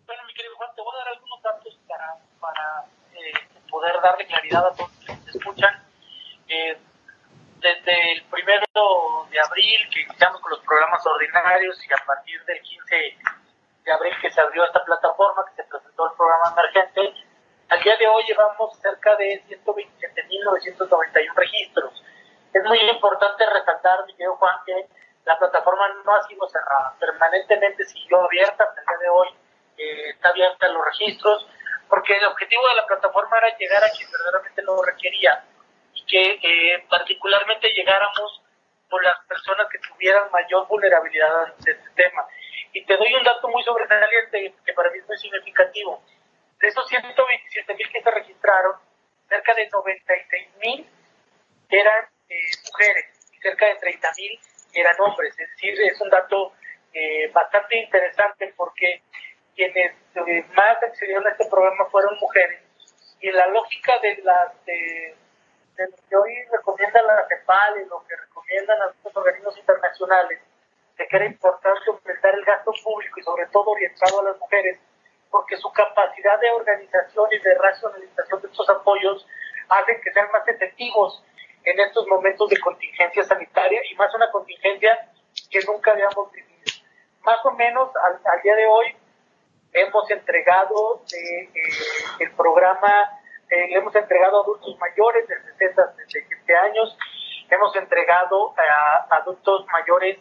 Bueno, 0.06 0.22
mi 0.24 0.34
querido 0.34 0.54
Juan, 0.54 0.70
te 0.76 0.82
voy 0.82 0.94
a 0.94 0.98
dar 1.04 1.08
algunos 1.14 1.42
datos 1.42 1.78
para, 1.88 2.14
para 2.38 2.84
eh, 3.10 3.34
poder 3.68 3.92
darle 4.04 4.24
claridad 4.24 4.68
a 4.68 4.70
todos 4.70 4.90
los 5.08 5.18
que 5.18 5.30
escuchan. 5.36 5.82
Eh, 6.46 6.78
desde 7.58 8.12
el 8.12 8.22
primero 8.30 9.26
de 9.32 9.40
abril 9.40 9.80
que 9.90 10.02
iniciamos 10.02 10.40
con 10.42 10.50
los 10.50 10.60
programas 10.60 11.04
ordinarios 11.04 11.76
y 11.90 11.92
a 11.92 12.06
partir 12.06 12.38
del 12.44 12.60
15 12.62 12.94
de 13.84 13.92
abril 13.92 14.14
que 14.22 14.30
se 14.30 14.40
abrió 14.40 14.64
esta 14.64 14.84
plataforma, 14.84 15.42
que 15.50 15.60
se 15.60 15.68
presentó 15.68 16.06
el 16.06 16.16
programa 16.16 16.54
emergente, 16.54 17.33
al 17.68 17.82
día 17.82 17.96
de 17.96 18.06
hoy 18.06 18.24
llevamos 18.24 18.78
cerca 18.80 19.16
de 19.16 19.42
127.991 19.48 21.34
registros. 21.34 22.04
Es 22.52 22.62
muy 22.64 22.78
importante 22.78 23.44
resaltar, 23.46 24.04
mi 24.06 24.12
querido 24.12 24.36
Juan, 24.36 24.56
que 24.66 24.86
la 25.24 25.38
plataforma 25.38 25.88
no 26.04 26.14
ha 26.14 26.22
sido 26.24 26.48
cerrada. 26.48 26.94
Permanentemente 27.00 27.84
siguió 27.84 28.22
abierta 28.22 28.64
hasta 28.64 28.80
día 28.80 28.98
de 29.00 29.08
hoy. 29.08 29.28
Eh, 29.78 30.10
está 30.10 30.28
abierta 30.28 30.68
los 30.68 30.84
registros, 30.84 31.48
porque 31.88 32.16
el 32.16 32.24
objetivo 32.26 32.68
de 32.68 32.74
la 32.74 32.86
plataforma 32.86 33.38
era 33.38 33.56
llegar 33.56 33.82
a 33.82 33.90
quien 33.90 34.08
verdaderamente 34.10 34.62
lo 34.62 34.82
requería 34.82 35.44
y 35.94 36.04
que 36.06 36.38
eh, 36.42 36.86
particularmente 36.88 37.72
llegáramos 37.72 38.42
por 38.88 39.02
las 39.02 39.16
personas 39.26 39.66
que 39.70 39.78
tuvieran 39.78 40.30
mayor 40.30 40.68
vulnerabilidad 40.68 41.44
ante 41.44 41.72
este 41.72 41.90
tema. 41.96 42.26
Y 42.72 42.84
te 42.84 42.96
doy 42.96 43.14
un 43.14 43.24
dato 43.24 43.48
muy 43.48 43.62
sobresaliente 43.64 44.54
que 44.64 44.72
para 44.74 44.90
mí 44.90 44.98
es 44.98 45.08
muy 45.08 45.18
significativo 45.18 46.02
de 46.64 46.70
esos 46.70 46.88
127 46.88 47.74
mil 47.74 47.92
que 47.92 48.00
se 48.00 48.10
registraron, 48.10 48.76
cerca 49.28 49.54
de 49.54 49.68
96 49.68 50.48
mil 50.64 50.88
eran 51.68 52.04
eh, 52.30 52.34
mujeres 52.64 53.04
y 53.32 53.36
cerca 53.36 53.66
de 53.66 53.74
30 53.76 54.08
mil 54.16 54.40
eran 54.72 54.96
hombres. 55.00 55.38
Es 55.38 55.50
decir, 55.50 55.78
es 55.82 56.00
un 56.00 56.08
dato 56.08 56.54
eh, 56.94 57.30
bastante 57.32 57.76
interesante 57.76 58.54
porque 58.56 59.02
quienes 59.54 59.92
eh, 60.14 60.44
más 60.56 60.82
accedieron 60.82 61.26
a 61.26 61.30
este 61.32 61.44
programa 61.50 61.84
fueron 61.90 62.16
mujeres. 62.18 62.62
Y 63.20 63.30
la 63.30 63.46
lógica 63.48 63.98
de 64.00 64.16
las 64.22 64.54
lo 65.76 65.96
que 66.08 66.16
hoy 66.16 66.32
recomiendan 66.50 67.06
la 67.06 67.26
CEPAL 67.28 67.82
y 67.82 67.88
lo 67.88 68.06
que 68.06 68.16
recomiendan 68.16 68.78
los 69.02 69.16
organismos 69.16 69.58
internacionales, 69.58 70.40
de 70.96 71.08
que 71.08 71.16
era 71.16 71.26
importante 71.26 71.80
aumentar 71.88 72.34
el 72.34 72.44
gasto 72.44 72.72
público 72.82 73.20
y 73.20 73.22
sobre 73.22 73.46
todo 73.48 73.70
orientado 73.70 74.20
a 74.20 74.24
las 74.24 74.38
mujeres, 74.38 74.78
porque 75.34 75.56
su 75.56 75.68
capacidad 75.72 76.38
de 76.38 76.48
organización 76.52 77.28
y 77.32 77.38
de 77.40 77.58
racionalización 77.58 78.40
de 78.40 78.46
estos 78.46 78.70
apoyos 78.70 79.26
hacen 79.68 80.00
que 80.00 80.12
sean 80.12 80.30
más 80.30 80.46
efectivos 80.46 81.24
en 81.64 81.80
estos 81.80 82.06
momentos 82.06 82.48
de 82.50 82.60
contingencia 82.60 83.24
sanitaria 83.24 83.80
y 83.90 83.96
más 83.96 84.14
una 84.14 84.30
contingencia 84.30 84.96
que 85.50 85.58
nunca 85.66 85.90
habíamos 85.90 86.30
vivido. 86.30 86.62
Más 87.22 87.44
o 87.46 87.50
menos 87.50 87.90
al, 87.96 88.42
día 88.42 88.54
de 88.54 88.64
hoy 88.64 88.96
hemos 89.72 90.08
entregado 90.08 91.02
eh, 91.12 91.50
el 92.20 92.30
programa, 92.36 92.92
eh, 93.50 93.70
le 93.70 93.78
hemos 93.78 93.96
entregado 93.96 94.38
a 94.38 94.42
adultos 94.44 94.78
mayores 94.78 95.26
de 95.26 95.34
60 95.58 95.82
a 95.82 95.94
67 95.96 96.56
años, 96.58 96.96
hemos 97.50 97.74
entregado 97.74 98.54
a 98.56 99.16
adultos 99.16 99.66
mayores 99.66 100.16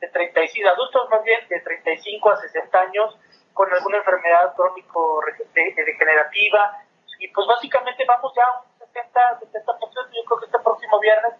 de 0.00 0.08
35, 0.08 0.70
adultos 0.70 1.10
más 1.10 1.22
bien 1.22 1.46
de 1.50 1.60
35 1.60 2.30
a 2.30 2.36
60 2.38 2.80
años, 2.80 3.18
con 3.54 3.72
alguna 3.72 3.98
enfermedad 3.98 4.54
crónico 4.54 5.22
degenerativa. 5.54 6.84
Y 7.20 7.28
pues 7.28 7.46
básicamente 7.46 8.04
vamos 8.06 8.32
ya 8.36 8.42
a 8.42 8.60
un 8.60 8.78
60, 8.78 9.40
70%. 9.40 10.10
Yo 10.12 10.24
creo 10.26 10.38
que 10.40 10.46
este 10.46 10.58
próximo 10.58 11.00
viernes 11.00 11.34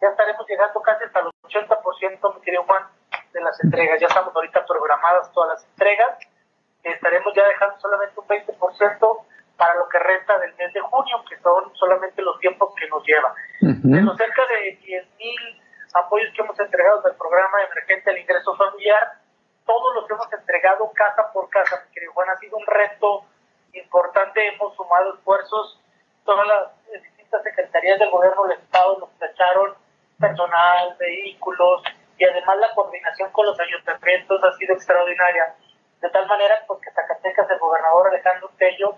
ya 0.00 0.08
estaremos 0.08 0.46
llegando 0.46 0.82
casi 0.82 1.04
hasta 1.04 1.22
los 1.22 1.32
80%, 1.44 2.34
mi 2.34 2.40
querido 2.42 2.64
Juan, 2.64 2.82
de 3.32 3.40
las 3.40 3.58
entregas. 3.64 4.00
Ya 4.00 4.08
estamos 4.08 4.34
ahorita 4.34 4.66
programadas 4.66 5.32
todas 5.32 5.54
las 5.54 5.64
entregas. 5.70 6.18
Estaremos 6.82 7.32
ya 7.34 7.46
dejando 7.46 7.78
solamente 7.78 8.18
un 8.18 8.26
20% 8.26 9.26
para 9.56 9.74
lo 9.76 9.88
que 9.88 9.98
resta 10.00 10.38
del 10.38 10.54
mes 10.56 10.72
de 10.72 10.80
junio, 10.80 11.24
que 11.28 11.38
son 11.38 11.72
solamente 11.76 12.20
los 12.20 12.38
tiempos 12.40 12.74
que 12.74 12.88
nos 12.88 13.04
lleva. 13.06 13.32
De 13.60 14.02
los 14.02 14.16
cerca 14.16 14.42
de 14.46 14.76
10.000 14.80 15.62
apoyos 15.94 16.34
que 16.34 16.42
hemos 16.42 16.58
entregado 16.58 17.02
del 17.02 17.14
programa 17.14 17.62
emergente 17.62 18.10
al 18.10 18.18
ingreso 18.18 18.56
familiar, 18.56 19.21
todos 19.72 19.94
los 19.94 20.10
hemos 20.10 20.30
entregado 20.30 20.92
casa 20.92 21.32
por 21.32 21.48
casa, 21.48 21.82
mi 21.86 21.94
querido 21.94 22.12
Juan, 22.12 22.28
ha 22.28 22.36
sido 22.36 22.58
un 22.58 22.66
reto 22.66 23.24
importante, 23.72 24.46
hemos 24.48 24.76
sumado 24.76 25.14
esfuerzos, 25.14 25.80
todas 26.26 26.46
las 26.46 27.02
distintas 27.02 27.42
secretarías 27.42 27.98
del 27.98 28.10
gobierno 28.10 28.44
del 28.44 28.58
Estado 28.58 28.98
nos 28.98 29.18
tacharon 29.18 29.74
personal, 30.20 30.94
vehículos, 30.98 31.82
y 32.18 32.24
además 32.24 32.58
la 32.58 32.74
coordinación 32.74 33.32
con 33.32 33.46
los 33.46 33.58
ayuntamientos 33.58 34.44
ha 34.44 34.52
sido 34.58 34.74
extraordinaria. 34.74 35.54
De 36.02 36.10
tal 36.10 36.26
manera 36.26 36.62
pues, 36.66 36.78
que 36.82 36.90
Zacatecas, 36.90 37.48
el 37.48 37.58
gobernador 37.58 38.08
Alejandro 38.08 38.50
Tello, 38.58 38.94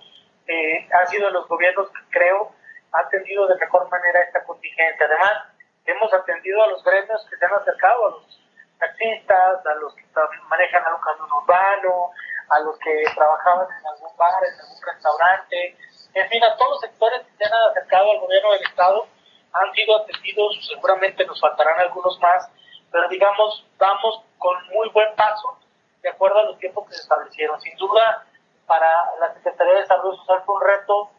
eh, 0.48 0.88
ha 0.92 1.06
sido 1.06 1.26
de 1.26 1.34
los 1.34 1.46
gobiernos 1.46 1.88
que 1.90 2.18
creo 2.18 2.50
ha 2.90 2.98
atendido 2.98 3.46
de 3.46 3.54
mejor 3.58 3.88
manera 3.88 4.22
esta 4.22 4.42
contingencia. 4.42 5.06
Además, 5.06 5.54
hemos 5.86 6.12
atendido 6.12 6.64
a 6.64 6.66
los 6.66 6.82
gremios 6.82 7.24
que 7.30 7.36
se 7.36 7.44
han 7.46 7.54
acercado, 7.54 8.06
a 8.06 8.10
los 8.10 8.43
taxistas, 8.84 9.66
a 9.66 9.74
los 9.80 9.94
que 9.94 10.04
manejan 10.48 10.84
algún 10.84 11.00
camión 11.00 11.32
urbano, 11.32 12.10
a 12.50 12.60
los 12.60 12.78
que 12.78 13.04
trabajaban 13.14 13.66
en 13.68 13.86
algún 13.86 14.16
bar, 14.16 14.42
en 14.44 14.60
algún 14.60 14.82
restaurante, 14.84 15.76
en 16.14 16.28
fin, 16.28 16.44
a 16.44 16.56
todos 16.56 16.70
los 16.70 16.80
sectores 16.80 17.26
que 17.26 17.36
se 17.36 17.44
han 17.44 17.70
acercado 17.70 18.10
al 18.12 18.20
gobierno 18.20 18.52
del 18.52 18.62
Estado 18.62 19.06
han 19.52 19.72
sido 19.72 19.96
atendidos, 19.96 20.66
seguramente 20.68 21.26
nos 21.26 21.40
faltarán 21.40 21.78
algunos 21.80 22.18
más, 22.20 22.48
pero 22.90 23.08
digamos, 23.08 23.66
vamos 23.78 24.22
con 24.38 24.56
muy 24.68 24.88
buen 24.90 25.14
paso 25.16 25.58
de 26.02 26.10
acuerdo 26.10 26.38
a 26.38 26.44
los 26.44 26.58
tiempos 26.58 26.86
que 26.86 26.94
se 26.94 27.02
establecieron. 27.02 27.60
Sin 27.60 27.76
duda, 27.76 28.24
para 28.66 28.88
la 29.20 29.34
Secretaría 29.34 29.74
de 29.74 29.80
Desarrollo 29.80 30.16
Social 30.18 30.42
fue 30.44 30.54
un 30.54 30.62
reto 30.62 31.10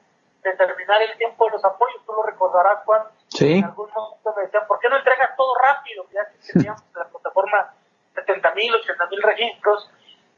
determinar 0.50 1.02
el 1.02 1.18
tiempo 1.18 1.46
de 1.46 1.52
los 1.52 1.66
apoyos. 1.66 2.04
Tú 2.06 2.14
lo 2.14 2.24
recordarás, 2.24 2.84
Juan. 2.86 3.04
Sí. 3.30 3.60
En 3.60 3.66
algún 3.66 3.90
momento 3.92 4.34
me 4.36 4.44
decían, 4.44 4.68
¿por 4.68 4.80
qué 4.80 4.90
no 4.90 4.98
entregas 4.98 5.36
todo 5.36 5.54
rápido? 5.62 6.06
Ya 6.12 6.26
que 6.30 6.38
teníamos 6.54 6.82
en 6.84 7.00
la 7.00 7.06
plataforma 7.10 7.74
70 8.14 8.52
mil, 8.54 8.74
80 8.76 9.06
mil 9.08 9.22
registros, 9.24 9.92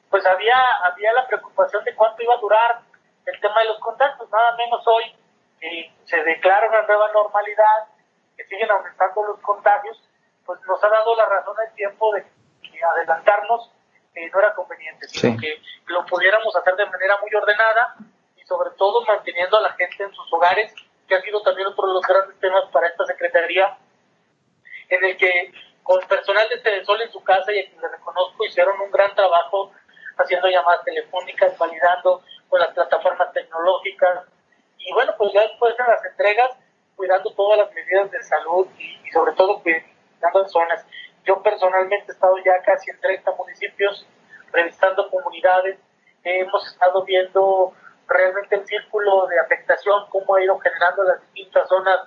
pues 0.10 0.26
había, 0.26 0.58
había 0.84 1.14
la 1.14 1.28
preocupación 1.28 1.84
de 1.84 1.96
cuánto 1.96 2.24
iba 2.24 2.34
a 2.34 2.38
durar 2.38 2.82
el 3.26 3.40
tema 3.42 3.60
de 3.62 3.68
los 3.68 3.80
contactos. 3.80 4.30
Nada 4.32 4.56
menos 4.56 4.86
hoy 4.88 5.16
que 5.60 5.92
se 6.06 6.24
declara 6.24 6.68
una 6.70 6.84
nueva 6.84 7.12
normalidad, 7.14 7.88
que 8.38 8.46
siguen 8.46 8.70
aumentando 8.72 9.24
los 9.24 9.40
contagios, 9.42 10.02
pues 10.46 10.60
nos 10.68 10.82
ha 10.84 10.88
dado 10.90 11.16
la 11.16 11.26
razón 11.26 11.56
el 11.68 11.74
tiempo 11.76 12.14
de 12.14 12.24
que 12.62 12.80
adelantarnos 12.84 13.72
eh, 14.16 14.30
no 14.32 14.40
era 14.40 14.54
conveniente, 14.56 15.08
sino 15.08 15.34
Sí. 15.34 15.38
que 15.40 15.62
lo 15.88 16.06
pudiéramos 16.06 16.56
hacer 16.56 16.76
de 16.76 16.86
manera 16.86 17.18
muy 17.22 17.30
ordenada 17.36 17.96
sobre 18.48 18.72
todo 18.72 19.04
manteniendo 19.06 19.58
a 19.58 19.62
la 19.62 19.74
gente 19.74 20.04
en 20.04 20.14
sus 20.14 20.32
hogares, 20.32 20.74
que 21.08 21.16
ha 21.16 21.22
sido 21.22 21.42
también 21.42 21.68
otro 21.68 21.88
de 21.88 21.94
los 21.94 22.04
grandes 22.04 22.40
temas 22.40 22.64
para 22.72 22.88
esta 22.88 23.06
Secretaría, 23.06 23.78
en 24.90 25.04
el 25.04 25.18
que 25.18 25.52
con 25.84 26.00
personal 26.08 26.48
de 26.50 26.58
Telesol 26.58 27.02
en 27.02 27.12
su 27.12 27.24
casa 27.24 27.52
y 27.52 27.60
a 27.60 27.70
quien 27.70 27.82
le 27.82 27.88
reconozco 27.88 28.46
hicieron 28.46 28.80
un 28.82 28.92
gran 28.92 29.14
trabajo 29.16 29.72
haciendo 30.18 30.48
llamadas 30.48 30.84
telefónicas, 30.84 31.58
validando 31.58 32.24
con 32.50 32.60
las 32.60 32.74
plataformas 32.74 33.32
tecnológicas 33.34 34.26
y 34.80 34.94
bueno, 34.94 35.14
pues 35.18 35.34
ya 35.34 35.42
después 35.42 35.76
de 35.76 35.84
las 35.84 36.04
entregas, 36.06 36.58
cuidando 36.96 37.34
todas 37.34 37.60
las 37.60 37.74
medidas 37.74 38.10
de 38.10 38.24
salud 38.24 38.68
y, 38.78 39.00
y 39.06 39.12
sobre 39.12 39.34
todo 39.34 39.62
cuidando 39.62 40.42
las 40.42 40.52
zonas. 40.52 40.86
Yo 41.26 41.44
personalmente 41.44 42.06
he 42.08 42.14
estado 42.14 42.38
ya 42.38 42.62
casi 42.66 42.90
en 42.92 43.00
30 43.02 43.32
municipios 43.32 44.08
revisando 44.52 45.10
comunidades, 45.10 45.78
hemos 46.24 46.66
estado 46.68 47.04
viendo 47.04 47.74
realmente 48.08 48.56
el 48.56 48.66
círculo 48.66 49.28
de 49.28 49.40
afectación, 49.40 50.06
cómo 50.10 50.36
ha 50.36 50.44
ido 50.44 50.58
generando 50.60 51.04
las 51.04 51.22
distintas 51.22 51.68
zonas 51.68 52.00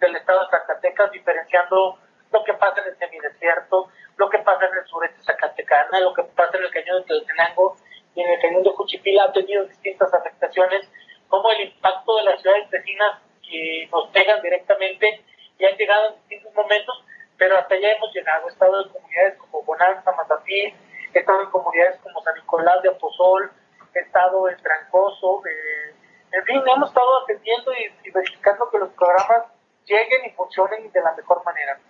del 0.00 0.16
estado 0.16 0.40
de 0.40 0.50
Zacatecas, 0.50 1.10
diferenciando 1.12 1.98
lo 2.32 2.44
que 2.44 2.54
pasa 2.54 2.80
en 2.80 2.88
el 2.88 2.98
semidesierto, 2.98 3.88
lo 4.16 4.30
que 4.30 4.38
pasa 4.38 4.66
en 4.66 4.78
el 4.78 4.86
sureste 4.86 5.22
Zacatecana, 5.22 6.00
lo 6.00 6.14
que 6.14 6.22
pasa 6.24 6.56
en 6.56 6.64
el 6.64 6.70
cañón 6.70 7.02
de 7.02 7.06
Tlaltenango 7.06 7.76
y 8.14 8.22
en 8.22 8.30
el 8.30 8.40
cañón 8.40 8.62
de 8.62 8.70
Juchipila 8.70 9.24
ha 9.24 9.32
tenido 9.32 9.64
distintas 9.64 10.12
afectaciones, 10.12 10.88
como 11.28 11.50
el 11.52 11.62
impacto 11.62 12.16
de 12.16 12.24
las 12.24 12.40
ciudades 12.40 12.68
vecinas 12.70 13.20
que 13.42 13.88
nos 13.90 14.08
pegan 14.10 14.40
directamente 14.42 15.24
y 15.58 15.64
han 15.64 15.76
llegado 15.76 16.08
en 16.08 16.14
distintos 16.16 16.54
momentos, 16.54 17.04
pero 17.36 17.56
hasta 17.56 17.74
allá 17.74 17.92
hemos 17.92 18.12
llegado. 18.12 18.48
He 18.48 18.52
estado 18.52 18.82
en 18.82 18.88
comunidades 18.88 19.38
como 19.38 19.62
Bonanza, 19.62 20.12
Mazapil, 20.12 20.74
he 21.14 21.18
estado 21.18 21.42
en 21.42 21.50
comunidades 21.50 22.00
como 22.00 22.22
San 22.22 22.34
Nicolás 22.34 22.82
de 22.82 22.88
Aposol, 22.90 23.52
estado 24.00 24.48
en 24.48 24.56
Trancoso, 24.58 25.42
eh, 25.46 25.94
en 26.32 26.44
fin, 26.44 26.62
hemos 26.74 26.88
estado 26.88 27.22
atendiendo 27.24 27.72
y, 27.72 28.08
y 28.08 28.10
verificando 28.10 28.68
que 28.70 28.78
los 28.78 28.90
programas 28.90 29.46
lleguen 29.86 30.30
y 30.30 30.34
funcionen 30.34 30.90
de 30.92 31.00
la 31.00 31.14
mejor 31.14 31.42
manera. 31.44 31.80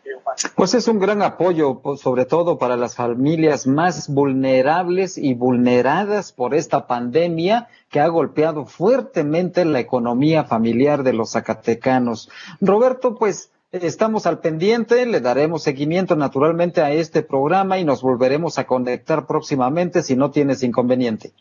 Pues 0.57 0.75
es 0.75 0.89
un 0.89 0.99
gran 0.99 1.23
apoyo, 1.23 1.81
pues, 1.81 2.01
sobre 2.01 2.25
todo 2.25 2.59
para 2.59 2.77
las 2.77 2.97
familias 2.97 3.67
más 3.67 4.09
vulnerables 4.09 5.19
y 5.19 5.35
vulneradas 5.35 6.33
por 6.33 6.55
esta 6.55 6.87
pandemia 6.87 7.69
que 7.91 8.01
ha 8.01 8.09
golpeado 8.09 8.67
fuertemente 8.67 9.65
la 9.65 9.81
economía 9.81 10.45
familiar 10.45 11.03
de 11.03 11.13
los 11.13 11.33
zacatecanos. 11.33 12.31
Roberto, 12.61 13.15
pues 13.17 13.53
estamos 13.73 14.27
al 14.27 14.41
pendiente, 14.41 15.07
le 15.07 15.21
daremos 15.21 15.63
seguimiento 15.63 16.17
naturalmente 16.17 16.83
a 16.83 16.93
este 16.93 17.23
programa 17.23 17.79
y 17.79 17.85
nos 17.85 18.03
volveremos 18.03 18.59
a 18.59 18.67
conectar 18.67 19.27
próximamente 19.27 20.03
si 20.03 20.17
no 20.17 20.31
tienes 20.31 20.63
inconveniente. 20.63 21.33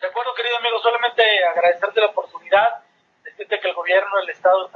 De 0.00 0.06
acuerdo, 0.08 0.34
querido 0.34 0.56
amigo, 0.58 0.78
solamente 0.80 1.22
agradecerte 1.44 2.00
la 2.00 2.08
oportunidad, 2.08 2.82
decirte 3.22 3.58
que 3.60 3.68
el 3.68 3.74
gobierno 3.74 4.16
del 4.18 4.30
Estado 4.30 4.64
ha 4.64 4.66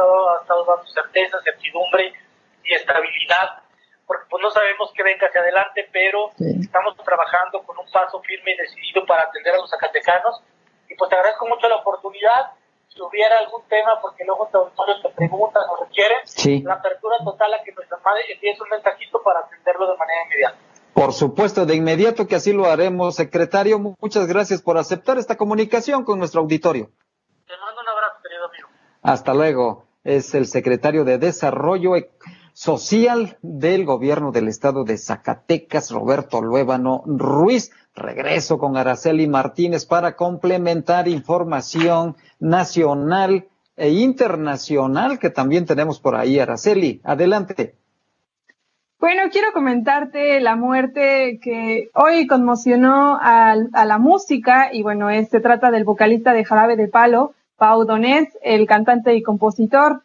estado, 0.40 0.64
dando 0.64 0.86
certeza, 0.86 1.38
certidumbre 1.42 2.12
y 2.64 2.74
estabilidad, 2.74 3.62
porque 4.06 4.24
pues 4.30 4.42
no 4.42 4.50
sabemos 4.50 4.90
qué 4.94 5.02
venga 5.02 5.26
hacia 5.26 5.40
adelante, 5.40 5.88
pero 5.92 6.30
estamos 6.38 6.96
trabajando 7.04 7.62
con 7.62 7.78
un 7.78 7.90
paso 7.90 8.20
firme 8.22 8.52
y 8.52 8.56
decidido 8.56 9.04
para 9.06 9.24
atender 9.24 9.54
a 9.54 9.58
los 9.58 9.70
zacatecanos, 9.70 10.42
y 10.88 10.94
pues 10.94 11.10
te 11.10 11.16
agradezco 11.16 11.46
mucho 11.46 11.68
la 11.68 11.76
oportunidad, 11.76 12.52
si 12.88 13.02
hubiera 13.02 13.38
algún 13.38 13.62
tema, 13.68 14.00
porque 14.00 14.24
luego 14.24 14.48
te 14.50 14.56
auditorio 14.56 15.00
te 15.02 15.10
preguntan 15.10 15.62
o 15.68 15.84
requieren, 15.84 16.18
Sí. 16.24 16.62
la 16.62 16.74
apertura 16.74 17.18
total 17.22 17.52
a 17.54 17.62
que 17.62 17.72
nuestra 17.72 17.98
madre 17.98 18.32
envíes 18.32 18.58
un 18.60 18.68
mensajito 18.70 19.22
para 19.22 19.40
atenderlo 19.40 19.90
de 19.92 19.96
manera 19.98 20.22
inmediata. 20.24 20.56
Por 20.98 21.12
supuesto, 21.12 21.64
de 21.64 21.76
inmediato 21.76 22.26
que 22.26 22.34
así 22.34 22.52
lo 22.52 22.66
haremos, 22.66 23.14
secretario. 23.14 23.78
Muchas 23.78 24.26
gracias 24.26 24.62
por 24.62 24.78
aceptar 24.78 25.16
esta 25.16 25.36
comunicación 25.36 26.02
con 26.02 26.18
nuestro 26.18 26.40
auditorio. 26.40 26.90
Te 27.46 27.52
mando 27.64 27.82
un 27.82 27.88
abrazo, 27.88 28.20
querido 28.20 28.46
amigo. 28.48 28.68
Hasta 29.02 29.32
luego. 29.32 29.86
Es 30.02 30.34
el 30.34 30.46
secretario 30.46 31.04
de 31.04 31.18
Desarrollo 31.18 31.92
Social 32.52 33.38
del 33.42 33.84
Gobierno 33.84 34.32
del 34.32 34.48
Estado 34.48 34.82
de 34.82 34.98
Zacatecas, 34.98 35.92
Roberto 35.92 36.42
Luébano 36.42 37.04
Ruiz. 37.06 37.70
Regreso 37.94 38.58
con 38.58 38.76
Araceli 38.76 39.28
Martínez 39.28 39.86
para 39.86 40.16
complementar 40.16 41.06
información 41.06 42.16
nacional 42.40 43.46
e 43.76 43.90
internacional 43.90 45.20
que 45.20 45.30
también 45.30 45.64
tenemos 45.64 46.00
por 46.00 46.16
ahí. 46.16 46.40
Araceli, 46.40 47.00
adelante. 47.04 47.76
Bueno, 49.00 49.22
quiero 49.30 49.52
comentarte 49.52 50.40
la 50.40 50.56
muerte 50.56 51.38
que 51.40 51.88
hoy 51.94 52.26
conmocionó 52.26 53.16
al- 53.20 53.70
a, 53.72 53.84
la 53.84 53.98
música 53.98 54.70
y 54.72 54.82
bueno, 54.82 55.08
es- 55.08 55.28
se 55.28 55.38
trata 55.40 55.70
del 55.70 55.84
vocalista 55.84 56.32
de 56.32 56.44
Jarabe 56.44 56.76
de 56.76 56.88
Palo, 56.88 57.32
Pau 57.56 57.84
Donés, 57.84 58.28
el 58.42 58.66
cantante 58.66 59.14
y 59.14 59.22
compositor. 59.22 60.02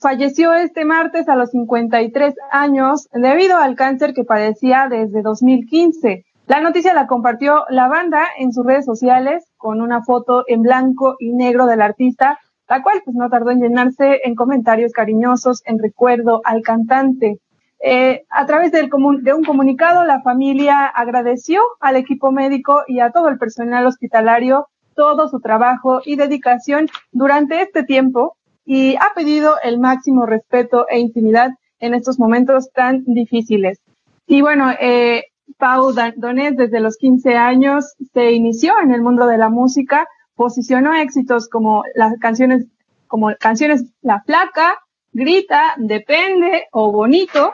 Falleció 0.00 0.54
este 0.54 0.86
martes 0.86 1.28
a 1.28 1.36
los 1.36 1.50
53 1.50 2.34
años 2.50 3.08
debido 3.12 3.58
al 3.58 3.74
cáncer 3.76 4.14
que 4.14 4.24
padecía 4.24 4.86
desde 4.88 5.20
2015. 5.20 6.24
La 6.46 6.62
noticia 6.62 6.94
la 6.94 7.06
compartió 7.06 7.64
la 7.68 7.88
banda 7.88 8.24
en 8.38 8.52
sus 8.52 8.64
redes 8.64 8.86
sociales 8.86 9.44
con 9.58 9.82
una 9.82 10.02
foto 10.02 10.44
en 10.48 10.62
blanco 10.62 11.16
y 11.18 11.32
negro 11.34 11.66
del 11.66 11.82
artista, 11.82 12.38
la 12.70 12.82
cual 12.82 13.02
pues 13.04 13.14
no 13.14 13.28
tardó 13.28 13.50
en 13.50 13.60
llenarse 13.60 14.20
en 14.24 14.34
comentarios 14.34 14.92
cariñosos 14.92 15.62
en 15.66 15.78
recuerdo 15.78 16.40
al 16.44 16.62
cantante. 16.62 17.38
Eh, 17.82 18.24
a 18.28 18.46
través 18.46 18.72
del 18.72 18.90
de 19.22 19.34
un 19.34 19.44
comunicado, 19.44 20.04
la 20.04 20.20
familia 20.22 20.86
agradeció 20.86 21.62
al 21.80 21.96
equipo 21.96 22.30
médico 22.30 22.82
y 22.86 23.00
a 23.00 23.10
todo 23.10 23.28
el 23.28 23.38
personal 23.38 23.86
hospitalario 23.86 24.66
todo 24.94 25.28
su 25.28 25.40
trabajo 25.40 26.00
y 26.04 26.16
dedicación 26.16 26.88
durante 27.10 27.62
este 27.62 27.84
tiempo 27.84 28.36
y 28.66 28.96
ha 28.96 29.14
pedido 29.14 29.54
el 29.62 29.80
máximo 29.80 30.26
respeto 30.26 30.86
e 30.88 30.98
intimidad 30.98 31.50
en 31.78 31.94
estos 31.94 32.18
momentos 32.18 32.70
tan 32.72 33.02
difíciles. 33.06 33.80
Y 34.26 34.42
bueno, 34.42 34.70
eh, 34.78 35.24
Pau 35.58 35.92
Donés 36.16 36.56
desde 36.56 36.80
los 36.80 36.96
15 36.98 37.34
años 37.34 37.94
se 38.12 38.32
inició 38.32 38.74
en 38.82 38.92
el 38.92 39.02
mundo 39.02 39.26
de 39.26 39.38
la 39.38 39.48
música, 39.48 40.06
posicionó 40.34 40.94
éxitos 40.94 41.48
como 41.48 41.82
las 41.94 42.18
canciones, 42.20 42.66
como 43.08 43.30
canciones 43.40 43.84
La 44.02 44.22
Flaca, 44.22 44.78
Grita, 45.12 45.74
Depende 45.78 46.68
o 46.72 46.92
Bonito. 46.92 47.52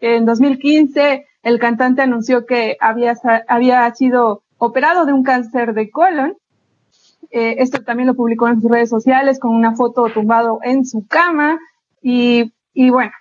En 0.00 0.24
2015 0.26 1.26
el 1.42 1.58
cantante 1.58 2.02
anunció 2.02 2.46
que 2.46 2.76
había, 2.80 3.14
había 3.48 3.94
sido 3.94 4.42
operado 4.58 5.06
de 5.06 5.12
un 5.12 5.22
cáncer 5.22 5.72
de 5.74 5.90
colon. 5.90 6.36
Eh, 7.30 7.56
esto 7.58 7.82
también 7.82 8.06
lo 8.08 8.14
publicó 8.14 8.48
en 8.48 8.60
sus 8.60 8.70
redes 8.70 8.88
sociales 8.90 9.38
con 9.38 9.54
una 9.54 9.74
foto 9.76 10.08
tumbado 10.08 10.60
en 10.62 10.84
su 10.86 11.06
cama 11.06 11.58
y, 12.02 12.52
y 12.72 12.90
bueno, 12.90 13.12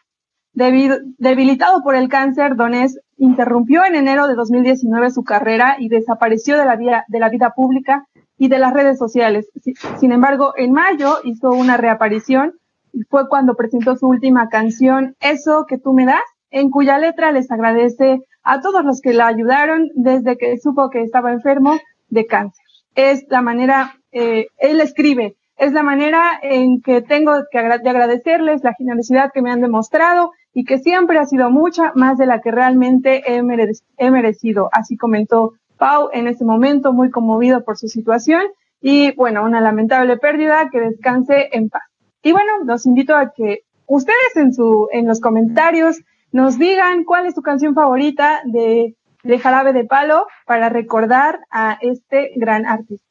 debilitado 0.53 1.83
por 1.83 1.95
el 1.95 2.09
cáncer, 2.09 2.55
Donés 2.55 2.99
interrumpió 3.17 3.83
en 3.85 3.95
enero 3.95 4.27
de 4.27 4.35
2019 4.35 5.11
su 5.11 5.23
carrera 5.23 5.75
y 5.79 5.89
desapareció 5.89 6.57
de 6.57 6.65
la 6.65 6.75
vida, 6.75 7.05
de 7.07 7.19
la 7.19 7.29
vida 7.29 7.51
pública 7.55 8.05
y 8.37 8.47
de 8.47 8.59
las 8.59 8.73
redes 8.73 8.97
sociales. 8.97 9.49
Si- 9.63 9.73
Sin 9.99 10.11
embargo, 10.11 10.53
en 10.57 10.71
mayo 10.71 11.17
hizo 11.23 11.49
una 11.51 11.77
reaparición 11.77 12.53
y 12.93 13.01
fue 13.03 13.27
cuando 13.27 13.55
presentó 13.55 13.95
su 13.95 14.07
última 14.07 14.49
canción, 14.49 15.15
Eso 15.19 15.65
que 15.67 15.77
tú 15.77 15.93
me 15.93 16.05
das, 16.05 16.21
en 16.59 16.69
cuya 16.69 16.97
letra 16.97 17.31
les 17.31 17.51
agradece 17.51 18.21
a 18.43 18.61
todos 18.61 18.83
los 18.83 19.01
que 19.01 19.13
la 19.13 19.27
ayudaron 19.27 19.89
desde 19.95 20.37
que 20.37 20.57
supo 20.57 20.89
que 20.89 21.01
estaba 21.01 21.31
enfermo 21.31 21.77
de 22.09 22.25
cáncer. 22.25 22.63
Es 22.95 23.25
la 23.29 23.41
manera, 23.41 23.95
eh, 24.11 24.47
él 24.57 24.81
escribe, 24.81 25.35
es 25.57 25.73
la 25.73 25.83
manera 25.83 26.39
en 26.41 26.81
que 26.81 27.01
tengo 27.01 27.33
que 27.51 27.59
de 27.59 27.89
agradecerles 27.89 28.63
la 28.63 28.73
generosidad 28.73 29.31
que 29.33 29.41
me 29.41 29.51
han 29.51 29.61
demostrado 29.61 30.31
y 30.53 30.63
que 30.63 30.79
siempre 30.79 31.19
ha 31.19 31.25
sido 31.25 31.49
mucha 31.49 31.91
más 31.95 32.17
de 32.17 32.25
la 32.25 32.41
que 32.41 32.51
realmente 32.51 33.23
he 33.27 34.11
merecido. 34.11 34.69
Así 34.71 34.97
comentó 34.97 35.53
Pau 35.77 36.09
en 36.11 36.27
ese 36.27 36.43
momento, 36.43 36.93
muy 36.93 37.11
conmovido 37.11 37.63
por 37.63 37.77
su 37.77 37.87
situación 37.87 38.41
y 38.81 39.13
bueno, 39.15 39.43
una 39.43 39.61
lamentable 39.61 40.17
pérdida, 40.17 40.69
que 40.71 40.79
descanse 40.79 41.49
en 41.51 41.69
paz. 41.69 41.83
Y 42.23 42.31
bueno, 42.31 42.51
los 42.65 42.85
invito 42.85 43.15
a 43.15 43.31
que 43.35 43.59
ustedes 43.87 44.35
en, 44.35 44.53
su, 44.53 44.87
en 44.91 45.07
los 45.07 45.19
comentarios 45.19 45.97
nos 46.31 46.57
digan 46.57 47.03
cuál 47.03 47.25
es 47.25 47.35
su 47.35 47.41
canción 47.41 47.73
favorita 47.73 48.41
de, 48.45 48.95
de 49.23 49.39
Jarabe 49.39 49.73
de 49.73 49.85
Palo 49.85 50.27
para 50.45 50.69
recordar 50.69 51.39
a 51.51 51.77
este 51.81 52.31
gran 52.35 52.65
artista. 52.65 53.05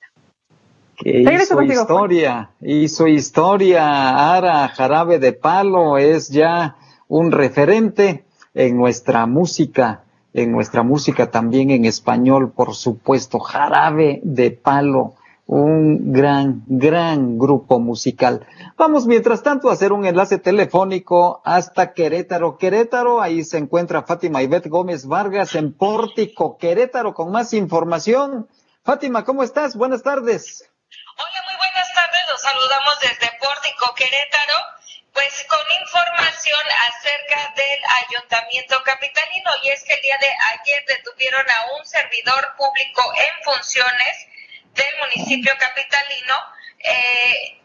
Que 0.97 1.21
hizo 1.21 1.63
historia, 1.63 2.51
hizo 2.63 3.07
historia, 3.07 4.35
Ara 4.35 4.69
Jarabe 4.69 5.19
de 5.19 5.35
Palo 5.35 5.99
es 5.99 6.31
ya 6.31 6.77
un 7.09 7.33
referente 7.33 8.25
en 8.55 8.79
nuestra 8.79 9.27
música, 9.27 10.05
en 10.33 10.53
nuestra 10.53 10.83
música 10.83 11.31
también 11.31 11.71
en 11.71 11.85
español, 11.85 12.51
por 12.51 12.75
supuesto, 12.75 13.39
Jarabe 13.41 14.21
de 14.23 14.51
Palo 14.53 15.15
un 15.47 16.13
gran, 16.13 16.65
gran 16.67 17.39
grupo 17.39 17.79
musical. 17.79 18.47
Vamos, 18.77 19.07
mientras 19.07 19.43
tanto, 19.43 19.71
a 19.71 19.75
hacer 19.75 19.93
un 19.93 20.05
enlace 20.05 20.39
telefónico 20.39 21.41
hasta 21.45 21.95
Querétaro. 21.95 22.59
Querétaro, 22.59 23.23
ahí 23.23 23.45
se 23.45 23.59
encuentra 23.59 24.03
Fátima 24.03 24.43
Ivette 24.43 24.69
Gómez 24.69 25.07
Vargas 25.07 25.55
en 25.55 25.73
Pórtico, 25.73 26.59
Querétaro, 26.59 27.15
con 27.15 27.31
más 27.31 27.53
información. 27.53 28.49
Fátima, 28.85 29.25
¿cómo 29.25 29.45
estás? 29.45 29.77
Buenas 29.77 30.03
tardes. 30.03 30.69
Hola, 31.17 31.41
muy 31.47 31.57
buenas 31.57 31.95
tardes. 31.95 32.23
Los 32.29 32.43
saludamos 32.43 32.99
desde 33.01 33.31
Pórtico, 33.39 33.95
Querétaro. 33.95 34.59
Pues 35.15 35.47
con 35.49 35.63
información 35.81 36.61
acerca 36.91 37.55
del 37.55 37.81
ayuntamiento 38.05 38.77
capitalino, 38.85 39.51
y 39.63 39.69
es 39.69 39.83
que 39.85 39.95
el 39.95 40.03
día 40.03 40.19
de 40.21 40.29
ayer 40.29 40.85
detuvieron 40.91 41.47
a 41.49 41.79
un 41.79 41.87
servidor 41.87 42.43
público 42.59 43.01
en 43.15 43.33
funciones 43.47 44.27
del 44.77 44.97
municipio 44.99 45.53
capitalino 45.59 46.35
eh, 46.79 47.61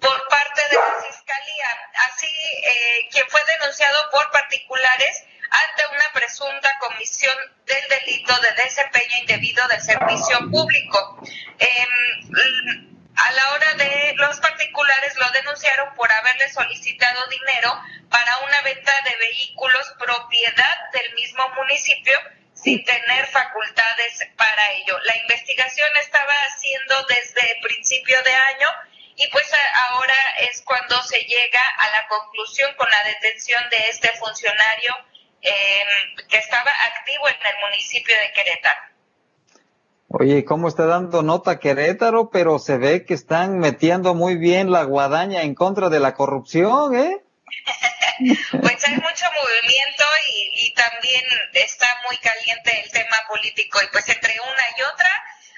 por 0.00 0.28
parte 0.28 0.62
de 0.70 0.76
la 0.76 1.06
fiscalía, 1.08 1.68
así 2.08 2.26
eh, 2.26 3.08
quien 3.10 3.26
fue 3.28 3.40
denunciado 3.58 4.10
por 4.10 4.30
particulares 4.32 5.24
ante 5.50 5.86
una 5.94 6.12
presunta 6.12 6.70
comisión 6.80 7.36
del 7.66 7.88
delito 7.88 8.34
de 8.40 8.64
desempeño 8.64 9.16
indebido 9.20 9.66
del 9.68 9.80
servicio 9.80 10.38
público. 10.50 11.20
Em, 11.58 12.92
a 13.14 13.32
la 13.32 13.52
hora 13.52 13.74
de 13.74 14.14
los 14.16 14.40
particulares 14.40 15.14
lo 15.16 15.30
denunciaron 15.30 15.94
por 15.94 16.10
haberle 16.10 16.48
solicitado 16.50 17.20
dinero 17.28 17.80
para 18.08 18.38
una 18.38 18.62
venta 18.62 18.92
de 19.04 19.16
vehículos 19.16 19.94
propiedad 19.98 20.90
del 20.92 21.14
mismo 21.14 21.48
municipio 21.50 22.18
sin 22.62 22.84
tener 22.84 23.26
facultades 23.26 24.28
para 24.36 24.70
ello. 24.72 24.96
La 25.04 25.16
investigación 25.16 25.88
estaba 26.00 26.32
haciendo 26.46 26.94
desde 27.08 27.60
principio 27.62 28.16
de 28.22 28.32
año 28.32 28.68
y 29.16 29.28
pues 29.30 29.50
ahora 29.90 30.14
es 30.50 30.62
cuando 30.62 31.02
se 31.02 31.18
llega 31.18 31.62
a 31.78 31.90
la 31.90 32.06
conclusión 32.08 32.70
con 32.78 32.88
la 32.88 33.02
detención 33.04 33.62
de 33.70 33.76
este 33.90 34.08
funcionario 34.18 34.94
em, 35.42 36.28
que 36.28 36.38
estaba 36.38 36.70
activo 36.70 37.28
en 37.28 37.46
el 37.46 37.60
municipio 37.68 38.14
de 38.16 38.32
Querétaro. 38.32 38.80
Oye, 40.08 40.44
¿cómo 40.44 40.68
está 40.68 40.86
dando 40.86 41.22
nota 41.22 41.58
Querétaro? 41.58 42.30
Pero 42.30 42.58
se 42.58 42.76
ve 42.76 43.04
que 43.04 43.14
están 43.14 43.58
metiendo 43.58 44.14
muy 44.14 44.36
bien 44.36 44.70
la 44.70 44.84
guadaña 44.84 45.42
en 45.42 45.54
contra 45.54 45.88
de 45.88 46.00
la 46.00 46.14
corrupción, 46.14 46.94
¿eh? 46.94 47.22
pues 48.60 48.88
hay 48.88 48.94
mucho 48.94 49.26
movimiento 49.32 50.04
y, 50.54 50.72
también 50.74 51.22
está 51.52 51.86
muy 52.08 52.16
caliente 52.18 52.82
el 52.84 52.90
tema 52.90 53.16
político 53.28 53.78
y 53.82 53.92
pues 53.92 54.08
entre 54.08 54.32
una 54.32 54.62
y 54.76 54.82
otra 54.82 55.08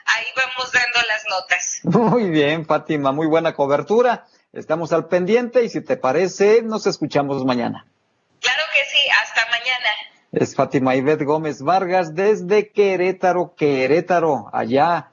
ahí 0.07 0.25
vamos 0.37 0.73
dando 0.73 1.01
las 1.09 1.25
notas. 1.31 1.81
Muy 1.85 2.31
bien, 2.31 2.67
Fátima, 2.67 3.13
muy 3.13 3.27
buena 3.27 3.55
cobertura. 3.55 4.27
Estamos 4.53 4.93
al 4.93 5.09
pendiente 5.09 5.65
y 5.65 5.69
si 5.69 5.81
te 5.81 5.97
parece, 5.97 6.63
nos 6.63 6.87
escuchamos 6.87 7.45
mañana. 7.45 7.87
Claro 8.41 8.63
que 8.73 8.85
sí, 8.85 9.09
hasta 9.23 9.47
mañana. 9.51 9.91
Es 10.33 10.55
Fátima 10.55 10.97
Ivette 10.97 11.25
Gómez 11.25 11.63
Vargas 11.63 12.15
desde 12.15 12.71
Querétaro, 12.71 13.55
Querétaro, 13.57 14.51
allá 14.53 15.11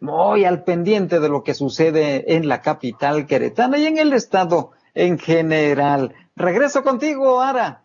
muy 0.00 0.44
al 0.44 0.64
pendiente 0.64 1.20
de 1.20 1.28
lo 1.28 1.42
que 1.42 1.54
sucede 1.54 2.34
en 2.34 2.48
la 2.48 2.60
capital 2.60 3.26
queretana 3.26 3.78
y 3.78 3.86
en 3.86 3.98
el 3.98 4.12
estado 4.12 4.72
en 4.94 5.18
general. 5.18 6.14
Regreso 6.36 6.82
contigo, 6.82 7.40
Ara. 7.40 7.84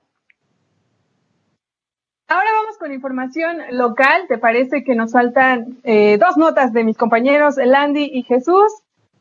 Ahora 2.27 2.51
vamos 2.51 2.77
con 2.77 2.93
información 2.93 3.57
local. 3.71 4.25
¿Te 4.27 4.37
parece 4.37 4.83
que 4.83 4.95
nos 4.95 5.11
faltan 5.11 5.79
eh, 5.83 6.17
dos 6.19 6.37
notas 6.37 6.73
de 6.73 6.83
mis 6.83 6.97
compañeros 6.97 7.55
Landy 7.57 8.09
y 8.13 8.23
Jesús? 8.23 8.71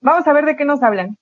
Vamos 0.00 0.26
a 0.26 0.32
ver 0.32 0.44
de 0.44 0.56
qué 0.56 0.64
nos 0.64 0.82
hablan. 0.82 1.16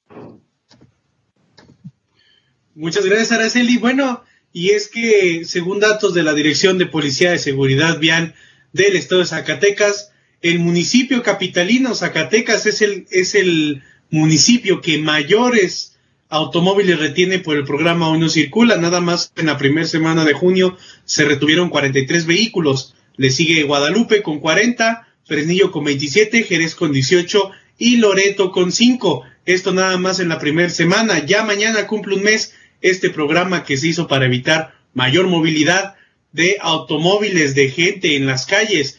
Muchas 2.75 3.07
gracias, 3.07 3.33
Araceli. 3.33 3.79
Bueno, 3.79 4.23
y 4.53 4.71
es 4.71 4.89
que 4.89 5.45
según 5.45 5.81
datos 5.81 6.13
de 6.13 6.23
la 6.23 6.35
Dirección 6.35 6.79
de 6.79 6.87
Policía 6.87 7.31
de 7.31 7.39
Seguridad 7.39 7.99
Vial 7.99 8.35
del 8.73 8.97
Estado 8.97 9.21
de 9.21 9.29
Zacatecas, 9.29 10.13
el 10.43 10.59
municipio 10.59 11.23
capitalino 11.23 11.95
Zacatecas 11.95 12.67
es 12.67 12.83
el, 12.83 13.07
es 13.11 13.35
el 13.35 13.83
municipio 14.11 14.81
que 14.81 14.99
mayores 14.99 15.96
automóviles 16.29 16.99
retiene 16.99 17.39
por 17.39 17.57
el 17.57 17.65
programa 17.65 18.09
Hoy 18.09 18.19
no 18.19 18.29
circula. 18.29 18.77
Nada 18.77 19.01
más 19.01 19.33
en 19.37 19.47
la 19.47 19.59
primera 19.59 19.87
semana 19.87 20.25
de 20.25 20.33
junio 20.33 20.77
se 21.05 21.25
retuvieron 21.25 21.71
43 21.71 22.27
vehículos. 22.27 22.95
Le 23.17 23.31
sigue 23.31 23.63
Guadalupe 23.63 24.23
con 24.23 24.41
40, 24.41 25.07
Fresnillo 25.25 25.71
con 25.71 25.85
27, 25.85 26.45
Jerez 26.45 26.75
con 26.75 26.93
18 26.93 27.51
y 27.79 27.97
Loreto 27.97 28.51
con 28.51 28.73
5. 28.73 29.23
Esto 29.45 29.73
nada 29.73 29.97
más 29.97 30.21
en 30.21 30.29
la 30.29 30.39
primera 30.39 30.71
semana. 30.71 31.25
Ya 31.25 31.45
mañana 31.45 31.87
cumple 31.87 32.17
un 32.17 32.23
mes 32.23 32.55
este 32.81 33.11
programa 33.11 33.65
que 33.65 33.77
se 33.77 33.89
hizo 33.89 34.07
para 34.07 34.27
evitar 34.27 34.75
mayor 34.95 35.29
movilidad 35.29 35.95
de 36.33 36.59
automóviles 36.61 37.55
de 37.55 37.71
gente 37.71 38.17
en 38.17 38.27
las 38.27 38.47
calles. 38.47 38.99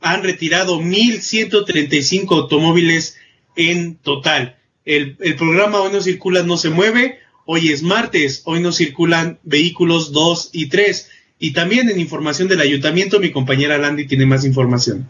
Han 0.00 0.22
retirado 0.22 0.80
1.135 0.80 2.30
automóviles 2.32 3.16
en 3.56 3.96
total 3.96 4.57
el, 4.88 5.16
el 5.20 5.36
programa 5.36 5.80
Hoy 5.82 5.92
no 5.92 6.00
circulan, 6.00 6.46
no 6.46 6.56
se 6.56 6.70
mueve. 6.70 7.18
Hoy 7.44 7.70
es 7.70 7.82
martes, 7.82 8.40
hoy 8.46 8.60
no 8.60 8.72
circulan 8.72 9.38
vehículos 9.42 10.12
2 10.12 10.48
y 10.52 10.68
3. 10.68 11.10
Y 11.38 11.52
también 11.52 11.90
en 11.90 12.00
información 12.00 12.48
del 12.48 12.60
ayuntamiento, 12.60 13.20
mi 13.20 13.30
compañera 13.30 13.78
Landy 13.78 14.06
tiene 14.06 14.26
más 14.26 14.44
información. 14.44 15.06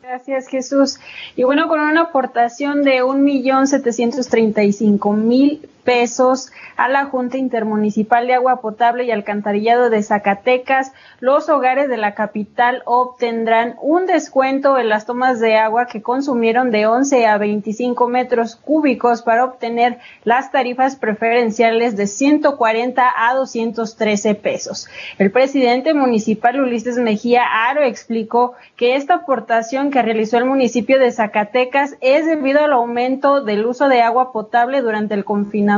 Gracias, 0.00 0.48
Jesús. 0.48 0.98
Y 1.36 1.44
bueno, 1.44 1.68
con 1.68 1.80
una 1.80 2.00
aportación 2.02 2.82
de 2.82 3.02
1.735.000 3.02 5.60
pesos 5.84 6.52
a 6.76 6.88
la 6.88 7.06
Junta 7.06 7.38
Intermunicipal 7.38 8.26
de 8.26 8.34
Agua 8.34 8.60
Potable 8.60 9.04
y 9.04 9.10
Alcantarillado 9.10 9.90
de 9.90 10.02
Zacatecas. 10.02 10.92
Los 11.20 11.48
hogares 11.48 11.88
de 11.88 11.96
la 11.96 12.14
capital 12.14 12.82
obtendrán 12.84 13.76
un 13.80 14.06
descuento 14.06 14.78
en 14.78 14.88
las 14.88 15.06
tomas 15.06 15.40
de 15.40 15.56
agua 15.56 15.86
que 15.86 16.02
consumieron 16.02 16.70
de 16.70 16.86
11 16.86 17.26
a 17.26 17.38
25 17.38 18.08
metros 18.08 18.56
cúbicos 18.56 19.22
para 19.22 19.44
obtener 19.44 19.98
las 20.24 20.52
tarifas 20.52 20.96
preferenciales 20.96 21.96
de 21.96 22.06
140 22.06 23.02
a 23.16 23.34
213 23.34 24.34
pesos. 24.34 24.88
El 25.18 25.30
presidente 25.30 25.94
municipal 25.94 26.60
Ulises 26.60 26.96
Mejía 26.98 27.44
Aro 27.68 27.82
explicó 27.82 28.54
que 28.76 28.96
esta 28.96 29.16
aportación 29.16 29.90
que 29.90 30.02
realizó 30.02 30.38
el 30.38 30.44
municipio 30.44 30.98
de 30.98 31.12
Zacatecas 31.12 31.96
es 32.00 32.26
debido 32.26 32.64
al 32.64 32.72
aumento 32.72 33.42
del 33.42 33.66
uso 33.66 33.88
de 33.88 34.02
agua 34.02 34.32
potable 34.32 34.82
durante 34.82 35.14
el 35.14 35.24
confinamiento 35.24 35.69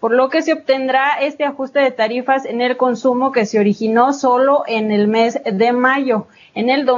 por 0.00 0.12
lo 0.12 0.28
que 0.28 0.42
se 0.42 0.52
obtendrá 0.52 1.20
este 1.20 1.44
ajuste 1.44 1.80
de 1.80 1.90
tarifas 1.90 2.44
en 2.44 2.60
el 2.60 2.76
consumo 2.76 3.32
que 3.32 3.46
se 3.46 3.58
originó 3.58 4.12
solo 4.12 4.64
en 4.66 4.92
el 4.92 5.08
mes 5.08 5.40
de 5.44 5.72
mayo, 5.72 6.26
en 6.54 6.70
el, 6.70 6.88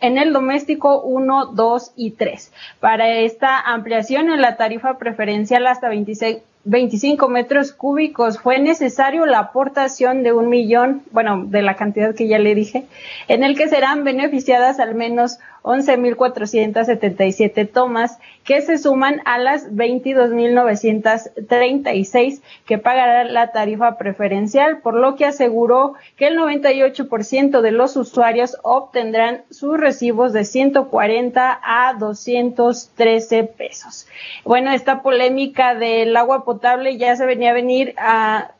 en 0.00 0.18
el 0.18 0.32
doméstico 0.32 1.00
1, 1.02 1.46
2 1.46 1.92
y 1.96 2.12
3. 2.12 2.52
Para 2.80 3.08
esta 3.18 3.60
ampliación 3.60 4.30
en 4.30 4.40
la 4.40 4.56
tarifa 4.56 4.98
preferencial 4.98 5.66
hasta 5.66 5.88
26 5.88 6.38
25 6.64 7.28
metros 7.28 7.72
cúbicos. 7.72 8.38
Fue 8.38 8.58
necesario 8.58 9.26
la 9.26 9.38
aportación 9.38 10.22
de 10.22 10.32
un 10.32 10.48
millón, 10.48 11.02
bueno, 11.12 11.44
de 11.44 11.62
la 11.62 11.76
cantidad 11.76 12.14
que 12.14 12.26
ya 12.26 12.38
le 12.38 12.54
dije, 12.54 12.86
en 13.28 13.44
el 13.44 13.56
que 13.56 13.68
serán 13.68 14.04
beneficiadas 14.04 14.80
al 14.80 14.94
menos 14.94 15.38
11.477 15.64 17.68
tomas 17.72 18.20
que 18.44 18.60
se 18.60 18.78
suman 18.78 19.22
a 19.24 19.38
las 19.38 19.72
22.936 19.72 22.42
que 22.66 22.76
pagará 22.76 23.24
la 23.24 23.50
tarifa 23.50 23.96
preferencial, 23.96 24.82
por 24.82 24.92
lo 24.94 25.16
que 25.16 25.24
aseguró 25.24 25.94
que 26.16 26.26
el 26.26 26.36
98% 26.38 27.62
de 27.62 27.70
los 27.72 27.96
usuarios 27.96 28.58
obtendrán 28.62 29.44
sus 29.50 29.80
recibos 29.80 30.34
de 30.34 30.44
140 30.44 31.60
a 31.62 31.94
213 31.94 33.44
pesos. 33.44 34.06
Bueno, 34.44 34.70
esta 34.70 35.00
polémica 35.02 35.74
del 35.74 36.14
agua 36.14 36.44
potable 36.44 36.98
ya 36.98 37.16
se 37.16 37.24
venía 37.24 37.52
a 37.52 37.54
venir 37.54 37.94
a 37.96 38.50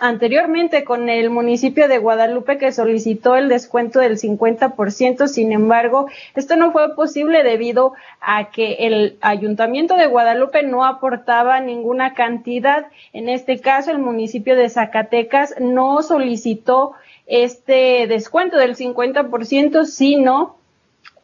anteriormente 0.00 0.82
con 0.82 1.08
el 1.08 1.30
municipio 1.30 1.86
de 1.86 1.98
Guadalupe 1.98 2.58
que 2.58 2.72
solicitó 2.72 3.36
el 3.36 3.48
descuento 3.48 4.00
del 4.00 4.18
50%, 4.18 5.28
sin 5.28 5.52
embargo, 5.52 6.08
esto 6.34 6.56
no 6.56 6.72
fue 6.72 6.94
posible 6.96 7.42
debido 7.42 7.92
a 8.20 8.50
que 8.50 8.74
el 8.80 9.18
ayuntamiento 9.20 9.94
de 9.96 10.06
Guadalupe 10.06 10.62
no 10.62 10.84
aportaba 10.84 11.60
ninguna 11.60 12.14
cantidad. 12.14 12.86
En 13.12 13.28
este 13.28 13.60
caso, 13.60 13.90
el 13.90 13.98
municipio 13.98 14.56
de 14.56 14.70
Zacatecas 14.70 15.54
no 15.60 16.02
solicitó 16.02 16.94
este 17.26 18.06
descuento 18.06 18.56
del 18.56 18.76
50%, 18.76 19.84
sino 19.84 20.56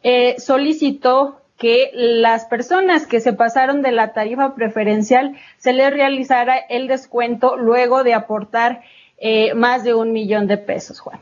eh, 0.03 0.39
solicitó 0.39 1.41
que 1.57 1.89
las 1.93 2.45
personas 2.45 3.07
que 3.07 3.19
se 3.19 3.33
pasaron 3.33 3.81
de 3.81 3.91
la 3.91 4.13
tarifa 4.13 4.53
preferencial 4.55 5.35
se 5.57 5.73
les 5.73 5.91
realizara 5.91 6.55
el 6.57 6.87
descuento 6.87 7.57
luego 7.57 8.03
de 8.03 8.13
aportar 8.13 8.81
eh, 9.17 9.53
más 9.55 9.83
de 9.83 9.95
un 9.95 10.11
millón 10.11 10.47
de 10.47 10.57
pesos, 10.57 10.99
Juan. 10.99 11.19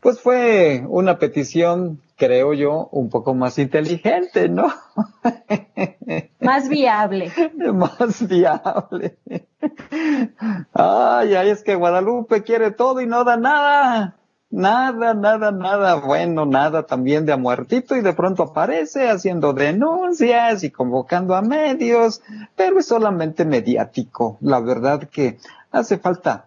Pues 0.00 0.20
fue 0.20 0.84
una 0.86 1.18
petición, 1.18 2.00
creo 2.16 2.52
yo, 2.52 2.88
un 2.90 3.08
poco 3.08 3.32
más 3.32 3.58
inteligente, 3.58 4.48
¿no? 4.48 4.72
Más 6.40 6.68
viable. 6.68 7.32
más 7.72 8.28
viable. 8.28 9.16
Ay, 10.74 11.34
ay, 11.34 11.48
es 11.48 11.62
que 11.62 11.74
Guadalupe 11.74 12.42
quiere 12.42 12.70
todo 12.70 13.00
y 13.00 13.06
no 13.06 13.24
da 13.24 13.38
nada. 13.38 14.16
Nada, 14.56 15.14
nada, 15.14 15.50
nada 15.50 15.96
bueno, 15.96 16.46
nada 16.46 16.84
también 16.84 17.26
de 17.26 17.32
a 17.32 17.36
muertito 17.36 17.96
y 17.96 18.02
de 18.02 18.12
pronto 18.12 18.44
aparece 18.44 19.10
haciendo 19.10 19.52
denuncias 19.52 20.62
y 20.62 20.70
convocando 20.70 21.34
a 21.34 21.42
medios, 21.42 22.22
pero 22.54 22.78
es 22.78 22.86
solamente 22.86 23.44
mediático. 23.44 24.38
La 24.40 24.60
verdad 24.60 25.08
que 25.10 25.38
hace 25.72 25.98
falta 25.98 26.46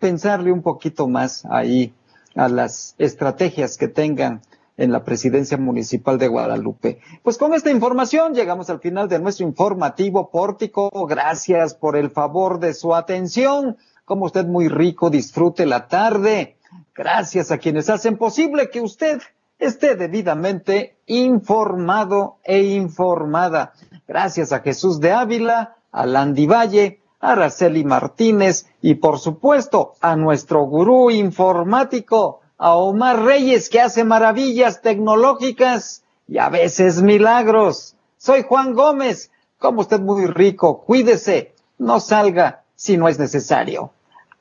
pensarle 0.00 0.50
un 0.50 0.62
poquito 0.62 1.06
más 1.06 1.44
ahí 1.44 1.94
a 2.34 2.48
las 2.48 2.96
estrategias 2.98 3.76
que 3.76 3.86
tengan 3.86 4.42
en 4.76 4.90
la 4.90 5.04
presidencia 5.04 5.56
municipal 5.56 6.18
de 6.18 6.26
Guadalupe. 6.26 6.98
Pues 7.22 7.38
con 7.38 7.54
esta 7.54 7.70
información 7.70 8.34
llegamos 8.34 8.68
al 8.68 8.80
final 8.80 9.08
de 9.08 9.20
nuestro 9.20 9.46
informativo 9.46 10.28
pórtico. 10.28 10.90
Gracias 11.06 11.74
por 11.74 11.96
el 11.96 12.10
favor 12.10 12.58
de 12.58 12.74
su 12.74 12.96
atención. 12.96 13.76
Como 14.04 14.24
usted 14.24 14.44
muy 14.44 14.66
rico, 14.66 15.08
disfrute 15.08 15.66
la 15.66 15.86
tarde. 15.86 16.56
Gracias 16.94 17.50
a 17.50 17.58
quienes 17.58 17.90
hacen 17.90 18.16
posible 18.16 18.70
que 18.70 18.80
usted 18.80 19.20
esté 19.58 19.96
debidamente 19.96 20.96
informado 21.06 22.38
e 22.44 22.62
informada. 22.62 23.72
Gracias 24.06 24.52
a 24.52 24.60
Jesús 24.60 25.00
de 25.00 25.12
Ávila, 25.12 25.76
a 25.90 26.06
Landy 26.06 26.46
Valle, 26.46 27.00
a 27.20 27.32
Araceli 27.32 27.84
Martínez 27.84 28.66
y 28.82 28.94
por 28.94 29.18
supuesto 29.18 29.94
a 30.00 30.16
nuestro 30.16 30.64
gurú 30.64 31.10
informático, 31.10 32.40
a 32.58 32.74
Omar 32.74 33.22
Reyes, 33.22 33.68
que 33.68 33.80
hace 33.80 34.04
maravillas 34.04 34.82
tecnológicas 34.82 36.04
y 36.28 36.38
a 36.38 36.48
veces 36.48 37.02
milagros. 37.02 37.96
Soy 38.16 38.42
Juan 38.42 38.74
Gómez. 38.74 39.30
Como 39.58 39.80
usted 39.80 40.00
muy 40.00 40.26
rico, 40.26 40.84
cuídese, 40.84 41.54
no 41.78 42.00
salga 42.00 42.64
si 42.74 42.96
no 42.96 43.08
es 43.08 43.18
necesario. 43.18 43.92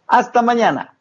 Hasta 0.08 0.42
mañana. 0.42 0.98